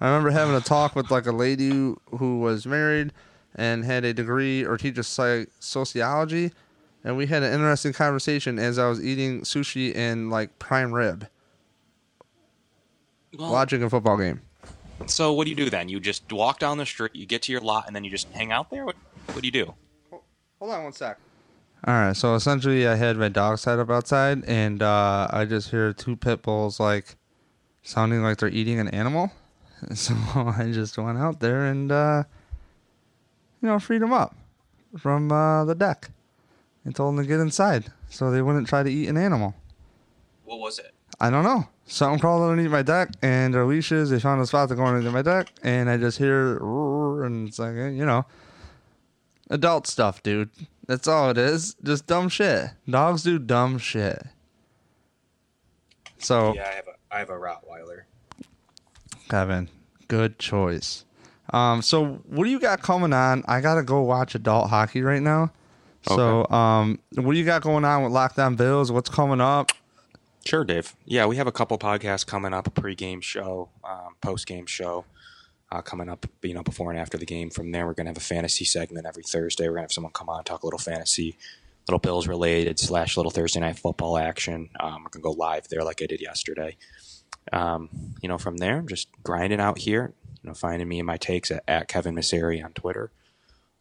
[0.00, 3.12] I remember having a talk with like a lady who was married
[3.54, 6.52] and had a degree or teaches psych- sociology,
[7.04, 11.28] and we had an interesting conversation as I was eating sushi and like prime rib,
[13.38, 14.40] Well, watching a football game.
[15.06, 15.88] So what do you do then?
[15.88, 18.28] You just walk down the street, you get to your lot, and then you just
[18.32, 18.84] hang out there.
[18.84, 18.96] What,
[19.26, 19.74] what do you do?
[20.58, 21.18] Hold on one sec.
[21.86, 25.70] All right, so essentially, I had my dog side up outside, and uh, I just
[25.70, 27.14] hear two pit bulls like
[27.84, 29.32] sounding like they're eating an animal.
[29.94, 32.24] So I just went out there and uh,
[33.62, 34.34] you know freed them up
[34.96, 36.10] from uh, the deck
[36.84, 39.54] and told them to get inside so they wouldn't try to eat an animal.
[40.44, 40.92] What was it?
[41.20, 41.68] I don't know.
[41.86, 44.10] Something crawled underneath my deck, and their leashes.
[44.10, 46.58] They found a spot to go underneath my deck, and I just hear,
[47.24, 48.24] and it's like, you know,
[49.50, 50.50] adult stuff, dude.
[50.86, 51.74] That's all it is.
[51.82, 52.70] Just dumb shit.
[52.88, 54.22] Dogs do dumb shit.
[56.18, 58.02] So, Yeah, I have a I have a Rottweiler.
[59.28, 59.68] Kevin,
[60.08, 61.04] good choice.
[61.52, 63.44] Um, so what do you got coming on?
[63.46, 65.52] I gotta go watch adult hockey right now.
[66.02, 68.90] So, um, what do you got going on with Locked On Bills?
[68.90, 69.72] What's coming up?
[70.44, 70.94] Sure, Dave.
[71.04, 75.04] Yeah, we have a couple podcasts coming up, a pregame show, um, postgame show
[75.70, 77.50] uh, coming up, you know, before and after the game.
[77.50, 79.64] From there, we're going to have a fantasy segment every Thursday.
[79.64, 81.36] We're going to have someone come on, talk a little fantasy,
[81.86, 84.70] little Bills related, slash little Thursday night football action.
[84.80, 86.76] Um, we're going to go live there like I did yesterday.
[87.52, 87.90] Um,
[88.22, 90.14] you know, from there, I'm just grinding out here,
[90.48, 93.10] know, finding me and my takes at, at Kevin Massare on Twitter.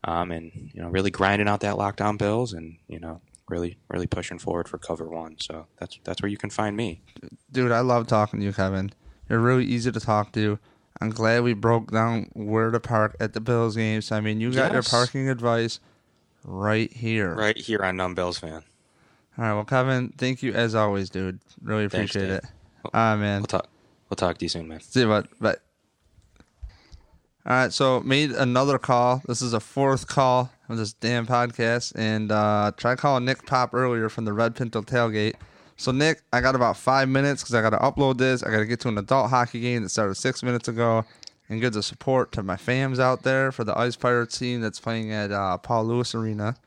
[0.04, 3.78] Um, and, you know, really grinding out that Locked On Bills and, you know, really,
[3.90, 5.38] really pushing forward for cover one.
[5.40, 7.02] So that's, that's where you can find me.
[7.52, 8.92] dude, I love talking to you, Kevin.
[9.30, 10.60] You're really easy to talk to.
[11.02, 14.12] I'm glad we broke down where to park at the Bills games.
[14.12, 15.80] I mean, you got your parking advice
[16.44, 17.36] right here.
[17.36, 18.64] Right here on Numb Bills fan.
[19.38, 19.54] All right.
[19.54, 21.40] Well, Kevin, thank you as always, dude.
[21.62, 22.32] Really appreciate Dave.
[22.32, 22.46] it.
[22.86, 23.42] All right, man.
[23.42, 23.70] We'll talk.
[24.10, 24.80] We'll talk to you soon, man.
[24.80, 25.28] See you, bud.
[25.40, 25.58] Bye.
[27.50, 29.22] All right, so made another call.
[29.26, 33.74] This is a fourth call of this damn podcast, and uh, tried calling Nick Pop
[33.74, 35.36] earlier from the Red Pinto tailgate.
[35.78, 38.44] So Nick, I got about five minutes because I got to upload this.
[38.44, 41.06] I got to get to an adult hockey game that started six minutes ago,
[41.48, 44.82] and give the support to my fams out there for the Ice Pirates team that's
[44.82, 46.58] playing at uh, Paul Lewis Arena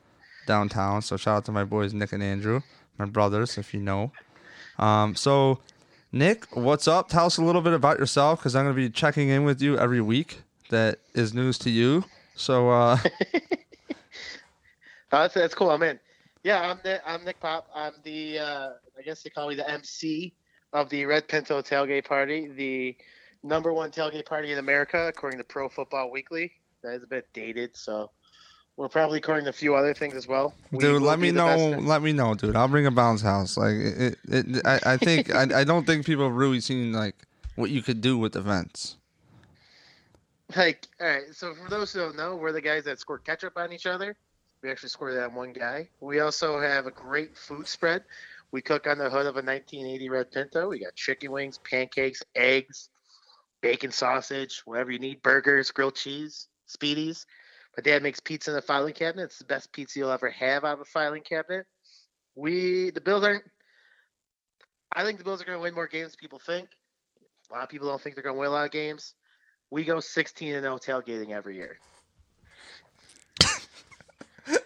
[0.47, 1.03] downtown.
[1.03, 2.63] So shout out to my boys Nick and Andrew,
[2.97, 4.13] my brothers, if you know.
[4.79, 5.61] Um, so
[6.11, 7.11] Nick, what's up?
[7.11, 9.61] Tell us a little bit about yourself because I'm going to be checking in with
[9.61, 10.41] you every week.
[10.71, 12.05] That is news to you.
[12.35, 12.99] So, uh,
[15.13, 15.71] Oh, that's, that's cool.
[15.71, 15.99] I'm in.
[16.45, 17.69] Yeah, I'm Nick, I'm Nick Pop.
[17.75, 18.69] I'm the uh,
[18.99, 20.33] I guess they call me the MC
[20.73, 22.97] of the Red Pinto tailgate party, the
[23.43, 26.53] number one tailgate party in America according to Pro Football Weekly.
[26.83, 28.11] That is a bit dated, so
[28.77, 30.55] we're probably according to a few other things as well.
[30.71, 31.57] We dude, let me know.
[31.81, 32.57] Let me know, dude.
[32.57, 33.57] I'll bring a bounce house.
[33.57, 36.93] Like, it, it, it I, I think, I, I don't think people have really seen
[36.93, 37.17] like
[37.57, 38.97] what you could do with events.
[40.57, 41.23] Like, all right.
[41.33, 44.17] So for those who don't know, we're the guys that score ketchup on each other.
[44.63, 45.89] We actually score that on one guy.
[46.01, 48.05] We also have a great food spread.
[48.53, 50.69] We cook on the hood of a 1980 Red Pinto.
[50.69, 52.89] We got chicken wings, pancakes, eggs,
[53.61, 57.27] bacon sausage, whatever you need, burgers, grilled cheese, spiedies.
[57.77, 59.25] My dad makes pizza in the filing cabinet.
[59.25, 61.67] It's the best pizza you'll ever have out of a filing cabinet.
[62.35, 63.45] We the Bills aren't.
[64.95, 66.69] I think the Bills are going to win more games than people think.
[67.51, 69.15] A lot of people don't think they're going to win a lot of games.
[69.71, 71.79] We go 16 and 0 tailgating every year.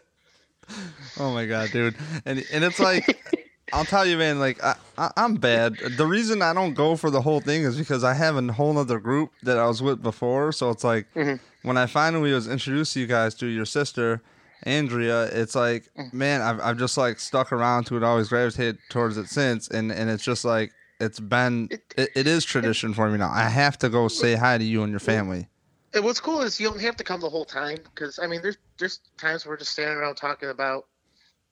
[1.16, 1.94] Oh my god, dude!
[2.24, 3.22] And and it's like,
[3.72, 4.40] I'll tell you, man.
[4.40, 5.76] Like I, I I'm bad.
[5.96, 8.76] The reason I don't go for the whole thing is because I have a whole
[8.78, 10.50] other group that I was with before.
[10.52, 11.38] So it's like Mhm.
[11.62, 14.22] when I finally was introduced to you guys to your sister.
[14.64, 19.18] Andrea, it's like, man, I've, I've just like stuck around to it, always gravitated towards
[19.18, 20.72] it since, and, and it's just like
[21.05, 23.30] it's been, it, it is tradition for me now.
[23.30, 25.48] I have to go say hi to you and your family.
[25.92, 28.42] And what's cool is you don't have to come the whole time because I mean,
[28.42, 30.86] there's there's times we're just standing around talking about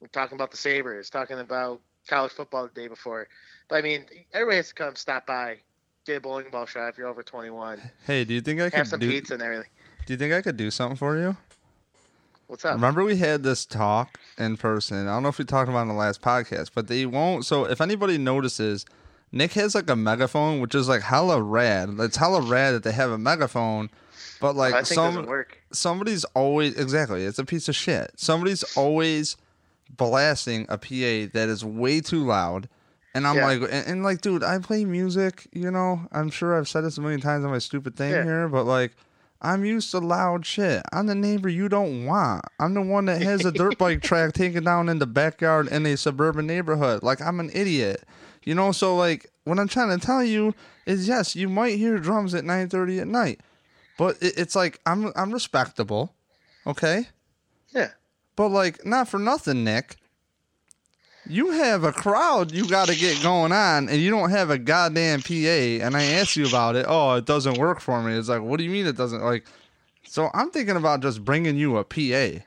[0.00, 3.28] we're talking about the Sabres, talking about college football the day before.
[3.68, 5.59] But I mean, everybody has to come stop by,
[6.07, 8.72] get a bowling ball shot if you're over 21, Hey, do you think I have
[8.72, 9.09] could some do?
[9.09, 9.70] pizza and everything.
[10.07, 11.36] Do you think I could do something for you?
[12.48, 12.74] What's up?
[12.74, 15.07] Remember we had this talk in person.
[15.07, 17.46] I don't know if we talked about it in the last podcast, but they won't.
[17.46, 18.84] So if anybody notices,
[19.33, 21.91] Nick has like a megaphone, which is like hella rad.
[21.99, 23.91] It's hella rad that they have a megaphone,
[24.41, 25.26] but like some
[25.72, 27.24] somebody's always exactly.
[27.24, 28.12] It's a piece of shit.
[28.16, 29.37] Somebody's always
[29.97, 32.68] blasting a PA that is way too loud.
[33.14, 33.47] And I'm Yeah.
[33.47, 35.47] like, and, and like, dude, I play music.
[35.53, 38.24] You know, I'm sure I've said this a million times on my stupid thing Yeah.
[38.24, 38.93] here, but like,
[39.43, 40.83] I'm used to loud shit.
[40.93, 42.45] I'm the neighbor you don't want.
[42.61, 45.85] I'm the one that has a dirt bike track taken down in the backyard in
[45.85, 47.03] a suburban neighborhood.
[47.03, 48.05] Like, I'm an idiot.
[48.45, 50.55] You know, so like, what I'm trying to tell you
[50.86, 53.40] is, yes, you might hear drums at 9:30 at night,
[53.99, 56.14] but it, it's like I'm I'm respectable,
[56.66, 57.07] okay?
[57.74, 57.90] Yeah.
[58.36, 59.97] But like, not for nothing, Nick.
[61.28, 64.59] You have a crowd you got to get going on, and you don't have a
[64.59, 65.84] goddamn PA.
[65.86, 66.84] And I asked you about it.
[66.88, 68.14] Oh, it doesn't work for me.
[68.14, 69.22] It's like, what do you mean it doesn't?
[69.22, 69.47] Like,
[70.05, 72.45] so I'm thinking about just bringing you a PA.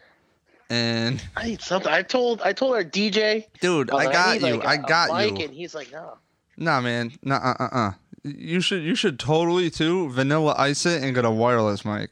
[0.70, 1.92] And I need something.
[1.92, 3.46] I told I told our DJ.
[3.62, 4.56] dude, oh, I got you.
[4.58, 5.44] like, I a- got you.
[5.46, 6.18] And he's like, no.
[6.58, 7.12] Nah, man.
[7.22, 7.92] Nah, uh, uh, uh.
[8.24, 12.10] You should, you should totally too vanilla ice it and get a wireless mic.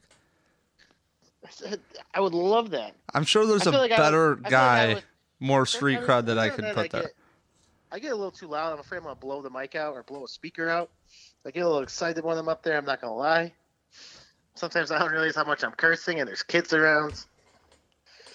[2.14, 2.94] I would love that.
[3.14, 5.02] I'm sure there's a like I would- better like guy,
[5.40, 7.02] more street cred that I could put I there.
[7.02, 7.16] get-
[7.92, 8.74] I get a little too loud.
[8.74, 10.90] I'm afraid I'm gonna blow the mic out or blow a speaker out.
[11.46, 12.76] I get a little excited when I'm up there.
[12.78, 13.54] I'm not gonna lie.
[14.56, 17.26] Sometimes I don't realize how much I'm cursing, and there's kids around.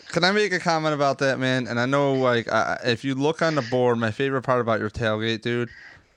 [0.08, 1.66] Can I make a comment about that, man?
[1.66, 4.80] And I know, like, I, if you look on the board, my favorite part about
[4.80, 5.68] your tailgate, dude,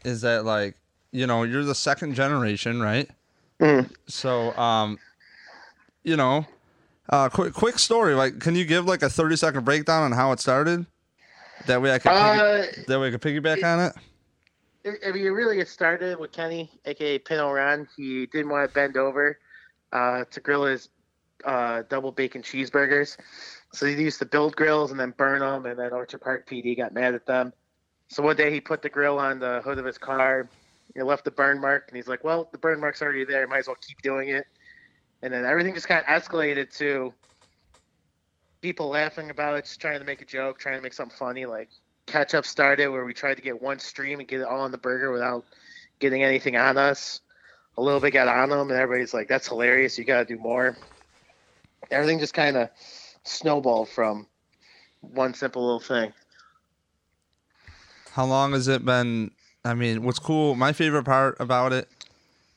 [0.06, 0.76] is that like,
[1.12, 3.10] you know, you're the second generation, right?
[3.60, 3.92] Mhm.
[4.08, 4.98] So, um,
[6.04, 6.46] you know,
[7.10, 8.16] uh, quick, quick story.
[8.16, 10.86] Like, can you give like a thirty second breakdown on how it started?
[11.68, 13.94] That way I can, piggy- Uh, that way I can piggyback on it.
[14.84, 17.88] I I mean, it really get started with Kenny, aka Pino Ron.
[17.96, 19.38] He didn't want to bend over
[19.94, 20.90] uh, to grill his
[21.46, 23.18] uh, double bacon cheeseburgers,
[23.74, 25.66] so he used to build grills and then burn them.
[25.66, 27.54] And then Orchard Park PD got mad at them.
[28.10, 30.50] So one day he put the grill on the hood of his car.
[30.94, 33.48] He left the burn mark, and he's like, "Well, the burn mark's already there.
[33.48, 34.46] Might as well keep doing it."
[35.22, 37.14] And then everything just kind of escalated to
[38.62, 41.46] people laughing about it, just trying to make a joke, trying to make something funny.
[41.46, 41.70] Like
[42.08, 44.72] catch up started where we tried to get one stream and get it all on
[44.72, 45.46] the burger without
[46.00, 47.22] getting anything on us.
[47.78, 49.98] a little bit got on them, and everybody's like, "That's hilarious!
[49.98, 50.76] You got to do more."
[51.90, 52.70] Everything just kind of
[53.24, 54.28] snowballed from
[55.02, 56.14] one simple little thing.
[58.12, 59.32] How long has it been?
[59.64, 61.88] I mean, what's cool, my favorite part about it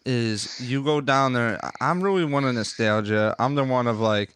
[0.04, 1.60] is you go down there.
[1.80, 3.34] I'm really one of nostalgia.
[3.38, 4.34] I'm the one of like,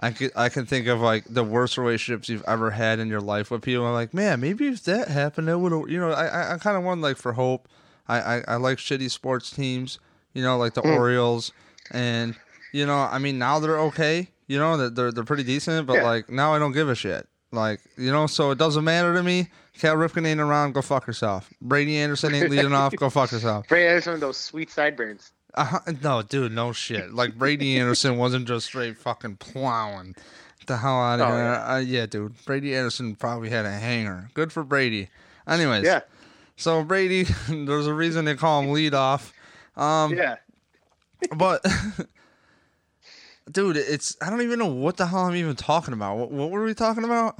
[0.00, 3.20] I could I can think of like the worst relationships you've ever had in your
[3.20, 3.86] life with people.
[3.86, 5.90] I'm like, man, maybe if that happened, it would.
[5.90, 7.68] You know, I I, I kind of want like for hope.
[8.08, 9.98] I, I I like shitty sports teams.
[10.32, 10.96] You know, like the mm.
[10.96, 11.52] Orioles,
[11.90, 12.34] and
[12.72, 14.28] you know, I mean, now they're okay.
[14.50, 16.04] You know, that they're they're pretty decent, but Yeah.
[16.04, 17.28] like now I don't give a shit.
[17.52, 19.48] Like you know, so it doesn't matter to me.
[19.78, 20.72] Cal Ripken ain't around.
[20.74, 21.48] Go fuck yourself.
[21.62, 22.94] Brady Anderson ain't leading off.
[22.96, 23.66] Go fuck yourself.
[23.68, 25.30] Brady Anderson with those sweet sideburns.
[25.54, 27.12] Uh, no, dude, no shit.
[27.14, 30.14] Like Brady Anderson wasn't just straight fucking plowing
[30.66, 31.44] the hell out of Oh, here.
[31.44, 31.74] yeah.
[31.74, 32.34] Uh, yeah, dude.
[32.44, 34.30] Brady Anderson probably had a hanger.
[34.34, 35.08] Good for Brady.
[35.48, 36.00] Anyways, Yeah,
[36.56, 39.32] so Brady, there's a reason they call him lead off.
[39.76, 40.36] Um, yeah.
[41.36, 41.64] but
[43.50, 46.16] dude, it's I don't even know what the hell I'm even talking about.
[46.16, 47.36] What, what were we talking about?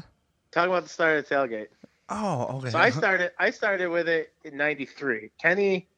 [0.52, 1.68] Talking about the start of the tailgate.
[2.08, 2.70] Oh, okay.
[2.70, 3.30] So I started.
[3.38, 5.30] I started with it in '93.
[5.40, 5.88] Kenny,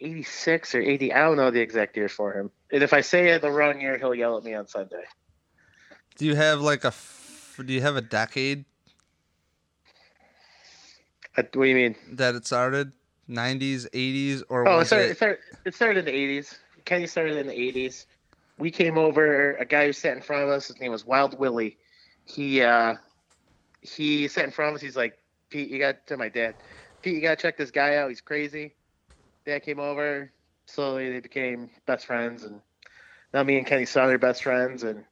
[0.00, 1.12] '86 or '80.
[1.12, 2.50] I don't know the exact year for him.
[2.72, 5.02] And if I say it the wrong year, he'll yell at me on Sunday.
[6.16, 6.92] Do you have like a?
[7.64, 8.64] Do you have a decade
[11.36, 11.96] Uh, What do you mean?
[12.12, 12.92] that it started?
[13.28, 15.10] 90s, 80s, or Oh, it started, it?
[15.10, 15.38] it started.
[15.64, 16.56] It started in the '80s.
[16.84, 18.06] Kenny started in the '80s.
[18.58, 19.54] We came over.
[19.54, 20.66] A guy who sat in front of us.
[20.66, 21.78] His name was Wild Willie.
[22.24, 22.94] He uh,
[23.80, 24.82] he sat in front of us.
[24.82, 26.56] He's like, Pete, you got to my dad.
[27.02, 28.08] Pete, you got to check this guy out.
[28.08, 28.74] He's crazy.
[29.46, 30.30] Dad came over.
[30.66, 32.60] Slowly, they became best friends, and
[33.32, 34.82] now me and Kenny saw their best friends.
[34.82, 35.04] And,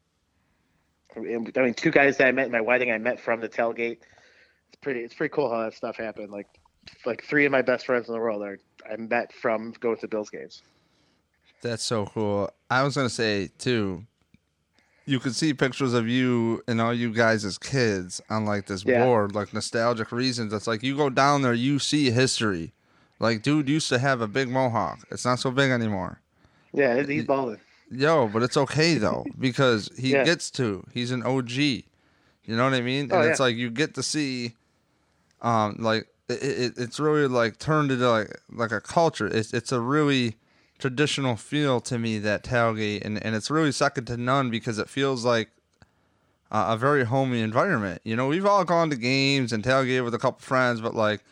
[1.14, 3.48] and I mean, two guys that I met in my wedding, I met from the
[3.48, 3.98] tailgate.
[4.68, 5.00] It's pretty.
[5.00, 6.30] It's pretty cool how that stuff happened.
[6.30, 6.48] Like,
[7.06, 8.58] like three of my best friends in the world are
[8.90, 10.62] I met from going to Bills games.
[11.66, 12.50] That's so cool.
[12.70, 14.04] I was gonna say too.
[15.04, 18.84] You could see pictures of you and all you guys as kids on like this
[18.84, 19.04] Yeah.
[19.04, 20.52] board, like nostalgic reasons.
[20.52, 22.72] It's like you go down there, you see history.
[23.18, 24.98] Like, dude used to have a big mohawk.
[25.10, 26.20] It's not so big anymore.
[26.72, 27.60] Yeah, he's balling.
[27.90, 30.24] Yo, but it's okay though because he Yeah.
[30.24, 30.84] gets to.
[30.92, 31.50] He's an OG.
[31.52, 33.08] You know what I mean?
[33.12, 33.46] Oh, and it's yeah.
[33.46, 34.54] like you get to see,
[35.42, 39.26] um, like it, it, it's really like turned into like like a culture.
[39.28, 40.36] It's it's a really
[40.78, 44.88] traditional feel to me that tailgate, and and it's really second to none because it
[44.88, 45.50] feels like
[46.50, 48.00] uh, a very homey environment.
[48.04, 51.22] You know, we've all gone to games and tailgate with a couple friends, but like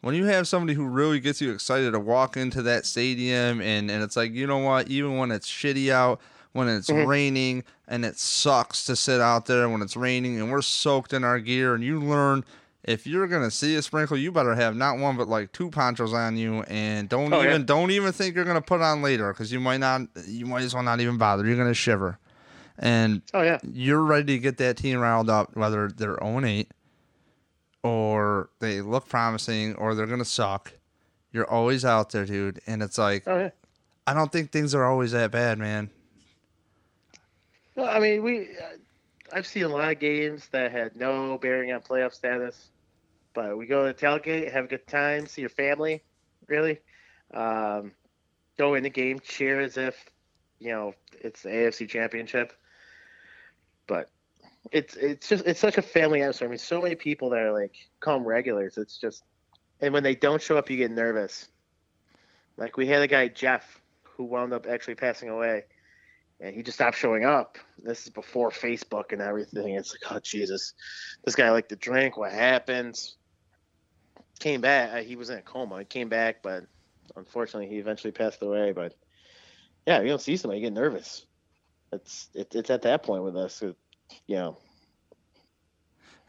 [0.00, 3.90] when you have somebody who really gets you excited to walk into that stadium and,
[3.90, 6.20] and it's like, you know what, even when it's shitty out,
[6.52, 10.62] when it's raining and it sucks to sit out there when it's raining and we're
[10.62, 12.44] soaked in our gear and you learn
[12.86, 16.12] if you're gonna see a sprinkle, you better have not one but like two ponchos
[16.14, 17.48] on you and don't Oh, yeah.
[17.50, 20.62] even don't even think you're gonna put on later because you might not you might
[20.62, 21.44] as well not even bother.
[21.46, 22.18] You're gonna shiver.
[22.78, 26.70] And Oh yeah, you're ready to get that team riled up, whether they're 0 8
[27.82, 30.72] or they look promising or they're going to suck.
[31.32, 32.60] You're always out there, dude.
[32.66, 33.50] And it's like, oh yeah.
[34.06, 35.90] I don't think things are always that bad, man.
[37.74, 38.40] Well, I mean, we.
[38.42, 38.76] Uh,
[39.32, 42.68] I've seen a lot of games that had no bearing on playoff status,
[43.36, 46.02] but we go to tailgate, have a good time, see your family,
[46.48, 46.78] really.
[47.34, 47.92] Um,
[48.56, 50.10] go in the game, cheer as if
[50.58, 52.54] you know it's the AFC Championship.
[53.86, 54.08] But
[54.72, 56.48] it's it's just it's such a family atmosphere.
[56.48, 58.78] I mean, so many people that are like come regulars.
[58.78, 59.22] It's just,
[59.82, 61.46] and when they don't show up, you get nervous.
[62.56, 65.64] Like we had a guy Jeff who wound up actually passing away
[66.40, 67.58] and he just stopped showing up.
[67.82, 69.74] This is before Facebook and everything.
[69.74, 70.72] It's like, oh Jesus,
[71.24, 72.16] this guy liked to drink.
[72.16, 73.16] What happens?
[74.38, 74.92] Came back.
[74.92, 75.78] uh, He was in a coma.
[75.78, 76.64] He came back, but
[77.16, 78.72] unfortunately, he eventually passed away.
[78.72, 78.94] But
[79.86, 81.24] yeah, you don't see somebody you get nervous.
[81.92, 83.62] It's it, it's at that point with us.
[83.62, 83.76] It,
[84.26, 84.58] you know,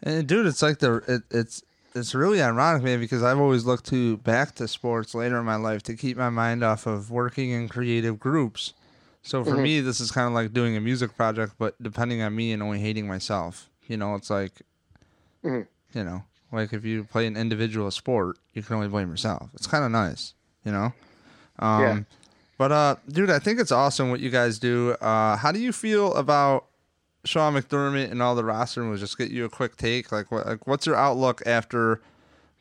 [0.03, 1.63] And dude, it's like the it, it's
[1.95, 5.55] it's really ironic, man, because I've always looked to back to sports later in my
[5.55, 8.73] life to keep my mind off of working in creative groups.
[9.23, 9.63] So for Mhm.
[9.63, 12.61] me, this is kind of like doing a music project, but depending on me and
[12.63, 13.69] only hating myself.
[13.87, 14.61] You know, it's like,
[15.43, 15.67] Mhm.
[15.93, 19.49] you know, like if you play an individual sport, you can only blame yourself.
[19.53, 20.33] It's kind of nice,
[20.63, 20.93] you know.
[21.59, 21.99] Um, Yeah.
[22.57, 24.91] But uh, dude, I think it's awesome what you guys do.
[24.99, 26.65] Uh, how do you feel about
[27.23, 29.01] Sean McDermott and all the roster moves?
[29.01, 30.11] Just get you a quick take.
[30.11, 32.01] Like, what, like what's your outlook after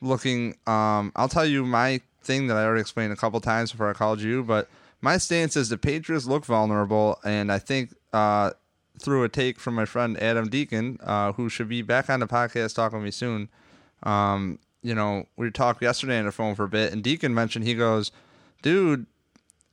[0.01, 0.55] looking?
[0.67, 3.93] Um, I'll tell you my thing that I already explained a couple times before I
[3.93, 4.69] called you, but
[5.01, 8.51] my stance is the Patriots look vulnerable, and I think uh,
[8.99, 12.27] through a take from my friend Adam Deacon, uh, who should be back on the
[12.27, 13.49] podcast talking to me soon.
[14.03, 17.65] Um, you know, we talked yesterday on the phone for a bit, and Deacon mentioned
[17.65, 18.11] he goes,
[18.61, 19.05] "Dude,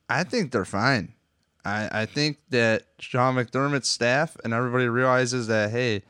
[0.09, 1.13] I think they're fine.
[1.65, 6.03] I, I think that Sean McDermott's staff and everybody realizes that hey,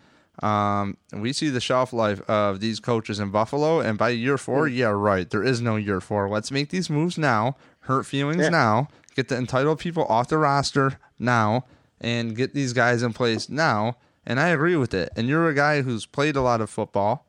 [0.43, 4.66] um, we see the shelf life of these coaches in Buffalo, and by year four,
[4.66, 6.28] yeah, right, there is no year four.
[6.28, 8.49] Let's make these moves now, hurt feelings Yeah.
[8.49, 11.65] now, get the entitled people off the roster now,
[12.01, 13.97] and get these guys in place now.
[14.27, 15.11] And I agree with it.
[15.16, 17.27] And you're a guy who's played a lot of football.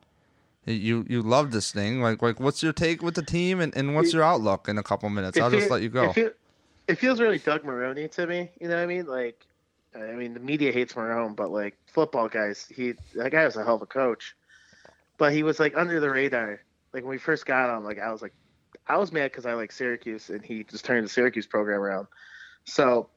[0.66, 2.02] You you love this thing.
[2.02, 4.82] Like like what's your take with the team and, and what's your outlook in a
[4.82, 5.38] couple minutes?
[5.38, 6.10] I'll just let you go.
[6.10, 6.30] It, feel,
[6.88, 8.50] it feels really Doug Marrone to me.
[8.60, 9.06] You know what I mean?
[9.06, 9.46] Like,
[9.94, 13.64] I mean, the media hates Marrone, but like football guys, he that guy was a
[13.64, 14.34] hell of a coach.
[15.18, 16.60] But he was like under the radar.
[16.92, 18.34] Like when we first got him, like I was like,
[18.88, 22.08] I was mad because I like Syracuse, and he just turned the Syracuse program around.
[22.64, 23.08] So,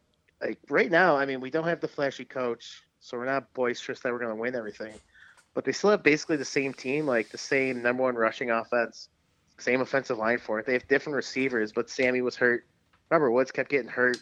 [0.42, 4.00] like right now, I mean, we don't have the flashy coach, so we're not boisterous
[4.02, 4.94] that we're going to win everything.
[5.60, 9.10] But they still have basically the same team, like the same number one rushing offense,
[9.58, 10.66] same offensive line for it.
[10.66, 12.66] They have different receivers, but Sammy was hurt.
[13.10, 14.20] Robert Woods kept getting hurt.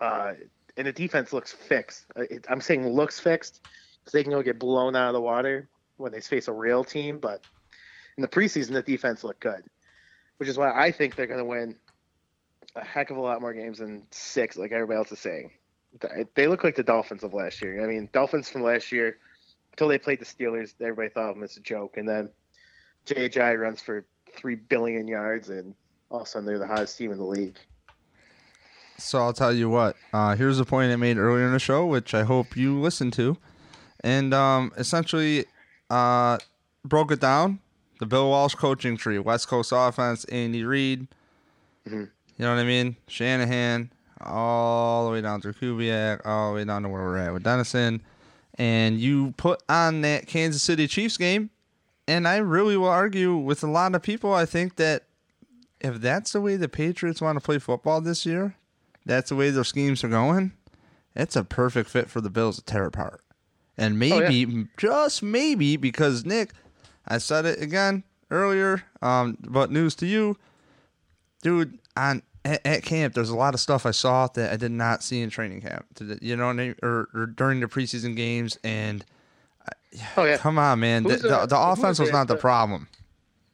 [0.00, 0.34] Uh,
[0.76, 2.06] and the defense looks fixed.
[2.14, 3.62] Uh, I'm saying looks fixed
[3.98, 6.84] because they can go get blown out of the water when they face a real
[6.84, 7.18] team.
[7.18, 7.44] But
[8.16, 9.64] in the preseason, the defense looked good,
[10.36, 11.74] which is why I think they're going to win
[12.76, 15.50] a heck of a lot more games than six, like everybody else is saying.
[16.36, 17.82] They look like the Dolphins of last year.
[17.82, 19.18] I mean, Dolphins from last year
[19.72, 22.28] until they played the Steelers, everybody thought of them as a joke, and then
[23.06, 24.04] JJ runs for
[24.34, 25.74] three billion yards, and
[26.10, 27.56] all of a sudden they're the hottest team in the league.
[28.98, 29.96] So I'll tell you what.
[30.12, 33.14] Uh, here's a point I made earlier in the show, which I hope you listened
[33.14, 33.36] to,
[34.00, 35.46] and um, essentially
[35.90, 36.38] uh,
[36.84, 37.60] broke it down.
[37.98, 41.08] The Bill Walsh coaching tree: West Coast offense, Andy Reid.
[41.88, 42.10] Mhm.
[42.36, 42.96] You know what I mean?
[43.08, 43.90] Shanahan,
[44.20, 47.42] all the way down through Kubiak, all the way down to where we're at with
[47.42, 48.02] Dennison,
[48.58, 51.50] and you put on that Kansas City Chiefs game,
[52.06, 54.32] and I really will argue with a lot of people.
[54.32, 55.04] I think that
[55.80, 58.56] if that's the way the Patriots want to play football this year,
[59.04, 60.52] that's the way their schemes are going,
[61.14, 63.20] it's a perfect fit for the Bills to tear apart.
[63.76, 64.44] And maybe,
[64.76, 66.52] just maybe, because Nick,
[67.06, 70.36] I said it again earlier, um, but news to you,
[71.42, 74.72] dude, on at, at camp, there's a lot of stuff I saw that I did
[74.72, 75.86] not see in training camp.
[76.20, 76.74] You know, what I mean?
[76.82, 79.04] or, or during the preseason games, and
[80.16, 82.40] Oh yeah, come on, man, the, the, uh, the- the offense was not the the-
[82.40, 82.88] problem.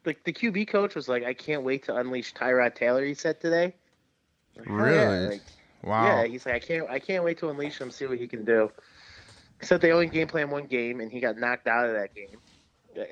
[0.05, 3.05] like the QB coach was like, I can't wait to unleash Tyrod Taylor.
[3.05, 3.75] He said today.
[4.57, 5.27] Like, oh, yeah, Really?
[5.29, 5.43] like,
[5.85, 6.07] Wow.
[6.23, 8.45] Yeah, he's like, I can't, I can't wait to unleash him, see what he can
[8.45, 8.71] do.
[9.61, 12.37] Except they only game plan one game, and he got knocked out of that game.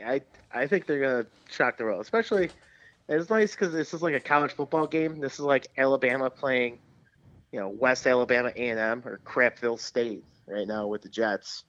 [0.05, 0.21] I,
[0.53, 2.01] I think they're gonna shock the world.
[2.01, 2.51] Especially,
[3.09, 5.21] it's nice because this is like a college football game.
[5.21, 6.79] This is like Alabama playing,
[7.53, 11.65] you know, West Alabama A and M or Crapville State right now with the Jets.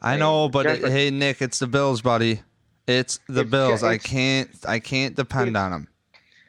[0.00, 2.42] I know, but Mc- hey, Nick, it's the Bills, buddy.
[2.86, 3.82] It's the It's- Bills.
[3.82, 4.50] I it's- can't.
[4.68, 5.88] I can't depend on them.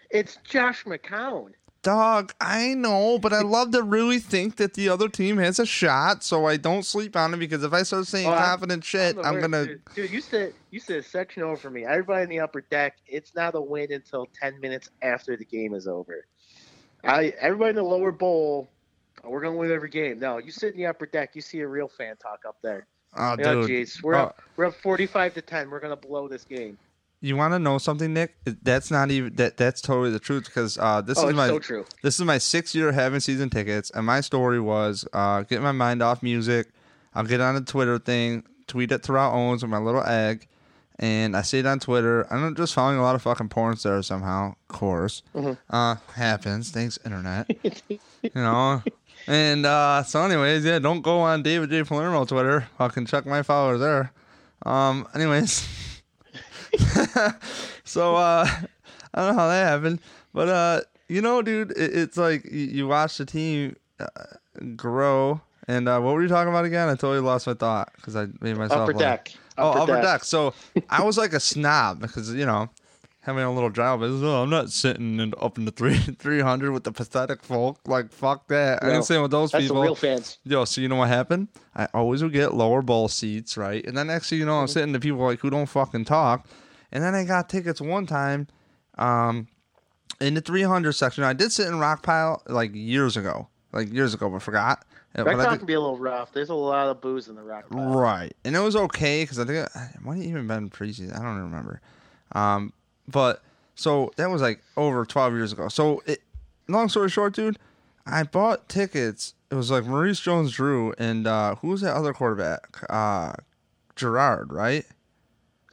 [0.09, 1.51] It's Josh McCown.
[1.87, 5.65] Dog, I know, but I love to really think that the other team has a
[5.65, 7.37] shot, so I don't sleep on it.
[7.37, 9.65] Because if I start saying Oh, I'm- confident shit, the I'm gonna.
[9.67, 11.85] dude, dude, you said you said section over for me.
[11.85, 12.97] Everybody in the upper deck.
[13.07, 16.25] It's not a win until ten minutes after the game is over.
[17.05, 18.69] I everybody in the lower bowl.
[19.23, 20.19] oh, we're gonna win every game.
[20.19, 21.35] No, you sit in the upper deck.
[21.35, 22.85] You see a real fan talk up there.
[23.15, 24.23] Oh, Oh, dude, jeez, we're Oh.
[24.23, 24.41] up.
[24.57, 25.69] We're up forty-five to ten.
[25.69, 26.77] We're gonna blow this game.
[27.21, 28.35] You want to know something, Nick?
[28.45, 29.57] That's not even that.
[29.57, 30.45] That's totally the truth.
[30.45, 31.85] Because uh, this oh, is my so true.
[32.03, 35.71] This is my sixth year having season tickets, and my story was uh, get my
[35.71, 36.69] mind off music.
[37.15, 40.47] I'll get on a Twitter thing, tweet at Terrell Owens with my little egg,
[40.99, 42.31] and I see it on Twitter.
[42.31, 45.23] I'm just following a lot of fucking porn stars somehow, of course.
[45.33, 45.57] Mhm.
[45.69, 46.69] Uh, happens.
[46.69, 47.49] Thanks, internet.
[47.89, 48.83] you know.
[49.25, 51.83] And uh, so, anyways, yeah, don't go on David J.
[51.83, 52.67] Palermo Twitter.
[52.79, 54.11] I can check my followers there.
[54.63, 55.67] Um, anyways.
[57.83, 58.47] so uh
[59.13, 59.99] I don't know how that happened,
[60.33, 64.05] but uh you know, dude, it, it's like you, you watch the team uh,
[64.75, 65.39] grow.
[65.69, 66.87] And uh, what were you talking about again?
[66.89, 68.99] I totally lost my thought because I made myself Upper laugh.
[69.25, 69.33] deck.
[69.57, 70.23] Oh, upper deck.
[70.23, 70.53] So
[70.89, 72.69] I was like a snob because you know
[73.27, 76.39] having a little job is oh I'm not sitting in, up in the three three
[76.39, 77.79] hundred with the pathetic folk.
[77.85, 78.81] Like fuck that.
[78.81, 79.75] I No, didn't sit with those That's people.
[79.77, 80.39] the real fans.
[80.43, 81.49] Yo, so you know what happened?
[81.75, 83.85] I always would get lower bowl seats, right?
[83.85, 86.47] And then next thing you know, I'm sitting to people like who don't fucking talk.
[86.91, 88.47] And then I got tickets one time,
[88.97, 89.47] um,
[90.21, 91.23] in the 300 section.
[91.23, 94.85] I did sit in Rock Pile like years ago, like years ago, but forgot.
[95.17, 96.31] Uh, Rock did- can be a little rough.
[96.31, 97.89] There's a lot of booze in the Rock Pile.
[97.93, 98.33] Right.
[98.45, 101.13] And it was okay because I think it, it might have even been preseason.
[101.19, 101.81] I don't remember.
[102.33, 102.71] Um,
[103.07, 103.41] but
[103.75, 105.67] so that was like over 12 years ago.
[105.67, 106.21] So, it,
[106.67, 107.57] long story short, dude,
[108.05, 109.33] I bought tickets.
[109.49, 112.67] It was like Maurice Jones Drew and uh, who was that other quarterback?
[112.89, 113.33] Uh,
[113.95, 114.85] Garrard, right?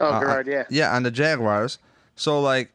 [0.00, 0.64] Oh, Uh, Garrard, yeah.
[0.70, 1.78] Yeah, on the Jaguars.
[2.16, 2.72] So, like,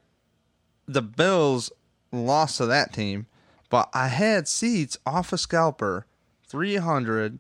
[0.88, 1.72] the Bills
[2.12, 3.28] lost to that team,
[3.70, 6.08] But I had seats off a scalper,
[6.48, 7.38] three hundred,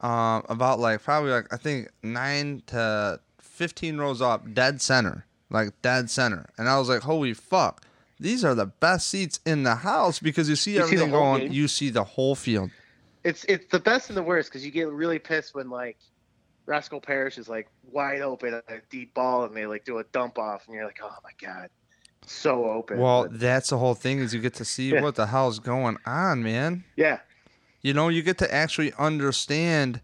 [0.00, 5.70] um, about like probably like I think nine to fifteen rows up, dead center, like
[5.82, 7.84] dead center, and I was like, holy fuck.
[8.18, 11.42] These are the best seats in the house because you see You everything whole going.
[11.42, 11.52] game?
[11.52, 12.70] You see the whole field.
[13.24, 15.96] It's it's the best and the worst because you get really pissed when like
[16.66, 20.04] Roscoe Parrish is like wide open at a deep ball and they like do a
[20.12, 21.68] dump off and you're like, oh my god,
[22.26, 22.98] so open.
[22.98, 25.02] Well, But, that's the whole thing is you get to see Yeah.
[25.02, 26.84] what the hell's going on, man.
[26.96, 27.18] yeah,
[27.80, 30.00] You know, you get to actually understand.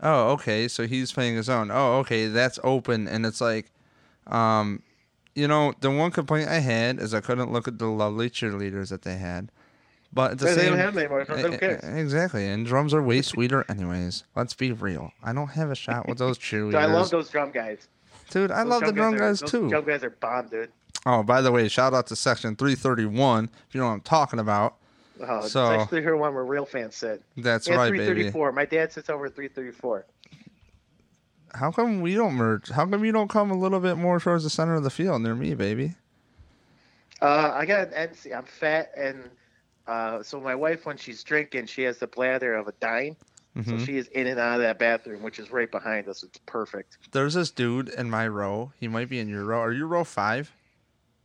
[0.00, 1.70] Oh, okay, so he's playing his own.
[1.70, 3.70] Oh, okay, that's open, and it's like,
[4.28, 4.82] um,
[5.34, 8.88] you know, the one complaint I had is I couldn't look at the lovely cheerleaders
[8.90, 9.50] that they had,
[10.12, 11.24] but at the they same don't eh, have them anymore.
[11.26, 11.82] So who E- cares?
[11.82, 14.24] e- eh, eh, Exactly, and drums are way sweeter, anyways.
[14.34, 15.12] Let's be real.
[15.22, 16.74] I don't have a shot with those cheerleaders.
[16.76, 17.88] I love those drum guys.
[18.30, 18.50] dude.
[18.50, 19.68] I Those love the drum are- guys those too.
[19.68, 20.70] Drum guys are bomb, dude.
[21.06, 23.44] Oh, by the way, shout out to section 331.
[23.68, 24.74] If you know what I'm talking about,
[25.20, 27.22] Oh, So- it's actually her one where real fans sit.
[27.36, 28.04] that's and right, baby.
[28.04, 28.52] 334.
[28.52, 30.04] My dad sits over at 334.
[31.54, 32.68] How come we don't merge?
[32.70, 35.22] How come you don't come a little bit more towards the center of the field
[35.22, 35.94] near me, baby?
[37.20, 38.36] Uh, I got an NC.
[38.36, 39.30] I'm fat, and
[39.86, 43.16] uh, so my wife, when she's drinking, she has the bladder of a dime.
[43.64, 43.86] So Mhm.
[43.86, 46.22] she is in and out of that bathroom, which is right behind us.
[46.22, 46.98] It's perfect.
[47.10, 48.72] There's this dude in my row.
[48.78, 49.60] He might be in your row.
[49.60, 50.52] Are you row five?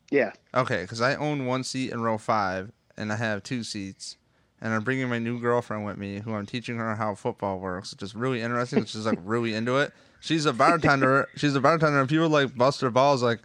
[0.10, 0.32] Yeah.
[0.56, 4.18] Okay, because I own one seat in row five, and I have two seats.
[4.60, 7.92] And I'm bringing my new girlfriend with me, who I'm teaching her how football works,
[7.92, 8.86] which is really interesting.
[8.86, 9.94] She's like really into it.
[10.24, 11.28] She's a bartender.
[11.36, 13.40] She's a bartender, and people like bust their balls, like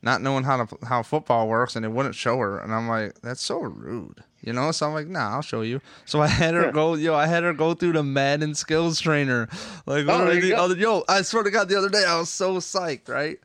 [0.00, 2.58] not knowing how to how football works, and they wouldn't show her.
[2.58, 4.72] And I'm like, that's so rude, you know.
[4.72, 5.82] So I'm like, nah, I'll show you.
[6.06, 6.70] So I had her Yeah.
[6.72, 9.46] go, yo, I had her go through the Madden skills trainer,
[9.84, 11.04] like Oh, there literally you the other, yo.
[11.06, 13.38] I swear to God, the other day I was so psyched, right?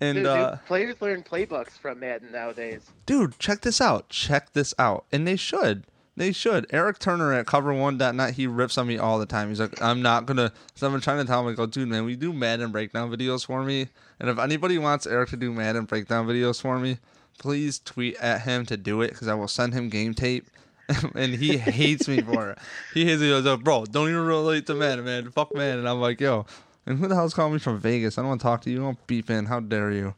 [0.00, 2.82] And Dude, uh, dude, players learn playbooks from Madden nowadays.
[3.06, 4.08] dude, check this out.
[4.10, 5.06] Check this out.
[5.10, 5.84] And they should.
[6.16, 6.66] They should.
[6.70, 9.50] Erik Turner at cover1.net, he rips on me all the time.
[9.50, 10.50] He's like, I'm not to.
[10.74, 13.44] So been trying to tell him, I go, dude, man, we do Madden breakdown videos
[13.44, 13.88] for me.
[14.18, 16.98] And if anybody wants Eric to do Madden breakdown videos for me,
[17.38, 20.46] please tweet at him to do it because I will send him game tape.
[21.14, 22.58] and he hates me for it.
[22.94, 23.26] He hates me.
[23.26, 25.30] He goes, bro, don't even relate to Madden, man.
[25.30, 25.80] Fuck Madden.
[25.80, 26.46] And I'm like, yo.
[26.86, 28.16] And who the hell's calling me from Vegas?
[28.16, 28.78] I don't want to talk to you.
[28.78, 29.46] Don't beep in.
[29.46, 30.14] How dare you?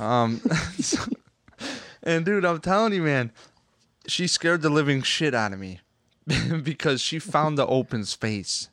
[0.00, 0.38] Um,
[0.80, 1.04] so-
[2.02, 3.30] and dude, I'm telling you, man,
[4.08, 5.80] she scared the living shit out of me
[6.62, 8.68] because she found the open space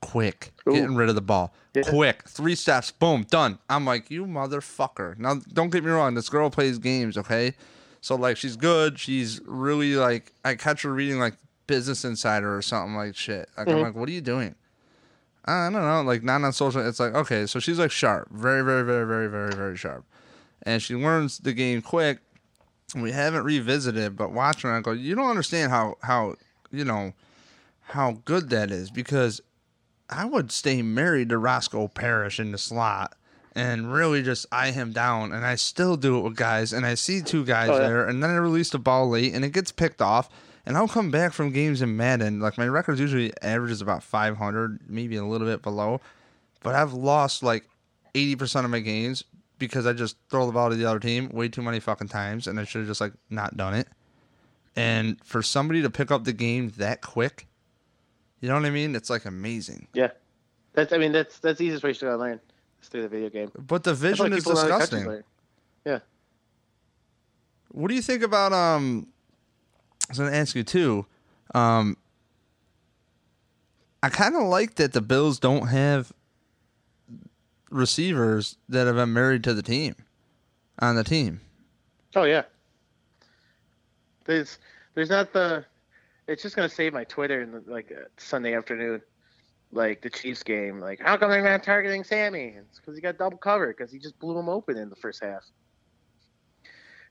[0.00, 0.72] quick, Ooh.
[0.72, 1.54] getting rid of the ball.
[1.74, 1.82] Yeah.
[1.84, 3.58] Quick, three steps, boom, done.
[3.70, 5.16] I'm like, you motherfucker.
[5.18, 7.54] Now, don't get me wrong, this girl plays games, okay?
[8.00, 8.98] So, like, she's good.
[8.98, 11.34] She's really, like, I catch her reading, like,
[11.68, 13.48] Business Insider or something like shit.
[13.56, 13.82] Like, I'm Mhm.
[13.82, 14.56] like, what are you doing?
[15.44, 16.86] I don't know, like, not on social.
[16.86, 18.28] It's like, okay, so she's, like, sharp.
[18.32, 20.04] Very, very, very, very, very, very sharp.
[20.64, 22.18] And she learns the game quick
[22.94, 26.34] we haven't revisited, but watching it, I go, you don't understand how how
[26.70, 27.12] you know
[27.80, 29.40] how good that is because
[30.10, 33.14] I would stay married to Roscoe Parrish in the slot
[33.54, 36.94] and really just eye him down, and I still do it with guys, and I
[36.94, 37.86] see two guys Oh, yeah.
[37.88, 40.28] there, and then I release the ball late, and it gets picked off.
[40.64, 42.38] And I'll come back from games in Madden.
[42.40, 46.00] Like my records usually averages about 500, maybe a little bit below,
[46.62, 47.64] but I've lost like
[48.14, 49.24] 80% of my games
[49.58, 52.46] because I just throw the ball to the other team way too many fucking times,
[52.46, 53.88] and I should have just like not done it.
[54.74, 57.46] And for somebody to pick up the game that quick,
[58.40, 58.94] you know what I mean?
[58.94, 59.88] It's like amazing.
[59.94, 60.10] Yeah.
[60.72, 60.92] That's.
[60.92, 62.40] I mean, that's that's the easiest way to learn.
[62.80, 63.52] Is through the video game.
[63.56, 65.22] But the vision is people in other countries disgusting.
[65.84, 65.98] Yeah.
[67.68, 69.06] What do you think about um?
[70.08, 71.06] I was gonna ask you too.
[71.54, 71.96] Um,
[74.02, 76.12] I kind of like that the Bills don't have
[77.72, 79.96] receivers that have been married to the team
[80.78, 81.40] on the team.
[82.14, 82.42] Oh yeah.
[84.24, 84.58] There's
[84.94, 85.64] there's not the.
[86.28, 89.02] It's just gonna save my Twitter in the, like uh, Sunday afternoon,
[89.72, 90.78] like the Chiefs game.
[90.78, 92.54] Like how come they're not targeting Sammy?
[92.56, 95.22] It's because he got double covered because he just blew him open in the first
[95.22, 95.44] half.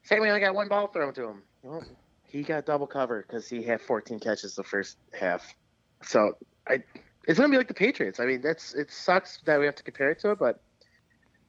[0.03, 1.43] Sammy only got one ball thrown to him.
[1.63, 1.83] Well,
[2.23, 5.53] he got double covered because he had 14 catches the first half.
[6.01, 6.83] So I,
[7.27, 8.19] it's gonna be like the Patriots.
[8.19, 10.61] I mean, that's it sucks that we have to compare it to it, but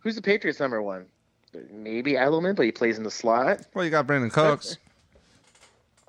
[0.00, 1.06] who's the Patriots number one?
[1.70, 3.66] Maybe Edelman, but he plays in the slot.
[3.74, 4.78] Well, you got Brandin Cooks,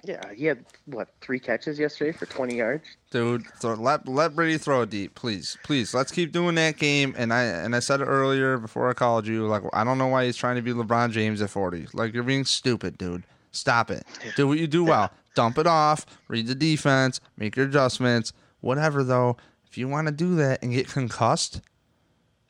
[0.05, 2.83] Yeah, he had what three catches yesterday for 20 yards.
[3.09, 3.45] dude.
[3.61, 5.93] Throw, let let Brady throw it deep, please, please.
[5.93, 7.15] Let's keep doing that game.
[7.17, 9.47] And I and I said it earlier before I called you.
[9.47, 11.87] Like I don't know why he's trying to be LeBron James at forty.
[11.93, 13.23] Like you're being stupid, dude.
[13.51, 14.03] Stop it.
[14.35, 15.09] Do what you do well.
[15.35, 16.05] Dump it off.
[16.27, 17.21] Read the defense.
[17.37, 18.33] Make your adjustments.
[18.59, 19.37] Whatever though.
[19.73, 21.59] If you want to do that and get concussed,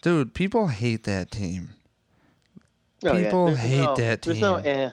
[0.01, 1.69] dude, people hate that team.
[3.05, 4.65] Oh, People There's hate no- that There's no team.
[4.67, 4.91] eh.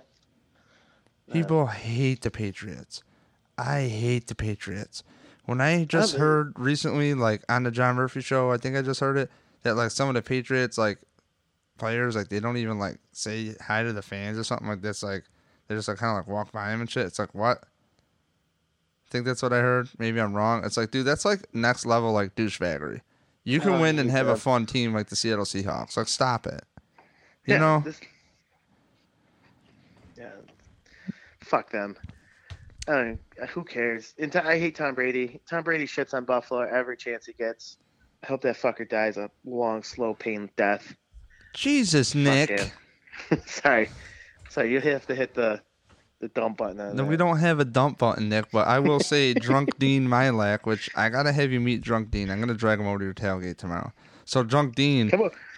[1.32, 3.02] People hate the Patriots.
[3.58, 5.02] I hate the Patriots.
[5.46, 9.00] When I just heard recently, like on the John Murphy show, I think I just
[9.00, 9.28] heard it
[9.64, 10.98] that like some of the Patriots like
[11.78, 15.02] players like they don't even like say hi to the fans or something like this.
[15.02, 15.24] Like
[15.66, 17.06] they just like kind of like walk by him and shit.
[17.06, 17.64] It's like what?
[19.10, 19.88] I think that's what I heard.
[19.98, 20.64] Maybe I'm wrong.
[20.64, 23.00] It's like, dude, that's like next level like douchebaggery.
[23.42, 25.96] You can Oh, win and have a fun team like the Seattle Seahawks.
[25.96, 26.62] Like stop it.
[27.46, 27.80] You Yeah, know?
[27.84, 28.00] this-
[30.16, 30.28] yeah.
[31.40, 31.96] Fuck them.
[32.86, 33.20] I don't,
[33.50, 34.14] who cares?
[34.18, 35.40] And I hate Tom Brady.
[35.48, 37.78] Tom Brady shits on Buffalo every chance he gets.
[38.22, 40.94] I hope that fucker dies a long, slow, pain death.
[41.54, 42.72] Jesus, Fuck Nick.
[43.46, 43.88] Sorry,
[44.48, 44.72] sorry.
[44.72, 45.60] You have to hit the
[46.20, 46.80] the dump button.
[46.80, 47.08] On No, that.
[47.10, 50.90] we don't have a dump button, Nick, but I will say Drunk Dean Milak, which
[50.94, 52.30] I gotta have you meet Drunk Dean.
[52.30, 53.92] I'm gonna drag him over to your tailgate tomorrow.
[54.26, 55.10] So Drunk Dean,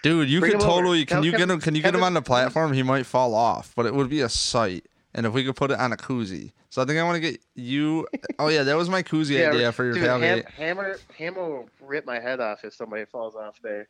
[0.02, 0.76] dude, you Bring could him over.
[0.80, 2.72] totally can Tell you get him can you get him on the platform?
[2.72, 4.86] He might fall off, but it would be a sight.
[5.14, 6.52] And if we could put it on a koozie.
[6.70, 8.06] So I think I want to get you
[8.38, 10.44] Oh yeah, that was my koozie idea for your dude, tailgate.
[10.52, 13.88] Ham, Hammer, Hammer will rip my head off if somebody falls off there.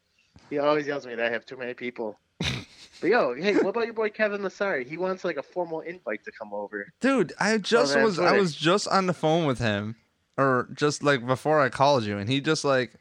[0.51, 2.19] He always yells at me that I have too many people.
[3.03, 4.87] but yo, hey, what about your boy Kevin Massare?
[4.87, 6.93] He wants like a formal invite to come over.
[7.01, 9.97] Dude, I just that's was I was just on the phone with him,
[10.39, 12.93] or just like before I called you, and he just like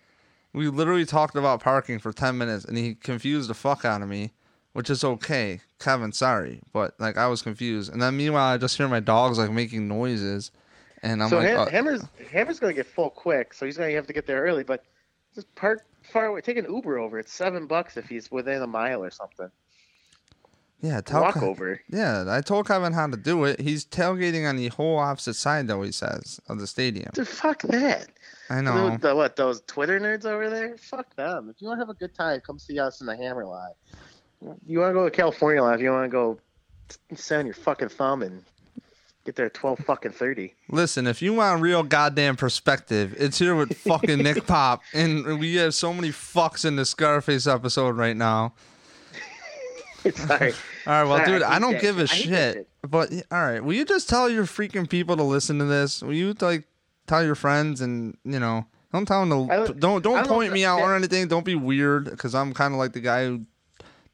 [0.53, 4.09] we literally talked about parking for ten minutes, and he confused the fuck out of
[4.09, 4.31] me,
[4.73, 6.11] which is okay, Kevin.
[6.11, 9.51] Sorry, but like I was confused, and then meanwhile I just hear my dogs like
[9.51, 10.49] making noises,
[11.03, 13.91] and I'm so like, Ham, uh, Hammer's Hammer's gonna get full quick, so he's gonna
[13.91, 14.63] have to get there early.
[14.63, 14.83] But
[15.35, 16.41] just park far away.
[16.41, 17.19] Take an Uber over.
[17.19, 19.51] It's seven bucks if he's within a mile or something.
[20.81, 21.81] Yeah, tell Walk Ke- over.
[21.89, 23.59] Yeah, I told Kevin how to do it.
[23.59, 25.83] He's tailgating on the whole opposite side, though.
[25.83, 27.11] He says of the stadium.
[27.13, 28.07] Dude, fuck that.
[28.49, 28.97] I know.
[28.97, 30.77] The, what those Twitter nerds over there?
[30.77, 31.49] Fuck them.
[31.49, 33.75] If you want to have a good time, come see us in the Hammer lot.
[34.65, 35.63] You want to go to California?
[35.67, 36.39] If you want to go
[37.15, 38.43] sit on your fucking thumb and
[39.23, 40.55] get there at twelve fucking thirty.
[40.67, 45.55] Listen, if you want real goddamn perspective, it's here with fucking Nick Pop, and we
[45.55, 48.53] have so many fucks in the Scarface episode right now.
[50.15, 50.53] Sorry.
[50.87, 52.27] All right, well, dude, I I don't that give a shit.
[52.27, 52.53] I shit.
[52.55, 52.67] shit.
[52.89, 56.01] But all right, will you just tell your freaking people to listen to this?
[56.01, 56.65] Will you like
[57.07, 60.65] tell your friends and you know don't tell them to don't- don't don't point me
[60.65, 61.27] out or anything.
[61.27, 63.45] Don't be weird because I'm kind of like the guy who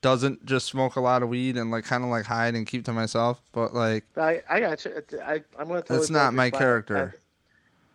[0.01, 2.85] doesn't just smoke a lot of weed and like kind of like hide and keep
[2.85, 3.41] to myself.
[3.51, 5.01] But like I I got you.
[5.23, 5.83] I I'm gonna.
[5.87, 7.13] That's not my character.
[7.15, 7.19] I-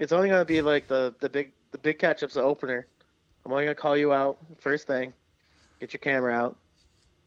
[0.02, 2.86] It's only gonna be like the the big the big catch up's the opener.
[3.44, 5.12] I'm only gonna call you out first thing.
[5.78, 6.56] Get your camera out.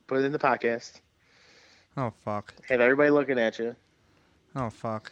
[0.08, 1.00] Put it in the podcast.
[1.98, 2.54] Oh fuck.
[2.70, 3.76] Have everybody looking at you.
[4.56, 5.12] Oh fuck.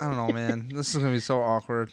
[0.00, 0.70] I don't know, man.
[0.74, 1.92] this is gonna be so awkward.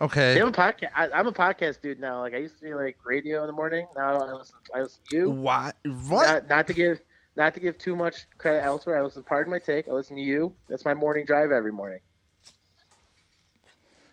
[0.00, 0.34] Okay.
[0.34, 0.90] See, I'm a podcast.
[0.94, 2.20] I, I'm a podcast dude now.
[2.20, 3.86] Like I used to be like radio in the morning.
[3.96, 4.56] Now I listen.
[4.74, 5.30] I listen to you.
[5.30, 5.76] What?
[6.08, 6.26] What?
[6.26, 7.00] Not, not to give
[7.36, 8.98] not to give too much credit elsewhere.
[8.98, 9.22] I listen.
[9.22, 9.88] Pardon my take.
[9.88, 10.54] I listen to you.
[10.68, 12.00] That's my morning drive every morning.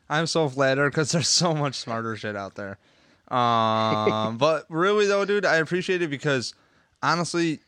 [0.10, 2.78] I'm so flattered because there's so much smarter shit out there.
[3.30, 6.54] Um, but really though, dude, I appreciate it because
[7.02, 7.60] honestly,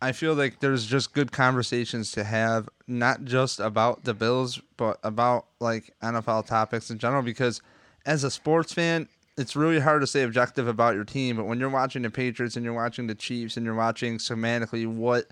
[0.00, 4.98] I- feel like there's just good conversations to have, not just about the Bills, but
[5.02, 7.22] about like NFL topics in general.
[7.22, 7.62] Because
[8.04, 11.36] as a sports fan, it's really hard to stay objective about your team.
[11.36, 14.86] But when you're watching the Patriots and you're watching the Chiefs and you're watching semantically
[14.86, 15.26] what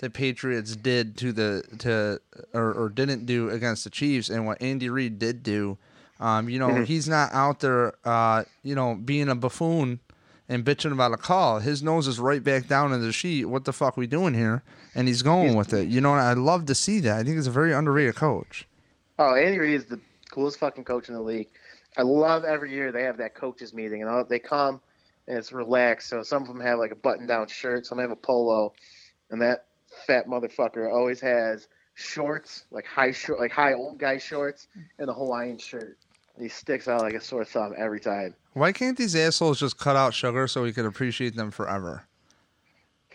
[0.00, 2.20] the Patriots did to the to
[2.52, 5.78] or, or didn't do against the Chiefs and what Andy Reid did do.
[6.20, 10.00] Um, you know, he's not out there uh, you know, being a buffoon
[10.48, 11.58] and bitching about a call.
[11.58, 13.46] His nose is right back down in the sheet.
[13.46, 14.62] What the fuck we doing here?
[14.94, 15.88] And he's going with it.
[15.88, 17.18] You know, I love to see that.
[17.18, 18.66] I think he's a very underrated coach.
[19.18, 20.00] Oh, Andy Reid is the
[20.30, 21.48] coolest fucking coach in the league.
[21.96, 24.80] I love every year they have that coaches meeting and they come
[25.26, 26.08] and it's relaxed.
[26.08, 28.72] So some of them have like a button down shirt, some have a polo,
[29.30, 29.66] and that
[30.06, 34.68] fat motherfucker always has shorts, like high short, like high old guy shorts,
[34.98, 35.96] and a Hawaiian shirt.
[36.38, 38.34] He sticks out like a sore thumb every time.
[38.52, 42.06] Why can't these assholes just cut out sugar so we could appreciate them forever?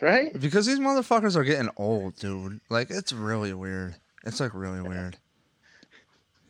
[0.02, 0.40] Right?
[0.40, 2.60] Because these motherfuckers are getting old, dude.
[2.70, 3.96] Like it's really weird.
[4.26, 5.18] It's like really weird.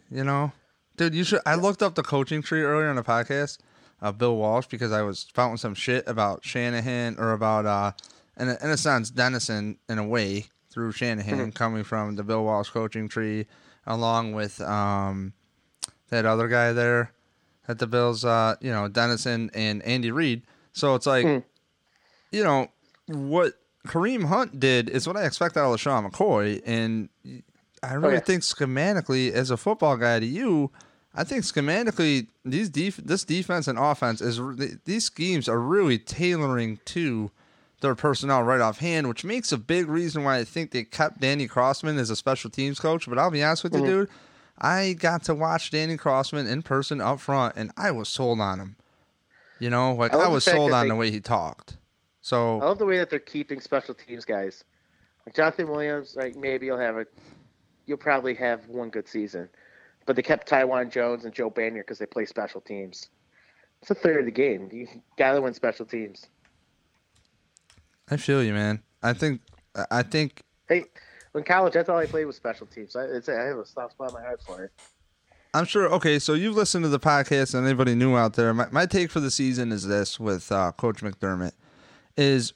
[0.09, 0.51] You know,
[0.97, 1.13] dude.
[1.13, 1.41] You should.
[1.45, 3.57] I looked up the coaching tree earlier in the podcast,
[4.01, 7.91] uh, Bill Walsh, because I was found some shit about Shanahan or about, uh,
[8.37, 12.43] in a, in a sense, Dennison in a way through Shanahan coming from the Bill
[12.43, 13.45] Walsh coaching tree,
[13.85, 15.33] along with um,
[16.11, 17.11] that other guy there
[17.67, 18.23] at the Bills.
[18.23, 20.43] Uh, you know, Dennison and Andy Reid.
[20.73, 22.67] So it's like, you know,
[23.07, 23.53] what
[23.87, 27.09] Kareem Hunt did is what I expect out of LeSean McCoy, and
[27.83, 28.19] I really yeah.
[28.19, 30.71] think schematically, as a football guy to you,
[31.15, 35.97] I think schematically these def- this defense and offense is re- these schemes are really
[35.97, 37.31] tailoring to
[37.81, 41.47] their personnel right offhand, which makes a big reason why I think they kept Danny
[41.47, 43.09] Crossman as a special teams coach.
[43.09, 44.09] But I'll be honest with you, dude,
[44.61, 48.59] I got to watch Danny Crossman in person up front, and I was sold on
[48.59, 48.75] him.
[49.59, 51.77] You know, like I I was sold on they- the way he talked.
[52.21, 54.63] So I love the way that they're keeping special teams guys.
[55.25, 57.05] Like Jonathan Williams, like maybe you'll have a,
[57.87, 59.49] you'll probably have one good season,
[60.05, 63.09] but they kept Taiwan Jones and Joe Banyard because they play special teams.
[63.81, 64.69] It's a third of the game.
[64.71, 66.27] You gotta win special teams.
[68.09, 68.83] I feel you, man.
[69.01, 69.41] I think
[69.89, 70.85] I think Hey,
[71.35, 72.95] in college, that's all I played was special teams.
[72.95, 74.71] I, it's, I have a soft spot in my heart for it.
[75.53, 75.91] I'm sure.
[75.93, 79.11] Okay, so you've listened to the podcast, and anybody new out there, my, my take
[79.11, 81.51] for the season is this with uh, Coach McDermott
[82.17, 82.53] is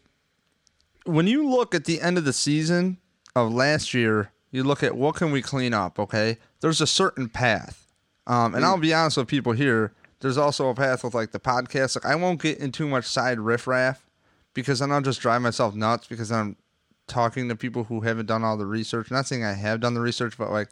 [1.06, 2.98] when you look at the end of the season
[3.36, 6.00] of last year, you look at what can we clean up.
[6.00, 7.92] Okay, there's a certain path,
[8.28, 9.94] um, and I'll be honest with people here.
[10.22, 11.96] There's also a path with like the podcast.
[12.02, 14.06] Like I won't get in too much side riffraff
[14.54, 16.56] because then I'll just drive myself nuts because I'm
[17.08, 19.12] talking to people who haven't done all the research.
[19.12, 20.70] Not saying I have done the research, but like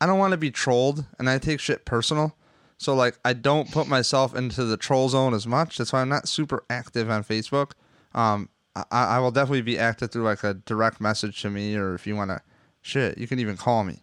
[0.00, 2.36] I don't want to be trolled, and I take shit personal.
[2.78, 5.78] So like I don't put myself into the troll zone as much.
[5.78, 7.72] That's why I'm not super active on Facebook.
[8.14, 11.94] Um, I, I will definitely be active through like a direct message to me, or
[11.94, 12.40] if you want to,
[12.82, 14.00] shit, you can even call me.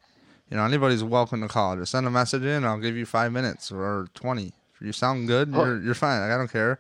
[0.50, 1.76] You know, anybody's welcome to call.
[1.78, 2.66] Just send a message in.
[2.66, 4.54] I'll give you five minutes or twenty.
[4.76, 5.64] If you sound good, Oh.
[5.66, 6.22] you're you're fine.
[6.22, 6.80] Like, I don't care.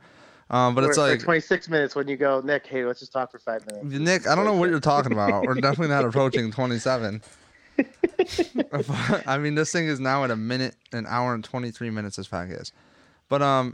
[0.51, 2.67] Um, but it's We're- we're like 26 minutes when you go, Nick.
[2.67, 3.85] Hey, let's just talk for five minutes.
[3.99, 5.45] Nick, I don't know what you're talking about.
[5.45, 7.21] We're definitely not approaching 27.
[9.25, 12.17] I mean, this thing is now at a minute, an hour and 23 minutes.
[12.17, 12.73] This podcast,
[13.29, 13.73] but um,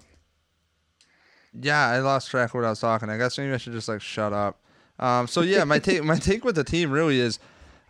[1.60, 3.10] yeah, I lost track of what I was talking.
[3.10, 4.60] I guess maybe I should just like shut up.
[5.00, 7.40] Um, so yeah, my take, my take with the team really is,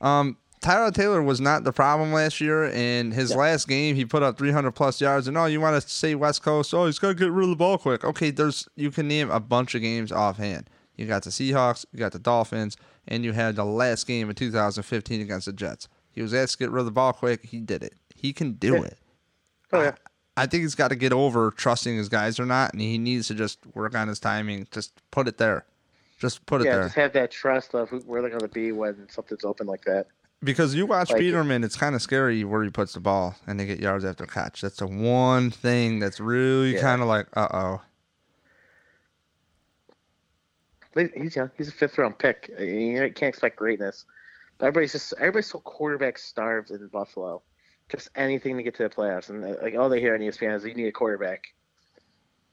[0.02, 2.66] um, Tyrod Taylor was not the problem last year.
[2.66, 5.28] In his last game, he put up 300 plus yards.
[5.28, 6.74] And oh, you want to say West Coast?
[6.74, 8.04] Oh, he's got to get rid of the ball quick.
[8.04, 10.70] Okay, there's you can name a bunch of games offhand.
[10.96, 12.76] You got the Seahawks, you got the Dolphins,
[13.08, 15.88] and you had the last game in 2015 against the Jets.
[16.12, 17.46] He was asked to get rid of the ball quick.
[17.46, 17.94] He did it.
[18.16, 18.84] He can do Yeah.
[18.84, 18.98] it.
[19.74, 19.92] Oh, yeah.
[20.36, 23.28] I think he's got to get over trusting his guys or not, and he needs
[23.28, 24.68] to just work on his timing.
[24.72, 25.66] Just put it there.
[26.20, 26.84] Just put it Yeah, there.
[26.86, 29.84] just have that trust of who, where they're going to be when something's open like
[29.86, 30.08] that.
[30.44, 33.60] Because you watch Like- Peterman, it's kind of scary where he puts the ball and
[33.60, 34.62] they get yards after catch.
[34.62, 36.82] That's the one thing that's really Yeah.
[36.82, 37.82] kind of like, uh oh.
[41.16, 41.52] He's young.
[41.58, 42.50] He's a fifth round pick.
[42.60, 44.06] You can't expect greatness.
[44.58, 47.44] But everybody's just everybody's so quarterback starved in Buffalo.
[47.90, 50.56] Just anything to get to the playoffs, and uh, like all they hear on ESPN
[50.56, 51.46] is you need a quarterback.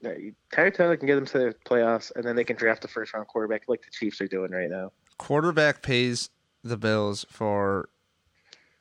[0.05, 0.09] Uh,
[0.53, 3.13] Tyrod Taylor can get them to the playoffs, and then they can draft a first
[3.13, 4.91] round quarterback like the Chiefs are doing right now.
[5.17, 6.29] Quarterback pays
[6.65, 7.87] the bills for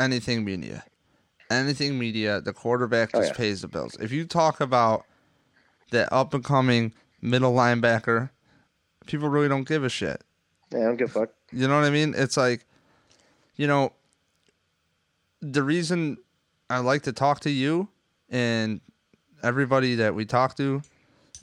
[0.01, 0.85] anything media.
[1.51, 3.37] Anything media, the quarterback Oh, just yeah.
[3.37, 3.97] pays the bills.
[4.01, 5.05] If you talk about
[5.91, 8.31] the up and coming middle linebacker,
[9.07, 10.25] people really don't give a shit.
[10.73, 11.29] Yeah, I don't give a fuck.
[11.53, 12.15] You know what I mean?
[12.17, 12.65] It's like,
[13.57, 13.93] you know,
[15.43, 16.17] the reason
[16.71, 17.89] I like to talk to you
[18.31, 18.81] and
[19.43, 20.81] everybody that we talk to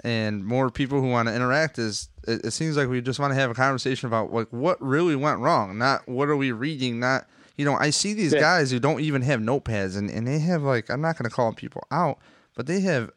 [0.04, 3.32] and more people who want to interact is it, it seems like we just want
[3.32, 7.00] to have a conversation about like what really went wrong, not what are we reading,
[7.00, 7.28] not
[7.58, 8.40] you know, I see these Yeah.
[8.40, 11.54] guys who don't even have notepads and, and they have like I'm not gonna call
[11.54, 12.18] people out,
[12.56, 13.12] but they have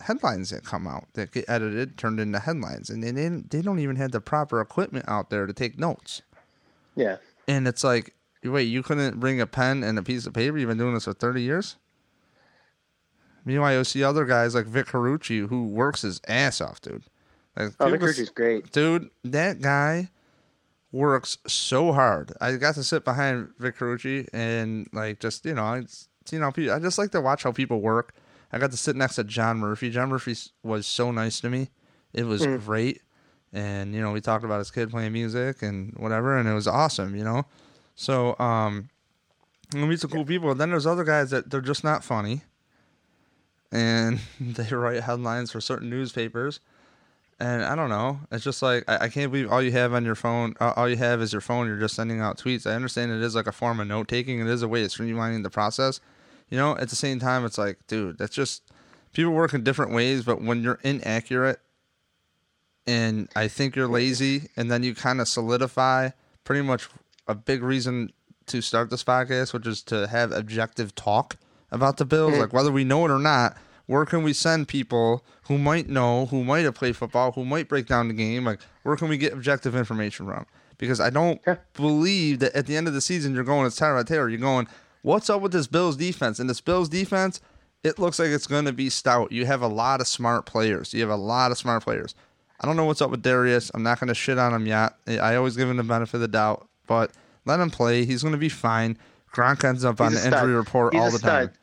[0.00, 3.78] headlines that come out that get edited, turned into headlines, and they didn't, they don't
[3.80, 6.22] even have the proper equipment out there to take notes.
[6.94, 7.16] Yeah,
[7.48, 8.14] And it's like,
[8.44, 10.56] wait, you couldn't bring a pen and a piece of paper?
[10.58, 11.76] You've been doing this for 30 years?
[13.44, 17.04] Meanwhile, you see other guys like Vic Carucci who works his ass off, dude.
[17.56, 18.70] Like, oh, Vic Ritchie's great.
[18.72, 20.10] dude, that guy
[20.92, 22.32] works so hard.
[22.40, 26.52] I got to sit behind Vic Carucci and like just you know, it's, you know,
[26.56, 28.14] I just like to watch how people work.
[28.52, 29.90] I got to sit next to John Murphy.
[29.90, 31.70] John Murphy was so nice to me.
[32.14, 33.02] It was great,
[33.52, 36.66] and you know, we talked about his kid playing music and whatever, and it was
[36.66, 37.14] awesome.
[37.14, 37.44] You know,
[37.94, 38.88] so um,
[39.74, 40.50] we meet some cool people.
[40.50, 42.42] And then there's other guys that they're just not funny,
[43.72, 46.60] and they write headlines for certain newspapers.
[47.40, 48.18] And I don't know.
[48.32, 50.54] It's just like I, I can't believe all you have on your phone.
[50.60, 51.68] Uh, all you have is your phone.
[51.68, 52.68] You're just sending out tweets.
[52.68, 54.40] I understand it is like a form of note taking.
[54.40, 56.00] It is a way of streamlining the process.
[56.50, 58.62] You know, at the same time, it's like, dude, that's just
[59.12, 60.24] people work in different ways.
[60.24, 61.60] But when you're inaccurate,
[62.88, 66.10] and I think you're lazy, and then you kind of solidify
[66.42, 66.88] pretty much
[67.28, 68.12] a big reason
[68.46, 71.36] to start this podcast, which is to have objective talk
[71.70, 72.40] about the Bills, mm.
[72.40, 73.56] like whether we know it or not.
[73.86, 77.68] Where can we send people who might know, who might have played football, who might
[77.70, 78.44] break down the game?
[78.44, 80.44] Like, where can we get objective information from?
[80.76, 81.56] Because I don't Yeah.
[81.72, 84.28] believe that at the end of the season you're going, it's Tyrod Taylor.
[84.28, 84.68] You're going,
[85.00, 86.38] what's up with this Bills defense?
[86.38, 87.40] And this Bills defense,
[87.82, 89.32] it looks like it's going to be stout.
[89.32, 90.92] You have a lot of smart players.
[90.92, 92.14] You have a lot of smart players.
[92.60, 93.70] I don't know what's up with Dareus.
[93.72, 94.94] I'm not going to shit on him yet.
[95.06, 97.12] I always give him the benefit of the doubt, but
[97.46, 98.04] let him play.
[98.04, 98.98] He's going to be fine.
[99.32, 100.32] Gronk ends up on the stud.
[100.34, 101.48] injury report He's all the stud.
[101.50, 101.58] time.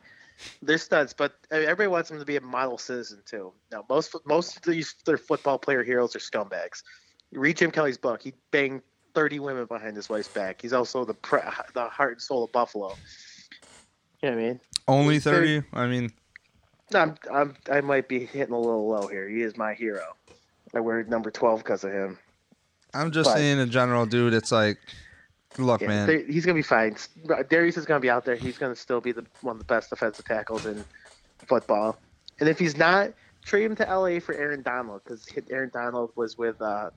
[0.61, 3.53] They're studs, but everybody wants him to be a model citizen too.
[3.71, 6.83] Now, most most of these their football player heroes are scumbags.
[7.31, 8.81] You read Jim Kelly's book; he banged
[9.13, 10.61] thirty women behind his wife's back.
[10.61, 11.39] He's also the pre-
[11.73, 12.95] the heart and soul of Buffalo.
[14.21, 14.59] You know what I mean?
[14.87, 15.63] Only 30?
[15.73, 16.11] I mean,
[16.93, 19.27] I'm, I'm I might be hitting a little low here.
[19.29, 20.15] He is my hero.
[20.73, 22.17] I wear number twelve because of him.
[22.93, 24.77] I'm just But- saying in general, dude, it's like,
[25.57, 26.25] look, Yeah, man.
[26.27, 26.95] he's gonna be fine.
[27.25, 28.35] Dareus is gonna be out there.
[28.35, 30.83] He's gonna still be the one of the best defensive tackles in
[31.47, 31.97] football.
[32.39, 33.11] And if he's not,
[33.43, 36.89] trade him to LA for Aaron Donald because Aaron Donald was with uh,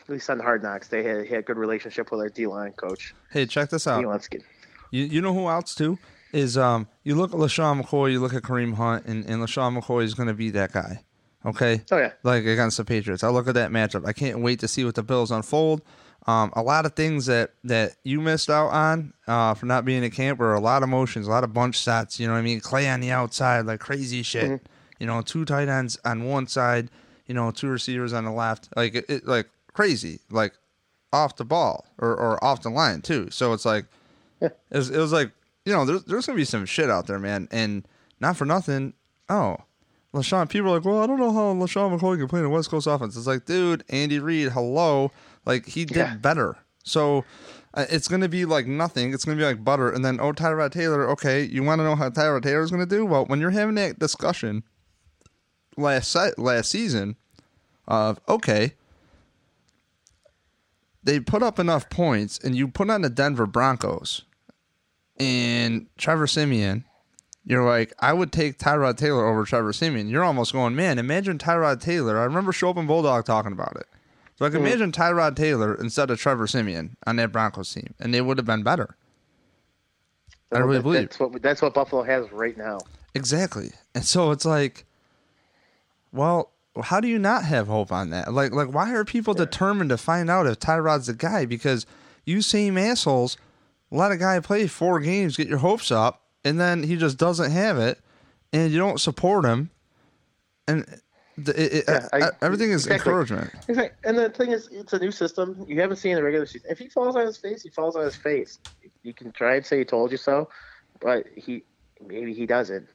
[0.00, 0.88] at least on Hard Knocks.
[0.88, 3.14] They had he had a good relationship with our D line coach.
[3.30, 4.02] hey, check this out.
[4.30, 4.42] get
[4.90, 5.98] You, you know who else, too?
[6.32, 9.78] Is um you look at LeSean McCoy, you look at Kareem Hunt, and, and LeSean
[9.78, 11.04] McCoy is going to be that guy.
[11.44, 11.82] Okay?
[11.90, 13.22] oh yeah like against the Patriots.
[13.22, 14.06] I look at that matchup.
[14.06, 15.82] I can't wait to see what the Bills unfold.
[16.26, 20.04] Um, a lot of things that that you missed out on uh, for not being
[20.04, 22.20] at camp were a lot of motions, a lot of bunch sets.
[22.20, 22.60] You know what I mean?
[22.60, 24.60] Clay on the outside, like crazy shit.
[25.00, 26.90] You know, two tight ends on one side.
[27.26, 28.68] You know, two receivers on the left.
[28.76, 30.20] Like it, it like crazy.
[30.30, 30.52] Like
[31.12, 33.28] off the ball or, or off the line too.
[33.30, 33.86] So it's like
[34.40, 35.32] it was, it was like
[35.64, 37.86] you know there's there's gonna be some shit out there, man, and
[38.20, 38.94] not for nothing.
[39.28, 39.56] Oh,
[40.14, 42.50] LeSean, people are like, well, I don't know how LeSean McCoy can play in a
[42.50, 43.16] West Coast offense.
[43.16, 45.10] It's like, dude, Andy Reid, hello,
[45.44, 46.16] like he did Yeah.
[46.16, 46.56] better.
[46.84, 47.24] So
[47.74, 49.12] uh, it's gonna be like nothing.
[49.14, 51.08] It's gonna be like butter, and then oh, Tyrod Taylor.
[51.10, 53.04] Okay, you want to know how Tyrod Taylor is gonna do?
[53.06, 54.62] Well, when you're having that discussion
[55.76, 57.16] last se- last season
[57.88, 58.74] of okay,
[61.02, 64.22] they put up enough points, and you put on the Denver Broncos
[65.18, 66.84] and Trevor Siemian.
[67.44, 70.08] You're like, I would take Tyrod Taylor over Trevor Siemian.
[70.08, 72.20] You're almost going, man, imagine Tyrod Taylor.
[72.20, 73.86] I remember Schopp and Bulldog talking about it.
[74.42, 78.12] So I can imagine Tyrod Taylor instead of Trevor Siemian on that Broncos team, and
[78.12, 78.96] they would have been better.
[80.50, 81.02] I really That- believe.
[81.02, 82.78] that's what that's what Buffalo has right now.
[83.14, 83.70] Exactly.
[83.94, 84.84] And so it's like,
[86.10, 86.50] well,
[86.82, 88.32] how do you not have hope on that?
[88.34, 91.44] Like, like why are people determined to find out if Tyrod's the guy?
[91.46, 91.86] Because
[92.24, 93.36] you same assholes
[93.92, 97.52] let a guy play four games, get your hopes up, and then he just doesn't
[97.52, 98.00] have it,
[98.52, 99.70] and you don't support him,
[100.66, 100.84] and
[101.38, 103.10] it, it, Yeah, I- everything is exactly.
[103.12, 103.50] encouragement.
[103.68, 103.96] Exactly.
[104.08, 105.64] And the thing is, it's a new system.
[105.68, 106.70] You haven't seen the regular season.
[106.70, 108.58] If he falls on his face, he falls on his face.
[109.02, 110.48] You can try and say he told you so,
[111.00, 111.64] but he
[112.06, 112.86] maybe he doesn't.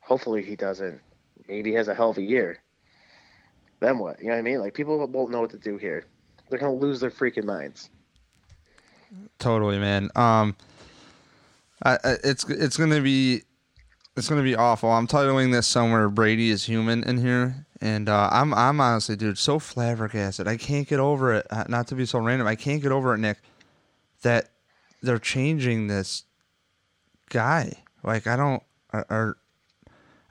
[0.00, 1.00] Hopefully he doesn't.
[1.48, 2.58] Maybe he has a hell of a year.
[3.80, 4.18] Then what?
[4.20, 4.58] You know what I mean?
[4.60, 6.06] Like people won't know what to do here.
[6.48, 7.90] They're gonna lose their freaking minds.
[9.38, 10.10] Totally, man.
[10.16, 10.56] Um,
[11.82, 13.42] I, I, it's it's gonna be
[14.16, 14.90] it's gonna be awful.
[14.90, 16.08] I'm titling this somewhere.
[16.08, 20.46] Brady is human in here, and uh, I'm I'm honestly, dude, so flabbergasted.
[20.46, 21.46] I can't get over it.
[21.50, 23.38] Uh, Not to be so random, I can't get over it, Nick.
[24.22, 24.50] That
[25.02, 26.24] they're changing this
[27.28, 27.72] guy.
[28.04, 28.62] Like I don't.
[28.92, 29.36] Or,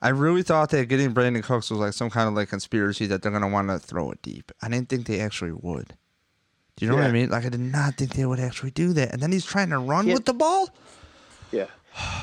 [0.04, 3.22] I really thought that getting Brandin Cooks was like some kind of like conspiracy that
[3.22, 4.52] they're gonna want to throw it deep.
[4.62, 5.94] I didn't think they actually would.
[6.78, 7.30] Do you know what I mean?
[7.30, 9.12] Like I did not think they would actually do that.
[9.14, 10.14] And then he's trying to run Yeah.
[10.16, 10.70] with the ball.
[11.52, 11.68] Yeah.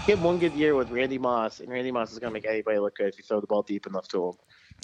[0.07, 2.79] He had one good year with Randy Moss, and Randy Moss is gonna make anybody
[2.79, 4.33] look good if you throw the ball deep enough to him.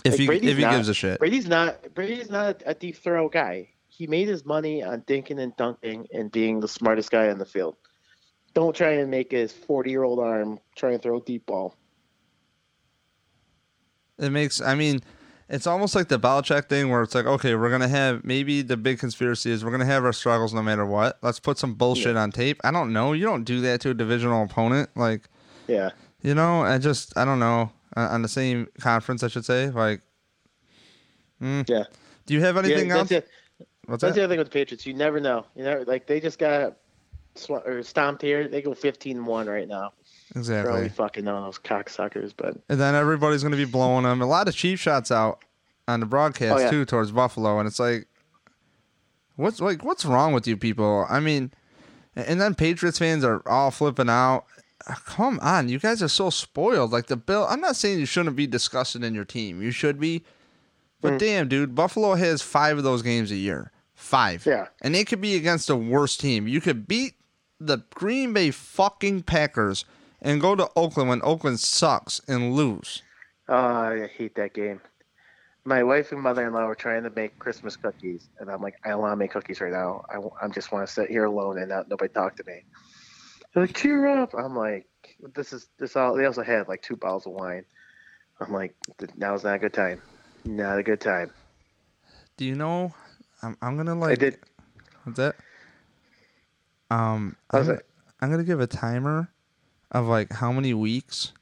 [0.05, 1.19] If Like, he Brady's if he not- gives a shit.
[1.19, 3.69] Brady's not Brady's not a deep throw guy.
[3.89, 7.47] He made his money on dinking and dunking and being the smartest guy on the
[7.47, 7.77] field.
[8.53, 11.75] Don't try and make his forty year old arm try and throw a deep ball.
[14.19, 15.01] It makes I mean,
[15.49, 18.77] it's almost like the Belichick thing where it's like, okay, we're gonna have maybe the
[18.77, 21.19] big conspiracy is we're gonna have our struggles no matter what.
[21.23, 22.61] Let's put some bullshit on tape.
[22.65, 23.13] I don't know.
[23.13, 24.91] You don't do that to a divisional opponent.
[24.97, 25.29] Like
[25.67, 25.91] Yeah.
[26.23, 27.73] you know, I just I don't know.
[27.97, 29.71] Uh, on the same conference, I should say.
[29.71, 30.01] Like,
[31.41, 31.69] mm.
[31.69, 31.85] Yeah.
[32.27, 33.09] do you have anything yeah, else?
[33.09, 33.31] that's it.
[33.87, 34.21] What's That's that?
[34.21, 34.87] the other thing with the Patriots.
[34.87, 35.45] You never know.
[35.55, 36.77] You know, like they just got
[37.35, 38.49] sw- or stomped here.
[38.49, 39.93] They go 15-1 right now.
[40.35, 40.83] Exactly.
[40.83, 44.23] we fucking know those cocksuckers, but And then everybody's going to be blowing them.
[44.23, 45.45] A lot of cheap shots out
[45.87, 46.71] on the broadcast Oh, yeah.
[46.71, 48.09] too towards Buffalo, and it's like,
[49.37, 51.07] what's like what's wrong with you people?
[51.09, 51.53] I mean,
[52.17, 54.47] and then Patriots fans are all flipping out.
[54.87, 56.93] Uh, Come on, you guys are so spoiled.
[56.93, 59.63] Like the Bill, I'm not saying you shouldn't be discussing in your team.
[59.63, 60.23] You should be,
[61.01, 61.19] but Mm.
[61.19, 63.71] damn, dude, Buffalo has five of those games a year.
[63.95, 64.45] Five.
[64.45, 64.67] Yeah.
[64.83, 66.47] And they could be against the worst team.
[66.49, 67.15] You could beat
[67.61, 69.85] the Green Bay fucking Packers
[70.21, 73.03] and go to Oakland when Oakland sucks and lose.
[73.49, 74.81] Oh, I hate that game.
[75.67, 79.01] My wife and mother-in-law were trying to make Christmas cookies, and I'm like, I don't
[79.01, 80.05] want to make cookies right now.
[80.11, 82.65] I, I just want to sit here alone and not nobody talk to me.
[83.55, 84.35] They're like, cheer up.
[84.35, 84.87] I'm like,
[85.35, 86.17] this is this all.
[86.17, 87.65] They also had like two bottles of wine.
[88.41, 88.75] I'm like,
[89.17, 90.03] now's not a good time.
[90.45, 91.31] Not a good time.
[92.37, 92.93] Do you know?
[93.43, 94.13] I'm I'm gonna like.
[94.13, 94.39] I did.
[95.05, 95.37] What's that?
[96.91, 97.87] Um, How's I'm, it?
[98.21, 99.29] I'm gonna give a timer
[99.93, 101.33] of like how many weeks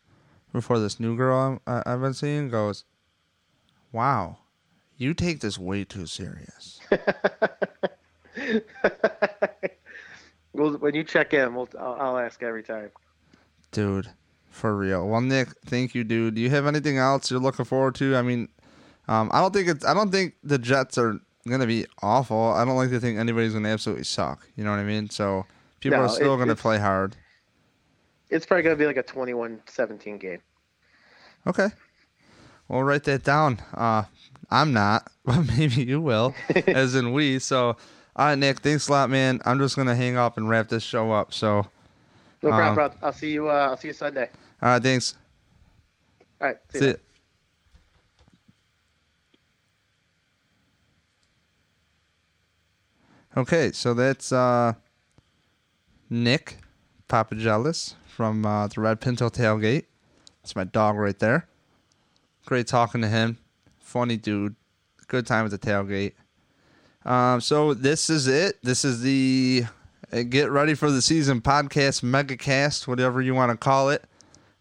[0.53, 2.85] before this new girl I'm, I've been seeing goes.
[3.91, 4.39] Wow,
[4.97, 6.81] you take this way too serious.
[10.53, 12.91] well, when you check in, we'll, I'll, I'll ask every time.
[13.71, 14.09] Dude,
[14.51, 15.09] for real.
[15.09, 16.35] Well, Nick, thank you, dude.
[16.35, 18.17] Do you have anything else you're looking forward to?
[18.17, 18.49] I mean,
[19.09, 19.85] um, I don't think it's.
[19.85, 21.19] I don't think the Jets are
[21.49, 22.53] gonna be awful.
[22.53, 24.47] I don't like to think anybody's gonna absolutely suck.
[24.57, 25.09] You know what I mean?
[25.11, 25.47] So
[25.81, 27.17] people No, are still it- gonna play hard.
[28.31, 30.39] It's probably going to be like a 21-17 game.
[31.47, 31.69] Okay.
[32.67, 33.61] We'll write that down.
[33.75, 34.05] Uh,
[34.51, 36.35] I'm not, but maybe you will,
[36.67, 37.39] as in we.
[37.41, 37.77] So,
[38.15, 38.61] all right, Nick.
[38.61, 39.41] Thanks a lot, man.
[39.45, 41.33] I'm just gonna hang up and wrap this show up.
[41.33, 41.67] So,
[42.43, 42.69] No problem.
[42.69, 42.91] Um, bro.
[43.03, 43.49] I'll see you.
[43.49, 44.29] Uh, I'll see you Sunday.
[44.61, 45.15] all right, thanks.
[46.41, 46.57] All right.
[46.73, 46.97] See See you.
[53.35, 54.75] Okay, so that's uh,
[56.11, 56.59] Nick
[57.09, 59.87] Papagelis from uh, the Red Pinto Tailgate.
[60.43, 61.49] That's my dog right there.
[62.45, 63.39] Great talking to him.
[63.79, 64.55] Funny dude.
[65.07, 66.13] Good time at the tailgate.
[67.05, 68.59] Um, so this is it.
[68.63, 69.65] This is the
[70.13, 74.05] uh, Get Ready for the Season podcast, megacast, whatever you want to call it.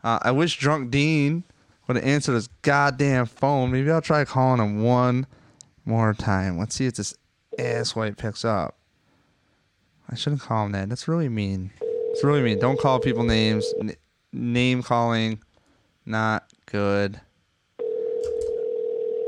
[0.04, 1.44] Uh, I wish Drunk Dean
[1.88, 3.72] would have answered his goddamn phone.
[3.72, 5.28] Maybe I'll try calling him one
[5.86, 6.58] more time.
[6.58, 7.14] Let's see if this
[7.60, 8.76] asswipe picks up.
[10.10, 10.90] I shouldn't call him that.
[10.90, 11.72] That's really mean.
[11.82, 12.60] It's really mean.
[12.60, 13.72] Don't call people names.
[13.80, 13.96] N-
[14.34, 15.40] name calling,
[16.06, 17.22] not good.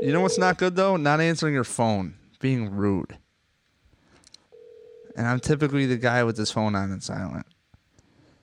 [0.02, 0.96] You know what's not good though?
[0.96, 3.16] Not answering your phone, being rude.
[5.16, 7.46] And I'm typically the guy with his phone on and silent.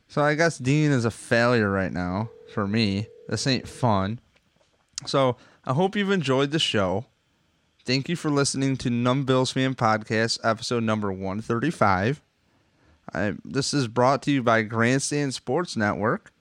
[0.07, 3.05] So I guess Dean is a failure right now for me.
[3.29, 4.19] This ain't fun.
[5.05, 7.05] So I hope you've enjoyed the show.
[7.85, 12.23] Thank you for listening to Numb Bills Fan Podcast, episode number 135.
[13.13, 16.31] I, this is brought to you by Grandstand Sports Network,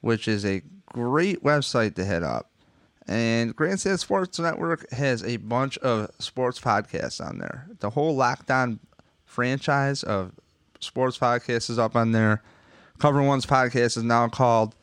[0.00, 2.50] which is a great website to hit up.
[3.08, 7.68] And Grandstand Sports Network has a bunch of sports podcasts on there.
[7.78, 8.80] The whole Locked On
[9.24, 10.32] franchise of
[10.80, 12.42] sports podcasts is up on there.
[12.98, 14.74] Cover One's podcast is now called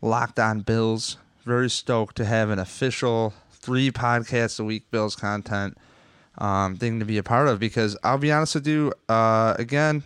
[0.00, 1.16] Locked On Bills.
[1.44, 5.76] Very stoked to have an official three podcasts a week Bills content
[6.38, 10.02] um, thing to be a part of because I'll be honest with you, uh, again,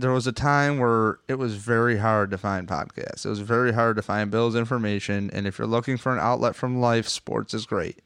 [0.00, 3.26] there was a time where it was very hard to find podcasts.
[3.26, 6.56] It was very hard to find Bills information, and if you're looking for an outlet
[6.56, 8.00] from life, sports is great.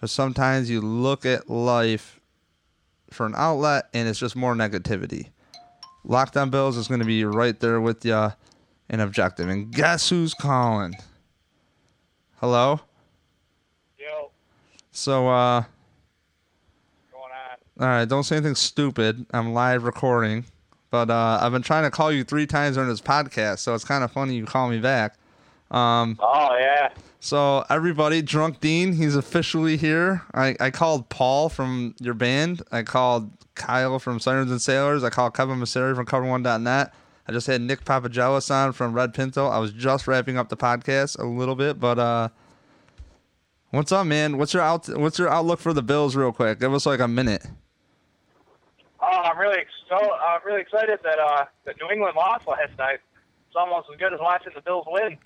[0.00, 2.18] But sometimes you look at life
[3.10, 5.28] for an outlet, and it's just more negativity.
[6.04, 8.32] Locked On Bills is going to be right there with you
[8.88, 9.48] and objective.
[9.48, 10.94] And guess who's calling?
[12.36, 12.80] Hello?
[13.98, 14.30] Yo,
[14.92, 15.64] So, uh,
[17.12, 17.82] going on?
[17.84, 19.26] all right, don't say anything stupid.
[19.32, 20.46] I'm live recording.
[20.90, 23.84] But uh, I've been trying to call you three times during this podcast, so it's
[23.84, 25.16] kind of funny you call me back.
[25.70, 26.90] Um, Oh yeah.
[27.20, 30.22] so everybody, Drunk Dean, he's officially here.
[30.32, 32.62] I, I called Paul from your band.
[32.72, 35.04] I called Kyle from Sirens and Sailors.
[35.04, 36.94] I called Kevin Massare from CoverOne.net.
[37.26, 39.46] I just had Nick Papagelis on from Red Pinto.
[39.46, 42.28] I was just wrapping up the podcast a little bit, but uh,
[43.70, 44.38] what's up, man?
[44.38, 44.88] What's your out?
[44.98, 46.60] What's your outlook for the Bills, real quick?
[46.60, 47.44] Give us like a minute.
[49.38, 52.98] I'm really so I'm really excited that uh that New England lost last night.
[53.46, 55.16] It's almost as good as watching the Bills win.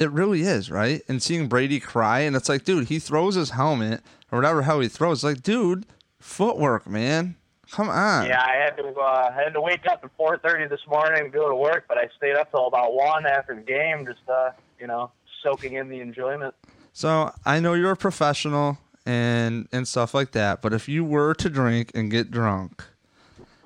[0.00, 1.02] It really is, right?
[1.08, 4.80] And seeing Brady cry, and it's like, dude, he throws his helmet or whatever how
[4.80, 5.18] he throws.
[5.18, 5.86] It's like, dude,
[6.18, 7.36] footwork, man.
[7.70, 8.26] Come on.
[8.26, 11.30] Yeah, I had to uh, I had to wake up at 4:30 this morning to
[11.30, 14.50] go to work, but I stayed up till about one after the game, just uh,
[14.80, 15.12] you know,
[15.44, 16.54] soaking in the enjoyment.
[16.92, 21.34] So I know you're a professional and and stuff like that, but if you were
[21.34, 22.84] to drink and get drunk,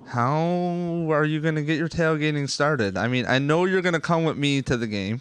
[0.07, 2.97] how are you going to get your tailgating started?
[2.97, 5.21] I mean, I know you're going to come with me to the game,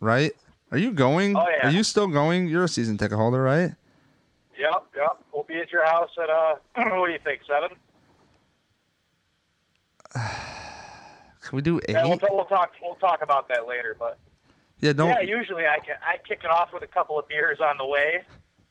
[0.00, 0.32] right?
[0.70, 1.36] Are you going?
[1.36, 1.68] Oh, yeah.
[1.68, 2.48] Are you still going?
[2.48, 3.72] You're a season ticket holder, right?
[4.58, 5.18] Yep, yep.
[5.32, 6.54] We'll be at your house at uh,
[6.98, 7.76] what do you think, seven?
[11.42, 11.94] Can we do eight?
[11.94, 12.72] Yeah, we'll, we'll talk.
[12.80, 14.18] We'll talk about that later, but.
[14.80, 15.08] Yeah, don't.
[15.08, 17.86] Yeah, usually I can I kick it off with a couple of beers on the
[17.86, 18.22] way,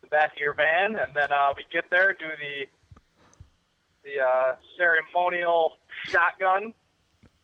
[0.02, 2.68] the back of your van, and then uh, we get there, do the
[4.04, 6.74] the uh, ceremonial shotgun,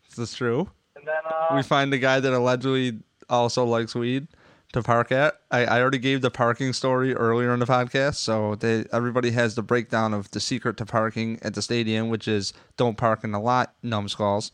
[0.10, 0.70] Is This true.
[0.96, 4.28] and then uh, we find the guy that allegedly also likes weed
[4.74, 5.40] to park at.
[5.52, 9.56] I, I already gave the parking story earlier in the podcast, so they, everybody has
[9.56, 13.32] the breakdown of the secret to parking at the stadium, which is don't park in
[13.32, 14.52] the lot, numbskulls.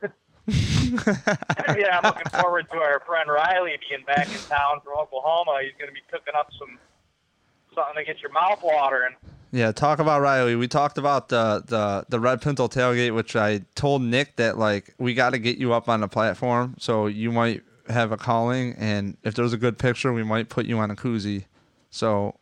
[0.48, 5.58] yeah, I'm looking forward to our friend Riley being back in town from Oklahoma.
[5.62, 6.78] He's going to be cooking up some
[7.74, 9.14] something to get your mouth watering.
[9.50, 10.56] Yeah, talk about Riley.
[10.56, 14.94] We talked about the the the Red Pinto tailgate, which I told Nick that like
[14.98, 18.74] we got to get you up on the platform, so you might have a calling,
[18.78, 21.44] and if there's a good picture, we might put you on a koozie.
[21.90, 22.34] So,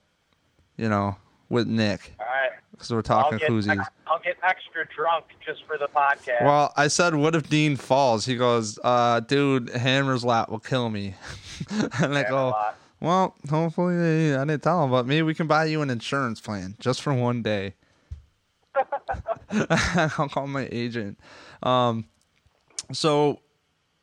[0.76, 1.16] you know,
[1.48, 2.50] with Nick, All right.
[2.72, 3.86] because we're I'll talking get, koozies.
[4.08, 6.44] I'll get extra drunk just for the podcast.
[6.44, 8.24] Well, I said, what if Dean falls?
[8.26, 11.14] He goes, uh, dude, Hammer's lap will kill me.
[11.70, 12.76] and I go, lot.
[13.06, 16.74] Well, hopefully, I didn't tell him, but maybe we can buy you an insurance plan
[16.80, 17.74] just for one day.
[19.50, 21.18] I'll call my agent.
[21.62, 22.06] Um,
[22.92, 23.40] so,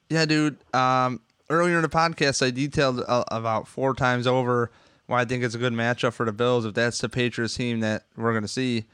[0.10, 0.58] yeah, dude.
[0.74, 1.20] Um,
[1.50, 4.72] earlier in the podcast, I detailed uh, about four times over
[5.08, 6.66] why I think it's a good matchup for the Bills.
[6.66, 8.86] If that's the Patriots team that we're going to see,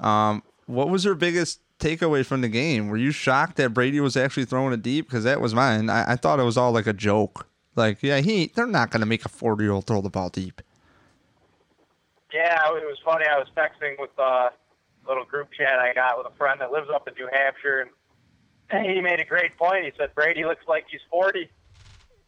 [0.00, 2.88] um, what was your biggest takeaway from the game?
[2.88, 5.06] Were you shocked that Brady was actually throwing it deep?
[5.06, 5.90] Because that was mine.
[5.90, 7.46] I, I thought it was all like a joke.
[7.78, 10.28] Like, yeah, he they're not going to make a forty year old throw the ball
[10.28, 10.60] deep.
[12.34, 13.24] Yeah, it was funny.
[13.24, 14.50] I was texting with a
[15.06, 17.88] little group chat I got with a friend that lives up in New Hampshire,
[18.70, 19.84] and he made a great point.
[19.84, 21.48] He said Brady looks like he's 40,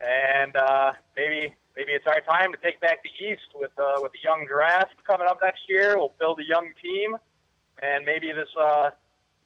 [0.00, 4.12] and uh, maybe maybe it's our time to take back the East with uh, with
[4.12, 5.98] the young draft coming up next year.
[5.98, 7.16] We'll build a young team,
[7.82, 8.90] and maybe this uh,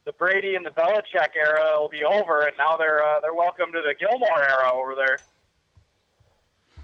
[0.05, 3.73] the Brady and the Belichick era will be over, and now they're uh, they're welcome
[3.73, 5.19] to the Gilmore era over there.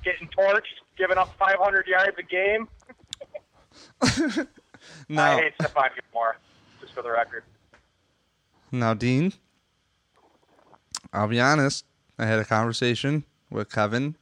[0.05, 0.63] Getting torched,
[0.97, 2.69] giving up 500 yards a game.
[5.09, 6.37] No, I hate Stephon Gilmore,
[6.81, 7.45] just for the record.
[8.73, 9.33] Now, Dean,
[11.13, 11.85] I'll be honest.
[12.19, 14.17] I had a conversation with Kevin,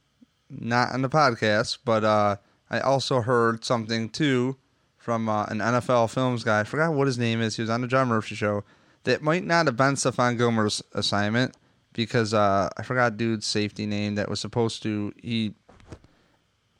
[0.49, 2.37] not on the podcast, but uh,
[2.69, 4.57] I also heard something too
[4.97, 6.61] from uh, an NFL films guy.
[6.61, 7.55] I forgot what his name is.
[7.55, 8.63] He was on the John Murphy show.
[9.03, 11.55] That might not have been Stephon Gilmore's assignment
[11.93, 15.13] because uh, I forgot dude's safety name that was supposed to.
[15.21, 15.53] He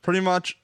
[0.01, 0.57] pretty much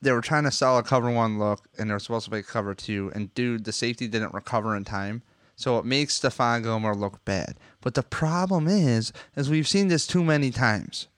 [0.00, 2.42] they were trying to sell a cover one look and they were supposed to be
[2.42, 5.22] cover two and dude the safety didn't recover in time.
[5.54, 7.56] So it makes Stephon Gilmore look bad.
[7.82, 11.08] But the problem is is we've seen this too many times.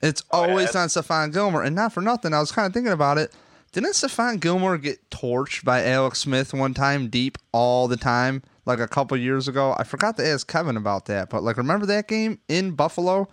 [0.00, 0.50] It's Oh, yeah.
[0.50, 2.32] always on Stephon Gilmore and not for nothing.
[2.34, 3.32] I was kind of thinking about it.
[3.72, 8.78] Didn't Stephon Gilmore get torched by Alex Smith one time deep all the time like
[8.80, 9.74] a couple years ago?
[9.78, 13.28] I forgot to ask Kevin about that but like remember that game in Buffalo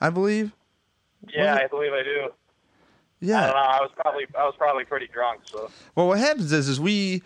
[0.00, 0.52] I believe?
[1.32, 2.28] Yeah, I believe I do.
[3.24, 3.56] Yeah I know.
[3.56, 5.42] I was probably I was probably pretty drunk.
[5.44, 7.22] So Well, what happens is, is we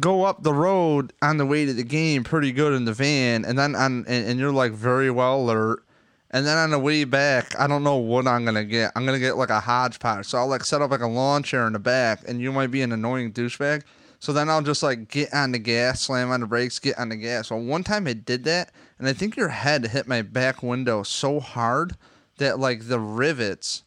[0.00, 3.44] go up the road on the way to the game pretty good in the van,
[3.44, 5.84] and then on and, and you're like very well alert,
[6.30, 8.92] and then on the way back, I don't know what I'm gonna get.
[8.96, 11.66] I'm gonna get like a hodgepodge, so I'll like set up like a lawn chair
[11.66, 13.82] in the back, and you might be an annoying douchebag.
[14.18, 17.08] So then I'll just like get on the gas, slam on the brakes, get on
[17.08, 17.50] the gas.
[17.50, 21.02] Well, one time I did that, and I think your head hit my back window
[21.02, 21.96] so hard
[22.38, 23.82] that like the rivets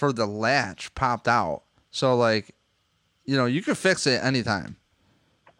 [0.00, 1.62] for the latch popped out.
[1.90, 2.54] So like
[3.26, 4.76] you know, you can fix it anytime.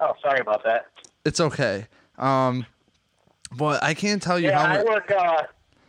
[0.00, 0.86] oh, sorry about that.
[1.26, 1.86] It's okay.
[2.18, 2.64] Um,
[3.52, 5.42] but I can't tell you Yeah, how I work uh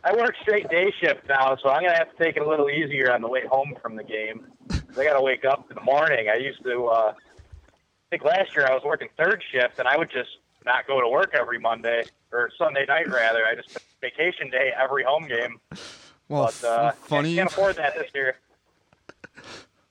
[0.04, 2.68] I work straight day shift now, so I'm gonna have to take it a little
[2.68, 4.46] easier on the way home from the game.
[4.70, 6.28] I gotta wake up in the morning.
[6.28, 6.86] I used to.
[6.86, 10.28] uh I think last year I was working third shift, and I would just
[10.66, 13.46] not go to work every Monday or Sunday night rather.
[13.46, 15.58] I just vacation day every home game.
[16.32, 18.36] Well, but uh, f- funny, can't afford that this year.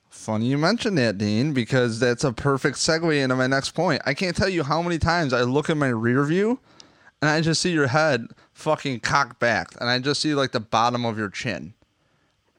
[0.09, 4.01] funny you mentioned that, Dean, because that's a perfect segue into my next point.
[4.07, 6.59] I can't tell you how many times I look in my rear view,
[7.21, 10.59] and I just see your head fucking cocked back, and I just see like the
[10.59, 11.75] bottom of your chin,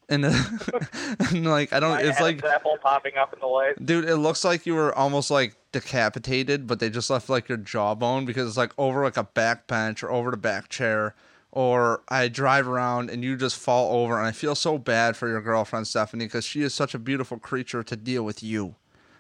[0.09, 0.27] and,
[1.19, 1.99] and like I don't.
[2.03, 3.85] It's like apple popping up in the light.
[3.85, 7.59] Dude, it looks like you were almost like decapitated, but they just left like your
[7.59, 11.17] jawbone because it's like over like a back bench or over the back chair.
[11.55, 15.29] Or I drive around and you just fall over, and I feel so bad for
[15.29, 18.75] your girlfriend Stephanie because she is such a beautiful creature to deal with you.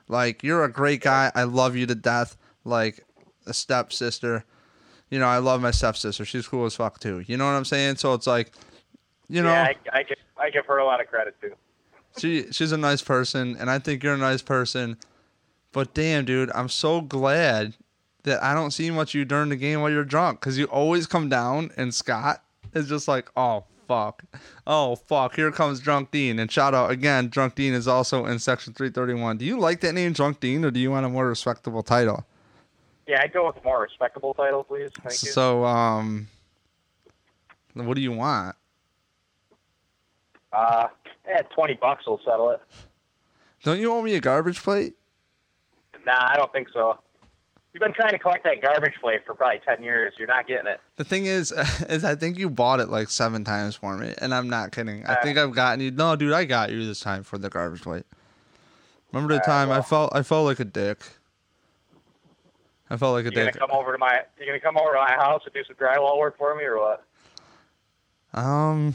[0.08, 1.30] Like you're a great guy.
[1.34, 2.36] I love you to death.
[2.64, 3.04] Like
[3.46, 4.44] a stepsister.
[5.10, 6.24] You know, I love my stepsister.
[6.24, 7.22] She's cool as fuck too.
[7.26, 7.96] You know what I'm saying?
[7.96, 8.52] So it's like,
[9.28, 11.54] you know, yeah, I, I give I give her a lot of credit too.
[12.16, 14.96] she she's a nice person and I think you're a nice person.
[15.72, 17.74] But damn, dude, I'm so glad
[18.24, 20.66] that I don't see much of you during the game while you're drunk because you
[20.66, 22.42] always come down and Scott
[22.74, 24.22] is just like, oh fuck,
[24.66, 26.38] oh fuck, here comes Drunk Dean.
[26.38, 29.38] And shout out again, Drunk Dean is also in section 331.
[29.38, 32.24] Do you like that name, Drunk Dean, or do you want a more respectable title?
[33.06, 34.90] Yeah, I'd go with a more respectable title, please.
[35.02, 35.30] Thank you.
[35.30, 36.28] So, um,
[37.74, 38.54] what do you want?
[40.52, 40.88] Uh,
[41.26, 42.60] yeah, twenty bucks will settle it.
[43.64, 44.94] Don't you owe me a garbage plate?
[46.06, 46.98] Nah, I don't think so.
[47.72, 50.12] You've been trying to collect that garbage plate for probably ten years.
[50.18, 50.80] You're not getting it.
[50.96, 51.52] The thing is,
[51.88, 55.06] is I think you bought it like seven times for me, and I'm not kidding.
[55.06, 55.90] I think I've gotten you.
[55.90, 58.04] No, dude, I got you this time for the garbage plate.
[59.12, 59.82] Remember the time I well.
[59.82, 60.98] felt I felt like a dick.
[62.90, 63.36] I felt like a dick.
[63.36, 63.60] You gonna dick.
[63.60, 64.20] come over to my?
[64.38, 66.78] You gonna come over to my house and do some drywall work for me, or
[66.78, 67.04] what?
[68.34, 68.94] Um,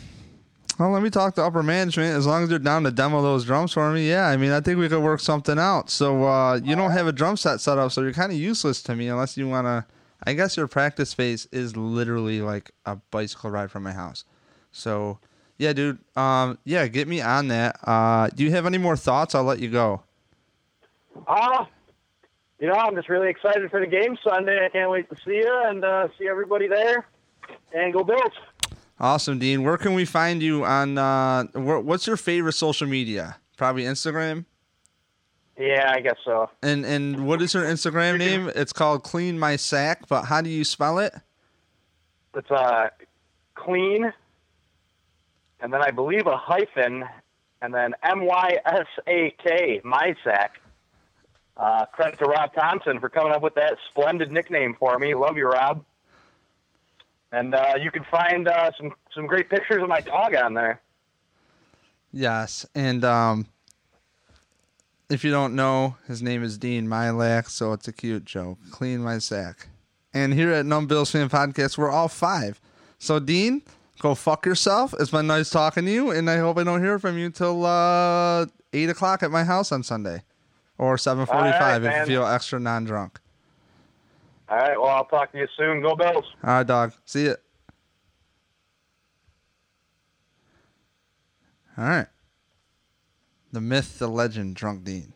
[0.77, 2.15] well, let me talk to upper management.
[2.15, 4.27] As long as they're down to demo those drums for me, yeah.
[4.27, 5.89] I mean, I think we could work something out.
[5.89, 8.81] So, uh, you don't have a drum set set up, so you're kind of useless
[8.83, 9.85] to me unless you want to.
[10.23, 14.23] I guess your practice space is literally like a bicycle ride from my house.
[14.71, 15.19] So,
[15.57, 15.99] yeah, dude.
[16.15, 17.79] Um, yeah, get me on that.
[17.83, 19.35] Uh, do you have any more thoughts?
[19.35, 20.03] I'll let you go.
[21.27, 21.67] Ah,
[22.59, 24.65] you know, I'm just really excited for the game Sunday.
[24.65, 27.07] I can't wait to see you and uh, see everybody there.
[27.73, 28.33] And go Bills.
[28.99, 29.63] Awesome, Dean.
[29.63, 30.97] Where can we find you on?
[30.97, 33.37] Uh, wh- what's your favorite social media?
[33.55, 34.45] Probably Instagram.
[35.57, 36.49] Yeah, I guess so.
[36.61, 38.51] And and what is her Instagram name?
[38.55, 41.13] It's called Clean My Sack, but how do you spell it?
[42.35, 42.89] It's uh,
[43.55, 44.13] clean,
[45.59, 47.05] and then I believe a hyphen,
[47.61, 50.59] and then M Y S A K, my sack.
[51.55, 55.15] Uh, credit to Rob Thompson for coming up with that splendid nickname for me.
[55.15, 55.83] Love you, Rob.
[57.31, 60.81] And uh, you can find uh, some some great pictures of my dog on there.
[62.13, 63.47] Yes, and um,
[65.09, 68.57] if you don't know, his name is Dean Milac, so it's a cute joke.
[68.71, 69.67] Clean my sack.
[70.13, 72.61] And here at Numb Bills Fan Podcast, we're all five.
[72.97, 73.61] So Dean,
[73.99, 74.93] go fuck yourself.
[74.97, 77.65] It's been nice talking to you, and I hope I don't hear from you till
[77.65, 80.23] uh, eight o'clock at my house on Sunday,
[80.77, 82.07] or seven forty-five if you man.
[82.07, 83.19] feel extra non-drunk.
[84.49, 85.81] All right, well, I'll talk to you soon.
[85.81, 86.25] Go Bills.
[86.43, 86.93] All right, dog.
[87.05, 87.33] See ya.
[91.77, 92.07] All right.
[93.51, 95.13] The myth, the legend, Drunk Dean.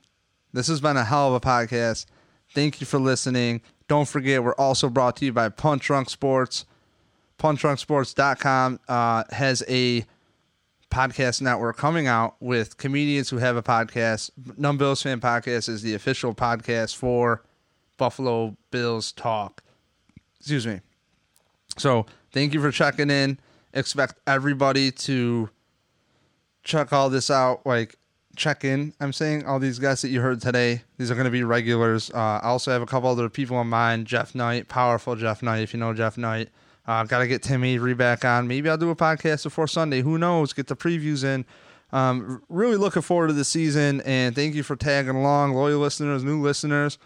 [0.53, 2.05] This has been a hell of a podcast.
[2.53, 3.61] Thank you for listening.
[3.87, 6.65] Don't forget, we're also brought to you by Punch Drunk Sports.
[7.39, 10.05] PunchDrunkSports.com uh, has a
[10.91, 14.29] podcast network coming out with comedians who have a podcast.
[14.57, 17.43] Numb Bills Fan Podcast is the official podcast for
[18.01, 19.61] Buffalo Bills Talk
[20.41, 20.81] excuse me.
[21.77, 23.39] So thank you for checking in.
[23.73, 25.49] Expect everybody to
[26.63, 27.63] check all this out.
[27.65, 27.95] Like
[28.35, 28.93] check in.
[28.99, 30.81] I'm saying all these guys that you heard today.
[30.97, 32.09] These are going to be regulars.
[32.09, 34.07] Uh, I also have a couple other people in mind.
[34.07, 35.61] Jeff Knight, powerful Jeff Knight.
[35.61, 36.49] If you know Jeff Knight,
[36.87, 38.47] uh, got to get Tim Avery back on.
[38.47, 40.01] Maybe I'll do a podcast before Sunday.
[40.01, 40.53] Who knows?
[40.53, 41.45] Get the previews in.
[41.93, 44.01] Um, really looking forward to the season.
[44.01, 46.97] And thank you for tagging along, loyal listeners, new listeners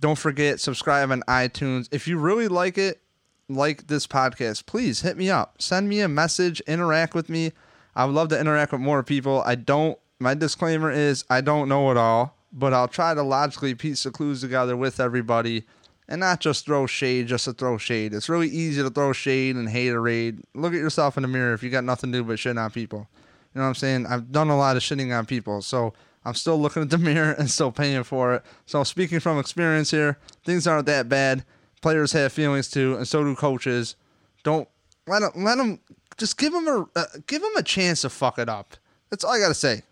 [0.00, 1.88] don't forget subscribe on itunes.
[1.92, 3.00] If you really like it
[3.48, 5.60] like this podcast please hit me up.
[5.60, 6.60] Send me a message.
[6.60, 7.52] Interact with me.
[7.96, 9.42] I would love to interact with more people.
[9.44, 13.72] I don't my disclaimer is i don't know it all but i'll try to logically
[13.72, 15.64] piece the clues together with everybody
[16.08, 18.14] and not just throw shade just to throw shade.
[18.14, 20.40] It's really easy to throw shade and hate a raid.
[20.54, 22.70] look at yourself in the mirror if you got nothing to do but shit on
[22.70, 23.06] people.
[23.54, 24.06] You know what i'm saying?
[24.06, 25.92] I've done a lot of shitting on people so
[26.24, 28.42] I'm still looking at the mirror and still paying for it.
[28.66, 31.44] So speaking from experience here, things aren't that bad.
[31.80, 33.96] Players have feelings too, and so do coaches.
[34.42, 34.68] Don't
[35.06, 35.44] let them.
[35.44, 35.80] Let them.
[36.16, 38.76] Just give them a uh, give them a chance to fuck it up.
[39.10, 39.82] That's all I gotta say.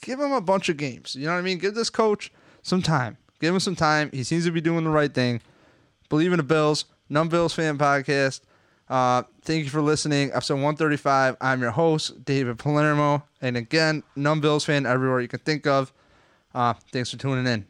[0.00, 1.16] Give him a bunch of games.
[1.16, 1.58] You know what I mean?
[1.58, 2.32] Give this coach
[2.62, 3.16] some time.
[3.40, 4.10] Give him some time.
[4.12, 5.40] He seems to be doing the right thing.
[6.08, 6.84] Believe in the Bills.
[7.08, 8.40] Numb Bills fan podcast.
[8.88, 10.30] Uh, thank you for listening.
[10.32, 11.36] Episode 135.
[11.40, 13.24] I'm your host, David Palermo.
[13.40, 15.92] And again, Numb Bills fan everywhere you can think of.
[16.54, 17.66] Uh, thanks for tuning in.